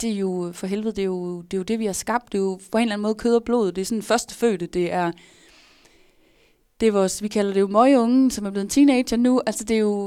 Det 0.00 0.10
er 0.10 0.14
jo, 0.14 0.50
for 0.52 0.66
helvede, 0.66 0.92
det 0.96 1.02
er 1.02 1.06
jo 1.06 1.42
det, 1.42 1.54
er 1.54 1.58
jo 1.58 1.62
det 1.62 1.78
vi 1.78 1.86
har 1.86 1.92
skabt. 1.92 2.32
Det 2.32 2.38
er 2.38 2.42
jo 2.42 2.60
på 2.72 2.78
en 2.78 2.82
eller 2.82 2.92
anden 2.92 3.02
måde 3.02 3.14
kød 3.14 3.34
og 3.36 3.44
blod. 3.44 3.72
Det 3.72 3.80
er 3.80 3.84
sådan 3.84 4.02
første 4.02 4.34
fødte. 4.34 4.66
Det 4.66 4.92
er, 4.92 5.12
det 6.80 6.88
er 6.88 6.92
vores, 6.92 7.22
vi 7.22 7.28
kalder 7.28 7.52
det 7.52 7.60
jo 7.60 7.66
møgeungen, 7.66 8.30
som 8.30 8.46
er 8.46 8.50
blevet 8.50 8.64
en 8.64 8.70
teenager 8.70 9.16
nu. 9.16 9.42
Altså 9.46 9.64
det 9.64 9.74
er 9.74 9.80
jo, 9.80 10.06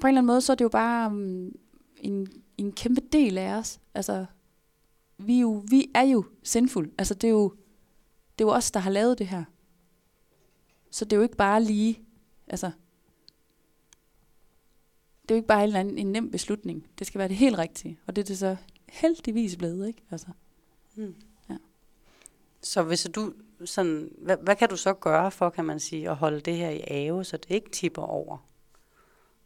på 0.00 0.06
en 0.06 0.08
eller 0.08 0.18
anden 0.18 0.26
måde, 0.26 0.40
så 0.40 0.52
er 0.52 0.56
det 0.56 0.64
jo 0.64 0.68
bare 0.68 1.06
um, 1.06 1.52
en, 1.96 2.28
en 2.58 2.72
kæmpe 2.72 3.00
del 3.12 3.38
af 3.38 3.54
os. 3.54 3.80
Altså, 3.94 4.26
vi 5.18 5.36
er 5.36 5.40
jo, 5.40 5.64
vi 5.70 5.90
er 5.94 6.02
jo 6.02 6.24
sindfuld. 6.42 6.92
Altså 6.98 7.14
det 7.14 7.28
er 7.28 7.32
jo, 7.32 7.54
det 8.38 8.44
er 8.44 8.48
jo 8.48 8.54
os, 8.54 8.70
der 8.70 8.80
har 8.80 8.90
lavet 8.90 9.18
det 9.18 9.26
her. 9.26 9.44
Så 10.90 11.04
det 11.04 11.12
er 11.12 11.16
jo 11.16 11.22
ikke 11.22 11.36
bare 11.36 11.62
lige, 11.64 12.00
altså, 12.48 12.70
det 15.30 15.34
er 15.34 15.38
jo 15.38 15.40
ikke 15.40 15.48
bare 15.48 15.64
en, 15.64 15.76
anden, 15.76 15.98
en 15.98 16.12
nem 16.12 16.30
beslutning. 16.30 16.86
Det 16.98 17.06
skal 17.06 17.18
være 17.18 17.28
det 17.28 17.36
helt 17.36 17.58
rigtige. 17.58 17.98
Og 18.06 18.16
det 18.16 18.22
er 18.22 18.26
det 18.26 18.38
så 18.38 18.56
heldigvis 18.88 19.56
blevet, 19.56 19.88
ikke? 19.88 20.02
Altså. 20.10 20.26
Mm. 20.94 21.14
Ja. 21.50 21.56
Så 22.62 22.82
hvis 22.82 23.08
du 23.14 23.32
sådan, 23.64 24.10
hvad, 24.18 24.36
hvad 24.42 24.56
kan 24.56 24.68
du 24.68 24.76
så 24.76 24.94
gøre 24.94 25.30
for, 25.30 25.50
kan 25.50 25.64
man 25.64 25.80
sige, 25.80 26.10
at 26.10 26.16
holde 26.16 26.40
det 26.40 26.56
her 26.56 26.70
i 26.70 26.80
ave, 26.86 27.24
så 27.24 27.36
det 27.36 27.50
ikke 27.50 27.70
tipper 27.70 28.02
over? 28.02 28.46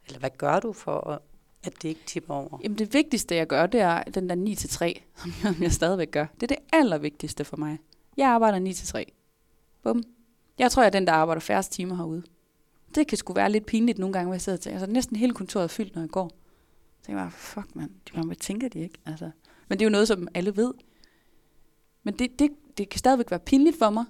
Eller 0.06 0.18
hvad 0.18 0.30
gør 0.38 0.60
du 0.60 0.72
for, 0.72 1.10
at, 1.10 1.18
at 1.62 1.82
det 1.82 1.88
ikke 1.88 2.04
tipper 2.06 2.34
over? 2.34 2.58
Jamen 2.62 2.78
det 2.78 2.94
vigtigste, 2.94 3.34
jeg 3.34 3.46
gør, 3.46 3.66
det 3.66 3.80
er 3.80 4.02
den 4.02 4.28
der 4.28 4.36
9-3, 4.36 5.02
som 5.42 5.62
jeg 5.62 5.72
stadigvæk 5.72 6.10
gør. 6.10 6.26
Det 6.34 6.42
er 6.42 6.56
det 6.56 6.64
allervigtigste 6.72 7.44
for 7.44 7.56
mig. 7.56 7.78
Jeg 8.16 8.28
arbejder 8.28 8.72
9-3. 8.72 9.04
Bum. 9.82 10.02
Jeg 10.58 10.70
tror, 10.70 10.82
jeg 10.82 10.86
er 10.86 10.90
den, 10.92 11.06
der 11.06 11.12
arbejder 11.12 11.40
færrest 11.40 11.72
timer 11.72 11.96
herude. 11.96 12.22
Det 12.94 13.06
kan 13.06 13.18
sgu 13.18 13.32
være 13.32 13.52
lidt 13.52 13.66
pinligt 13.66 13.98
nogle 13.98 14.12
gange, 14.12 14.26
hvor 14.26 14.34
jeg 14.34 14.40
sidder 14.40 14.56
og 14.56 14.60
tænker, 14.60 14.80
altså 14.80 14.92
næsten 14.92 15.16
hele 15.16 15.34
kontoret 15.34 15.64
er 15.64 15.68
fyldt, 15.68 15.94
når 15.94 16.02
jeg 16.02 16.10
går. 16.10 16.28
Så 17.00 17.06
tænker 17.06 17.22
jeg 17.22 17.24
bare, 17.24 17.30
fuck 17.30 17.76
mand, 17.76 17.90
de, 18.14 18.22
hvad 18.22 18.36
tænker 18.36 18.68
de 18.68 18.78
ikke? 18.78 18.98
Altså. 19.06 19.30
Men 19.68 19.78
det 19.78 19.84
er 19.84 19.86
jo 19.86 19.90
noget, 19.90 20.08
som 20.08 20.28
alle 20.34 20.56
ved. 20.56 20.74
Men 22.02 22.18
det, 22.18 22.38
det, 22.38 22.50
det 22.78 22.88
kan 22.88 22.98
stadigvæk 22.98 23.30
være 23.30 23.40
pinligt 23.40 23.78
for 23.78 23.90
mig, 23.90 24.04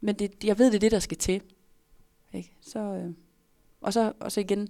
men 0.00 0.14
det, 0.14 0.44
jeg 0.44 0.58
ved, 0.58 0.66
det 0.66 0.74
er 0.74 0.80
det, 0.80 0.92
der 0.92 0.98
skal 0.98 1.16
til. 1.16 1.42
Ikke? 2.32 2.56
Så, 2.60 2.78
øh, 2.78 3.10
og, 3.80 3.92
så, 3.92 4.12
og 4.20 4.32
så 4.32 4.40
igen, 4.40 4.68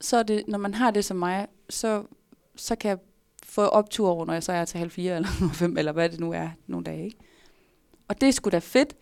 så 0.00 0.16
er 0.16 0.22
det, 0.22 0.48
når 0.48 0.58
man 0.58 0.74
har 0.74 0.90
det 0.90 1.04
som 1.04 1.16
mig, 1.16 1.46
så, 1.70 2.04
så 2.56 2.76
kan 2.76 2.88
jeg 2.88 2.98
få 3.44 3.62
optur 3.62 4.08
over, 4.08 4.24
når 4.26 4.32
jeg 4.32 4.42
så 4.42 4.52
er 4.52 4.64
til 4.64 4.78
halv 4.78 4.90
fire 4.90 5.16
eller 5.16 5.28
fem, 5.54 5.76
eller 5.76 5.92
hvad 5.92 6.08
det 6.08 6.20
nu 6.20 6.32
er 6.32 6.48
nogle 6.66 6.84
dage. 6.84 7.04
Ikke? 7.04 7.18
Og 8.08 8.20
det 8.20 8.28
er 8.28 8.32
sgu 8.32 8.50
da 8.50 8.58
fedt, 8.58 8.96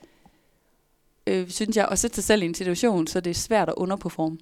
øh, 1.31 1.49
synes 1.49 1.77
jeg, 1.77 1.89
at 1.91 1.99
sætte 1.99 2.15
sig 2.15 2.25
selv 2.25 2.43
i 2.43 2.47
en 2.47 2.55
situation, 2.55 3.07
så 3.07 3.21
det 3.21 3.31
er 3.31 3.35
svært 3.35 3.69
at 3.69 3.75
underperforme. 3.77 4.39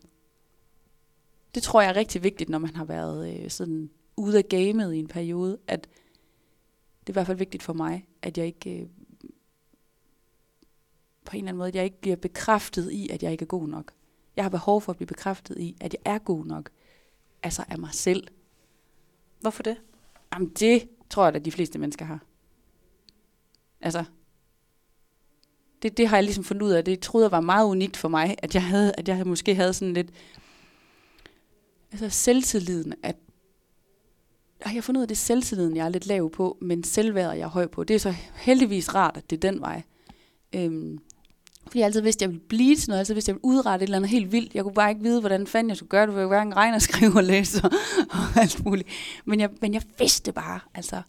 Det 1.55 1.63
tror 1.63 1.81
jeg 1.81 1.91
er 1.91 1.97
rigtig 1.97 2.23
vigtigt, 2.23 2.51
når 2.51 2.59
man 2.59 2.77
har 2.77 2.85
været 2.85 3.35
øh, 3.35 3.51
sådan 3.51 3.91
ude 4.17 4.39
af 4.39 4.49
gamet 4.49 4.95
i 4.95 4.99
en 4.99 5.09
periode, 5.09 5.59
at 5.67 5.89
det 7.01 7.09
er 7.09 7.13
i 7.13 7.13
hvert 7.13 7.27
fald 7.27 7.39
vigtigt 7.39 7.63
for 7.63 7.73
mig, 7.73 8.07
at 8.23 8.39
jeg 8.39 8.47
ikke 8.47 8.81
øh, 8.81 8.89
på 11.25 11.37
en 11.37 11.39
eller 11.39 11.49
anden 11.49 11.59
måde, 11.59 11.69
at 11.69 11.75
jeg 11.75 11.85
ikke 11.85 12.01
bliver 12.01 12.17
bekræftet 12.17 12.91
i, 12.93 13.09
at 13.09 13.23
jeg 13.23 13.33
ikke 13.33 13.43
er 13.43 13.47
god 13.47 13.69
nok. 13.69 13.93
Jeg 14.37 14.45
har 14.45 14.49
behov 14.49 14.81
for 14.81 14.93
at 14.93 14.97
blive 14.97 15.07
bekræftet 15.07 15.59
i, 15.59 15.77
at 15.81 15.93
jeg 15.95 16.15
er 16.15 16.19
god 16.19 16.45
nok. 16.45 16.71
Altså 17.43 17.65
af 17.69 17.79
mig 17.79 17.95
selv. 17.95 18.29
Hvorfor 19.41 19.63
det? 19.63 19.77
Jamen 20.33 20.49
det 20.49 20.89
tror 21.11 21.25
jeg, 21.25 21.35
at 21.35 21.45
de 21.45 21.53
fleste 21.53 21.79
mennesker 21.79 22.05
har. 22.05 22.25
Altså, 23.81 24.05
det, 25.83 25.97
det 25.97 26.09
har 26.09 26.17
jeg 26.17 26.25
ligesom 26.25 26.45
fundet 26.45 26.63
ud 26.63 26.71
af. 26.71 26.85
Det 26.85 27.01
troede 27.01 27.25
jeg 27.25 27.33
var 27.33 27.41
meget 27.41 27.67
unikt 27.67 27.97
for 27.97 28.09
mig, 28.09 28.35
at 28.39 28.55
jeg 28.55 28.65
havde, 28.65 28.93
at 28.99 29.09
jeg 29.09 29.27
måske 29.27 29.55
havde 29.55 29.73
sådan 29.73 29.95
lidt, 29.95 30.11
altså 31.93 32.09
selvtilliden, 32.09 32.95
at 33.03 33.17
jeg 34.65 34.71
har 34.71 34.81
fundet 34.81 34.99
ud 34.99 35.03
af, 35.03 35.09
det 35.09 35.15
er 35.15 35.19
selvtilliden, 35.19 35.77
jeg 35.77 35.85
er 35.85 35.89
lidt 35.89 36.07
lav 36.07 36.31
på, 36.31 36.59
men 36.61 36.85
selvværdet, 36.85 37.39
jeg 37.39 37.45
er 37.45 37.49
høj 37.49 37.67
på. 37.67 37.85
Det 37.85 37.95
er 37.95 37.99
så 37.99 38.15
heldigvis 38.35 38.95
rart, 38.95 39.17
at 39.17 39.31
det 39.31 39.37
er 39.37 39.51
den 39.51 39.61
vej. 39.61 39.83
Øhm, 40.53 40.99
fordi 41.67 41.79
jeg 41.79 41.87
altid 41.87 42.01
vidste, 42.01 42.19
at 42.19 42.23
jeg 42.23 42.31
ville 42.31 42.49
blive 42.49 42.77
til 42.77 42.89
noget. 42.89 42.97
Jeg 42.97 43.01
altid 43.01 43.15
vidste, 43.15 43.33
at 43.33 43.35
jeg 43.35 43.41
ville 43.43 43.59
udrette 43.59 43.85
et 43.85 43.87
eller 43.87 43.97
andet 43.97 44.11
helt 44.11 44.33
vildt. 44.33 44.55
Jeg 44.55 44.63
kunne 44.63 44.75
bare 44.75 44.91
ikke 44.91 45.03
vide, 45.03 45.21
hvordan 45.21 45.47
fanden 45.47 45.69
jeg 45.69 45.77
skulle 45.77 45.91
gøre 45.91 46.07
det. 46.07 46.13
Jeg 46.13 46.17
kunne 46.17 46.27
hverken 46.27 46.57
regne 46.57 46.77
og 46.77 46.83
skrive 46.83 47.17
og 47.17 47.25
læse 47.25 47.65
og, 47.65 47.71
og 48.11 48.41
alt 48.41 48.65
muligt. 48.65 48.89
Men 49.25 49.41
jeg, 49.41 49.51
men 49.61 49.75
jeg 49.75 49.83
vidste 49.99 50.33
bare, 50.33 50.61
altså. 50.75 51.03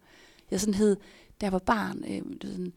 Jeg 0.52 0.60
sådan 0.60 0.74
hed, 0.74 0.96
da 1.42 1.46
jeg 1.46 1.52
var 1.52 1.60
barn, 1.60 2.04
øh, 2.08 2.22
sådan, 2.42 2.74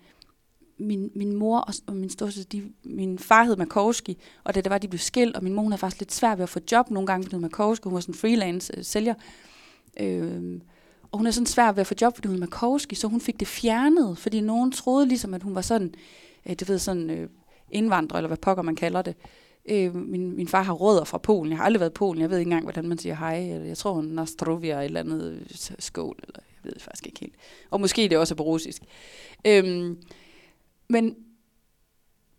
min, 0.83 1.11
min 1.15 1.37
mor 1.37 1.59
og, 1.59 1.75
og 1.87 1.97
min 1.97 2.11
storsøster, 2.11 2.49
de, 2.53 2.63
min 2.85 3.19
far 3.19 3.45
hed 3.45 3.57
Makowski, 3.57 4.19
og 4.45 4.55
da 4.55 4.61
det 4.61 4.71
var, 4.71 4.79
de 4.79 4.89
blev 4.89 4.99
skilt, 4.99 5.37
og 5.37 5.45
min 5.45 5.55
mor 5.55 5.63
havde 5.63 5.79
faktisk 5.79 6.01
lidt 6.01 6.13
svært 6.13 6.39
ved 6.39 6.43
at 6.43 6.49
få 6.49 6.61
job 6.73 6.91
nogle 6.91 7.07
gange, 7.07 7.25
fordi 7.25 7.37
hun 7.37 7.43
Makowski, 7.43 7.85
hun 7.85 7.95
var 7.95 8.01
sådan 8.01 8.15
freelance 8.15 8.73
øh, 8.77 8.85
sælger. 8.85 9.15
Øh, 10.01 10.61
og 11.13 11.19
hun 11.19 11.27
er 11.27 11.31
sådan 11.31 11.47
svært 11.47 11.77
ved 11.77 11.81
at 11.81 11.87
få 11.87 11.95
job, 12.01 12.15
fordi 12.15 12.29
hun 12.29 12.35
hed 12.35 12.41
Makowski, 12.41 12.95
så 12.95 13.09
hun 13.09 13.21
fik 13.21 13.41
det 13.41 13.49
fjernet, 13.49 14.19
fordi 14.19 14.41
nogen 14.41 14.73
troede 14.73 15.09
ligesom, 15.09 15.35
at 15.35 15.43
hun 15.43 15.55
var 15.55 15.61
sådan, 15.61 15.95
øh, 16.47 16.55
det 16.55 16.69
ved 16.69 16.79
sådan, 16.79 17.11
øh, 17.11 17.29
indvandrer, 17.71 18.19
eller 18.19 18.29
hvad 18.29 18.37
pokker 18.37 18.63
man 18.63 18.77
kalder 18.77 19.03
det. 19.03 19.15
Øh, 19.71 19.95
min, 19.95 20.37
min 20.37 20.49
far 20.49 20.63
har 20.63 20.73
rødder 20.73 21.05
fra 21.05 21.19
Polen. 21.19 21.51
Jeg 21.51 21.59
har 21.59 21.65
aldrig 21.65 21.81
været 21.81 21.91
i 21.91 21.95
Polen. 21.95 22.23
Jeg 22.23 22.31
ved 22.31 22.39
ikke 22.39 22.49
engang, 22.49 22.65
hvordan 22.65 22.89
man 22.89 22.99
siger 22.99 23.15
hej. 23.15 23.39
Eller 23.39 23.67
jeg 23.67 23.77
tror, 23.77 23.93
hun 23.93 24.19
er 24.19 24.23
eller 24.23 24.79
et 24.79 24.85
eller 24.85 25.01
andet 25.01 25.33
øh, 25.33 25.77
skål. 25.79 26.19
Eller 26.23 26.41
jeg 26.65 26.71
ved 26.71 26.81
faktisk 26.81 27.07
ikke 27.07 27.21
helt. 27.21 27.35
Og 27.71 27.81
måske 27.81 28.09
det 28.09 28.19
også 28.19 28.35
er 28.35 28.37
på 28.37 28.43
russisk. 28.43 28.83
Øh, 29.47 29.97
men 30.93 31.17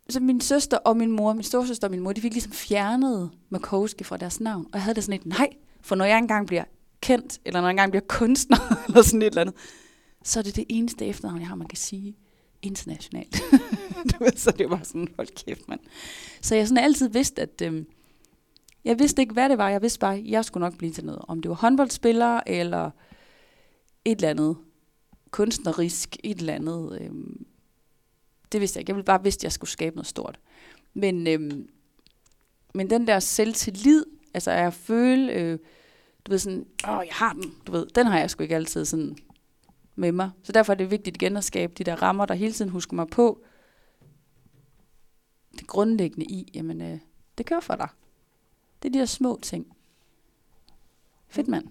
så 0.08 0.20
min 0.20 0.40
søster 0.40 0.76
og 0.76 0.96
min 0.96 1.10
mor, 1.10 1.32
min 1.32 1.42
storsøster 1.42 1.86
og 1.86 1.90
min 1.90 2.00
mor, 2.00 2.12
de 2.12 2.20
fik 2.20 2.32
ligesom 2.32 2.52
fjernet 2.52 3.30
Makowski 3.48 4.04
fra 4.04 4.16
deres 4.16 4.40
navn. 4.40 4.64
Og 4.64 4.70
jeg 4.72 4.82
havde 4.82 4.94
det 4.94 5.04
sådan 5.04 5.20
et, 5.20 5.26
nej, 5.26 5.48
for 5.80 5.94
når 5.94 6.04
jeg 6.04 6.18
engang 6.18 6.46
bliver 6.46 6.64
kendt, 7.00 7.40
eller 7.44 7.60
når 7.60 7.68
jeg 7.68 7.72
engang 7.72 7.90
bliver 7.92 8.04
kunstner, 8.08 8.58
eller 8.88 9.02
sådan 9.02 9.22
et 9.22 9.26
eller 9.26 9.40
andet, 9.40 9.54
så 10.24 10.38
er 10.38 10.42
det 10.42 10.56
det 10.56 10.64
eneste 10.68 11.06
efternavn, 11.06 11.40
jeg 11.40 11.48
har, 11.48 11.54
man 11.54 11.68
kan 11.68 11.78
sige 11.78 12.16
internationalt. 12.62 13.42
du 14.10 14.24
ved, 14.24 14.36
så 14.36 14.50
det 14.50 14.70
var 14.70 14.80
sådan, 14.82 15.08
hold 15.16 15.44
kæft, 15.44 15.68
mand. 15.68 15.80
Så 16.40 16.54
jeg 16.54 16.68
sådan 16.68 16.84
altid 16.84 17.08
vidste, 17.08 17.42
at 17.42 17.62
øhm, 17.62 17.86
jeg 18.84 18.98
vidste 18.98 19.22
ikke, 19.22 19.32
hvad 19.32 19.48
det 19.48 19.58
var. 19.58 19.68
Jeg 19.68 19.82
vidste 19.82 19.98
bare, 19.98 20.14
at 20.14 20.26
jeg 20.26 20.44
skulle 20.44 20.64
nok 20.64 20.78
blive 20.78 20.92
til 20.92 21.04
noget. 21.04 21.22
Om 21.28 21.42
det 21.42 21.48
var 21.48 21.54
håndboldspiller, 21.54 22.40
eller 22.46 22.90
et 24.04 24.16
eller 24.16 24.30
andet 24.30 24.56
kunstnerisk, 25.30 26.16
et 26.24 26.38
eller 26.38 26.54
andet. 26.54 26.98
Øhm, 27.00 27.46
det 28.54 28.60
vidste 28.60 28.76
jeg 28.76 28.80
ikke. 28.80 28.90
Jeg 28.90 28.96
ville 28.96 29.04
bare 29.04 29.22
vidste, 29.22 29.40
at 29.40 29.44
jeg 29.44 29.52
skulle 29.52 29.70
skabe 29.70 29.96
noget 29.96 30.06
stort. 30.06 30.40
Men, 30.94 31.26
øhm, 31.26 31.68
men 32.74 32.90
den 32.90 33.06
der 33.06 33.18
selvtillid, 33.18 34.04
altså 34.34 34.50
at 34.50 34.74
føle, 34.74 35.32
øh, 35.32 35.58
du 36.24 36.30
ved 36.30 36.38
sådan, 36.38 36.66
åh, 36.88 37.02
jeg 37.06 37.14
har 37.14 37.32
den, 37.32 37.54
du 37.66 37.72
ved, 37.72 37.86
den 37.86 38.06
har 38.06 38.18
jeg 38.18 38.30
sgu 38.30 38.42
ikke 38.42 38.54
altid 38.54 38.84
sådan 38.84 39.16
med 39.94 40.12
mig. 40.12 40.30
Så 40.42 40.52
derfor 40.52 40.72
er 40.72 40.76
det 40.76 40.90
vigtigt 40.90 41.16
igen 41.16 41.36
at 41.36 41.44
skabe 41.44 41.72
de 41.78 41.84
der 41.84 42.02
rammer, 42.02 42.26
der 42.26 42.34
hele 42.34 42.52
tiden 42.52 42.70
husker 42.70 42.94
mig 42.94 43.08
på 43.08 43.44
det 45.58 45.66
grundlæggende 45.66 46.26
i, 46.26 46.50
jamen, 46.54 46.80
øh, 46.80 46.98
det 47.38 47.46
kører 47.46 47.60
for 47.60 47.74
dig. 47.74 47.88
Det 48.82 48.88
er 48.88 48.92
de 48.92 48.98
der 48.98 49.06
små 49.06 49.38
ting. 49.42 49.76
Fedt, 51.28 51.48
mand. 51.48 51.68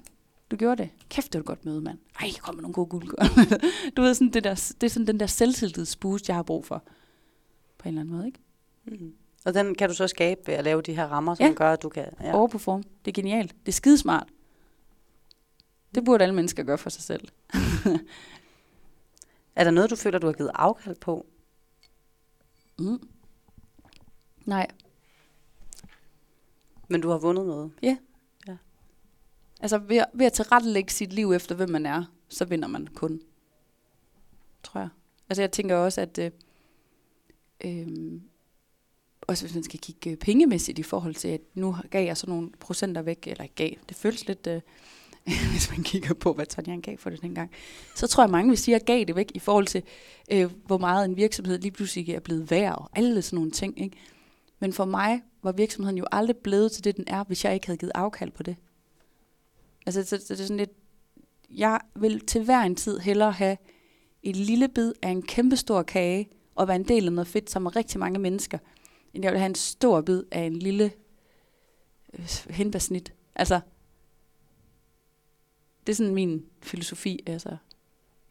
Du 0.53 0.57
gjorde 0.57 0.83
det. 0.83 0.89
Kæft, 1.09 1.33
det 1.33 1.39
var 1.39 1.43
godt 1.43 1.65
møde, 1.65 1.81
mand. 1.81 1.99
Ej, 2.19 2.27
jeg 2.27 2.41
kommer 2.41 2.61
nogle 2.61 2.73
gode 2.73 2.87
guldgør. 2.87 3.23
du 3.97 4.01
ved, 4.01 4.13
sådan 4.13 4.33
det, 4.33 4.43
der, 4.43 4.73
det 4.81 4.87
er 4.87 4.89
sådan 4.89 5.07
den 5.07 5.19
der 5.19 5.25
selvtillidsboost, 5.25 6.27
jeg 6.27 6.35
har 6.35 6.43
brug 6.43 6.65
for. 6.65 6.83
På 7.77 7.83
en 7.83 7.87
eller 7.87 8.01
anden 8.01 8.15
måde, 8.15 8.27
ikke? 8.27 8.39
Mm. 8.85 9.13
Og 9.45 9.53
den 9.53 9.75
kan 9.75 9.89
du 9.89 9.95
så 9.95 10.07
skabe 10.07 10.41
ved 10.45 10.53
at 10.53 10.63
lave 10.63 10.81
de 10.81 10.95
her 10.95 11.07
rammer, 11.07 11.35
som 11.35 11.45
ja. 11.45 11.53
gør, 11.53 11.73
at 11.73 11.83
du 11.83 11.89
kan... 11.89 12.05
Ja. 12.21 12.35
Overperform. 12.35 12.83
Det 12.83 13.11
er 13.11 13.21
genialt. 13.21 13.55
Det 13.65 13.67
er 13.67 13.71
skidesmart. 13.71 14.27
Det 15.95 16.05
burde 16.05 16.23
alle 16.23 16.35
mennesker 16.35 16.63
gøre 16.63 16.77
for 16.77 16.89
sig 16.89 17.03
selv. 17.03 17.27
er 19.55 19.63
der 19.63 19.71
noget, 19.71 19.89
du 19.89 19.95
føler, 19.95 20.19
du 20.19 20.27
har 20.27 20.33
givet 20.33 20.51
afkald 20.53 20.95
på? 20.95 21.25
Mm. 22.79 23.09
Nej. 24.45 24.67
Men 26.87 27.01
du 27.01 27.09
har 27.09 27.17
vundet 27.17 27.45
noget? 27.45 27.71
Ja. 27.81 27.87
ja. 27.87 27.97
Altså 29.63 29.77
ved, 29.77 29.97
at, 29.97 30.05
ved 30.13 30.25
at 30.25 30.33
tilrettelægge 30.33 30.91
sit 30.91 31.13
liv 31.13 31.31
efter, 31.31 31.55
hvem 31.55 31.69
man 31.69 31.85
er, 31.85 32.03
så 32.29 32.45
vinder 32.45 32.67
man 32.67 32.87
kun. 32.87 33.21
Tror 34.63 34.79
jeg. 34.79 34.89
Altså 35.29 35.41
jeg 35.41 35.51
tænker 35.51 35.75
også, 35.75 36.01
at 36.01 36.19
øh, 36.19 36.31
øh, 37.65 37.87
også 39.21 39.45
hvis 39.45 39.55
man 39.55 39.63
skal 39.63 39.79
kigge 39.79 40.09
øh, 40.09 40.17
pengemæssigt 40.17 40.79
i 40.79 40.83
forhold 40.83 41.15
til, 41.15 41.27
at 41.27 41.41
nu 41.53 41.75
gav 41.89 42.05
jeg 42.05 42.17
så 42.17 42.27
nogle 42.27 42.51
procenter 42.59 43.01
væk, 43.01 43.27
eller 43.27 43.45
gav, 43.55 43.71
det 43.89 43.97
føles 43.97 44.27
lidt, 44.27 44.47
øh, 44.47 44.61
hvis 45.51 45.71
man 45.71 45.83
kigger 45.83 46.13
på, 46.13 46.33
hvad 46.33 46.45
Tanja 46.45 46.75
gav 46.75 46.97
for 46.97 47.09
det 47.09 47.21
dengang, 47.21 47.51
så 47.95 48.07
tror 48.07 48.23
jeg, 48.23 48.31
mange 48.31 48.49
vil 48.49 48.57
sige, 48.57 48.75
at 48.75 48.79
jeg 48.79 48.85
gav 48.85 49.05
det 49.05 49.15
væk 49.15 49.31
i 49.35 49.39
forhold 49.39 49.67
til, 49.67 49.83
øh, 50.31 50.51
hvor 50.65 50.77
meget 50.77 51.05
en 51.05 51.17
virksomhed 51.17 51.59
lige 51.59 51.71
pludselig 51.71 52.09
er 52.09 52.19
blevet 52.19 52.51
værd, 52.51 52.75
og 52.77 52.89
alle 52.95 53.21
sådan 53.21 53.37
nogle 53.37 53.51
ting. 53.51 53.81
Ikke? 53.81 53.97
Men 54.59 54.73
for 54.73 54.85
mig 54.85 55.21
var 55.43 55.51
virksomheden 55.51 55.97
jo 55.97 56.05
aldrig 56.11 56.37
blevet 56.37 56.71
til 56.71 56.83
det, 56.83 56.97
den 56.97 57.03
er, 57.07 57.23
hvis 57.23 57.45
jeg 57.45 57.53
ikke 57.53 57.65
havde 57.65 57.77
givet 57.77 57.91
afkald 57.95 58.31
på 58.31 58.43
det. 58.43 58.55
Altså, 59.85 60.03
så, 60.03 60.09
så 60.09 60.33
det 60.33 60.39
er 60.39 60.45
sådan 60.45 60.57
lidt, 60.57 60.71
jeg 61.49 61.79
vil 61.95 62.25
til 62.25 62.43
hver 62.43 62.61
en 62.61 62.75
tid 62.75 62.99
hellere 62.99 63.31
have 63.31 63.57
et 64.23 64.35
lille 64.35 64.67
bid 64.67 64.93
af 65.01 65.09
en 65.09 65.21
kæmpestor 65.21 65.83
kage, 65.83 66.29
og 66.55 66.67
være 66.67 66.75
en 66.75 66.87
del 66.87 67.05
af 67.05 67.13
noget 67.13 67.27
fedt 67.27 67.49
som 67.49 67.65
er 67.65 67.75
rigtig 67.75 67.99
mange 67.99 68.19
mennesker, 68.19 68.57
end 69.13 69.23
jeg 69.23 69.31
vil 69.31 69.39
have 69.39 69.49
en 69.49 69.55
stor 69.55 70.01
bid 70.01 70.23
af 70.31 70.41
en 70.41 70.55
lille 70.55 70.91
øh, 72.13 72.29
hindbærsnit. 72.49 73.13
Altså, 73.35 73.59
det 75.87 75.93
er 75.93 75.95
sådan 75.95 76.13
min 76.13 76.45
filosofi. 76.61 77.19
Altså, 77.25 77.57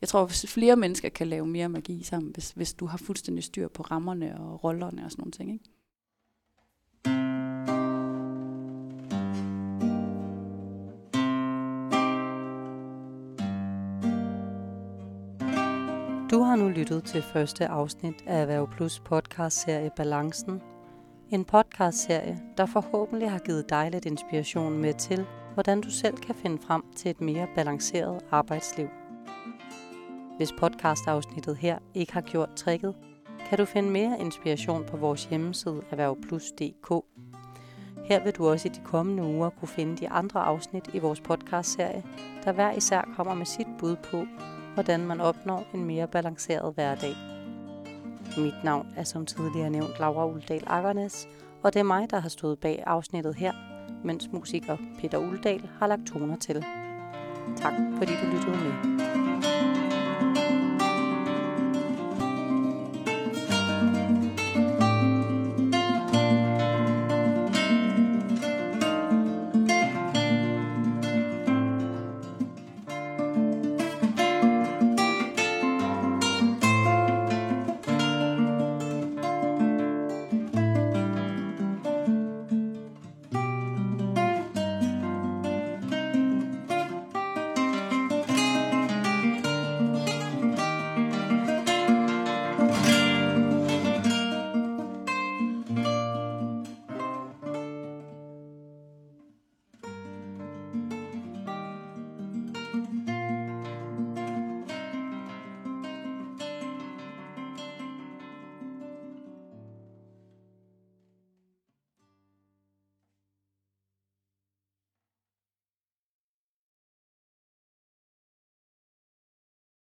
jeg 0.00 0.08
tror, 0.08 0.24
at 0.24 0.44
flere 0.48 0.76
mennesker 0.76 1.08
kan 1.08 1.28
lave 1.28 1.46
mere 1.46 1.68
magi 1.68 2.02
sammen, 2.02 2.32
hvis, 2.32 2.50
hvis 2.50 2.74
du 2.74 2.86
har 2.86 2.98
fuldstændig 2.98 3.44
styr 3.44 3.68
på 3.68 3.82
rammerne 3.82 4.40
og 4.40 4.64
rollerne 4.64 5.04
og 5.04 5.10
sådan 5.10 5.22
nogle 5.22 5.32
ting. 5.32 5.52
Ikke? 5.52 7.51
Du 16.32 16.42
har 16.42 16.56
nu 16.56 16.68
lyttet 16.68 17.04
til 17.04 17.22
første 17.22 17.66
afsnit 17.66 18.14
af 18.26 18.40
Erhverv 18.40 18.68
Plus 18.70 19.00
podcastserie 19.00 19.90
Balancen. 19.96 20.62
En 21.30 21.44
podcastserie, 21.44 22.40
der 22.56 22.66
forhåbentlig 22.66 23.30
har 23.30 23.38
givet 23.38 23.70
dig 23.70 23.90
lidt 23.92 24.04
inspiration 24.04 24.78
med 24.78 24.94
til, 24.94 25.26
hvordan 25.54 25.80
du 25.80 25.90
selv 25.90 26.16
kan 26.16 26.34
finde 26.34 26.62
frem 26.66 26.82
til 26.96 27.10
et 27.10 27.20
mere 27.20 27.46
balanceret 27.54 28.22
arbejdsliv. 28.30 28.88
Hvis 30.36 30.52
podcastafsnittet 30.52 31.56
her 31.56 31.78
ikke 31.94 32.12
har 32.12 32.20
gjort 32.20 32.54
tricket, 32.56 32.94
kan 33.48 33.58
du 33.58 33.64
finde 33.64 33.90
mere 33.90 34.20
inspiration 34.20 34.84
på 34.84 34.96
vores 34.96 35.24
hjemmeside 35.24 35.82
erhvervplus.dk. 35.90 37.04
Her 38.04 38.24
vil 38.24 38.32
du 38.32 38.48
også 38.48 38.68
i 38.68 38.70
de 38.70 38.80
kommende 38.84 39.22
uger 39.22 39.50
kunne 39.50 39.68
finde 39.68 39.96
de 39.96 40.08
andre 40.08 40.40
afsnit 40.40 40.90
i 40.94 40.98
vores 40.98 41.20
podcastserie, 41.20 42.02
der 42.44 42.52
hver 42.52 42.72
især 42.72 43.08
kommer 43.16 43.34
med 43.34 43.46
sit 43.46 43.66
bud 43.78 43.96
på, 43.96 44.26
hvordan 44.74 45.06
man 45.06 45.20
opnår 45.20 45.66
en 45.74 45.84
mere 45.84 46.08
balanceret 46.08 46.74
hverdag. 46.74 47.14
Mit 48.38 48.64
navn 48.64 48.86
er 48.96 49.04
som 49.04 49.26
tidligere 49.26 49.70
nævnt 49.70 49.98
Laura 49.98 50.26
Uldal 50.26 50.62
Akkernes, 50.66 51.28
og 51.62 51.74
det 51.74 51.80
er 51.80 51.84
mig, 51.84 52.10
der 52.10 52.20
har 52.20 52.28
stået 52.28 52.58
bag 52.58 52.82
afsnittet 52.86 53.34
her, 53.34 53.52
mens 54.04 54.28
musiker 54.32 54.76
Peter 55.00 55.18
Uldal 55.18 55.68
har 55.78 55.86
lagt 55.86 56.06
toner 56.06 56.36
til. 56.36 56.64
Tak 57.56 57.72
fordi 57.98 58.12
du 58.12 58.26
lyttede 58.26 58.56
med. 58.56 59.01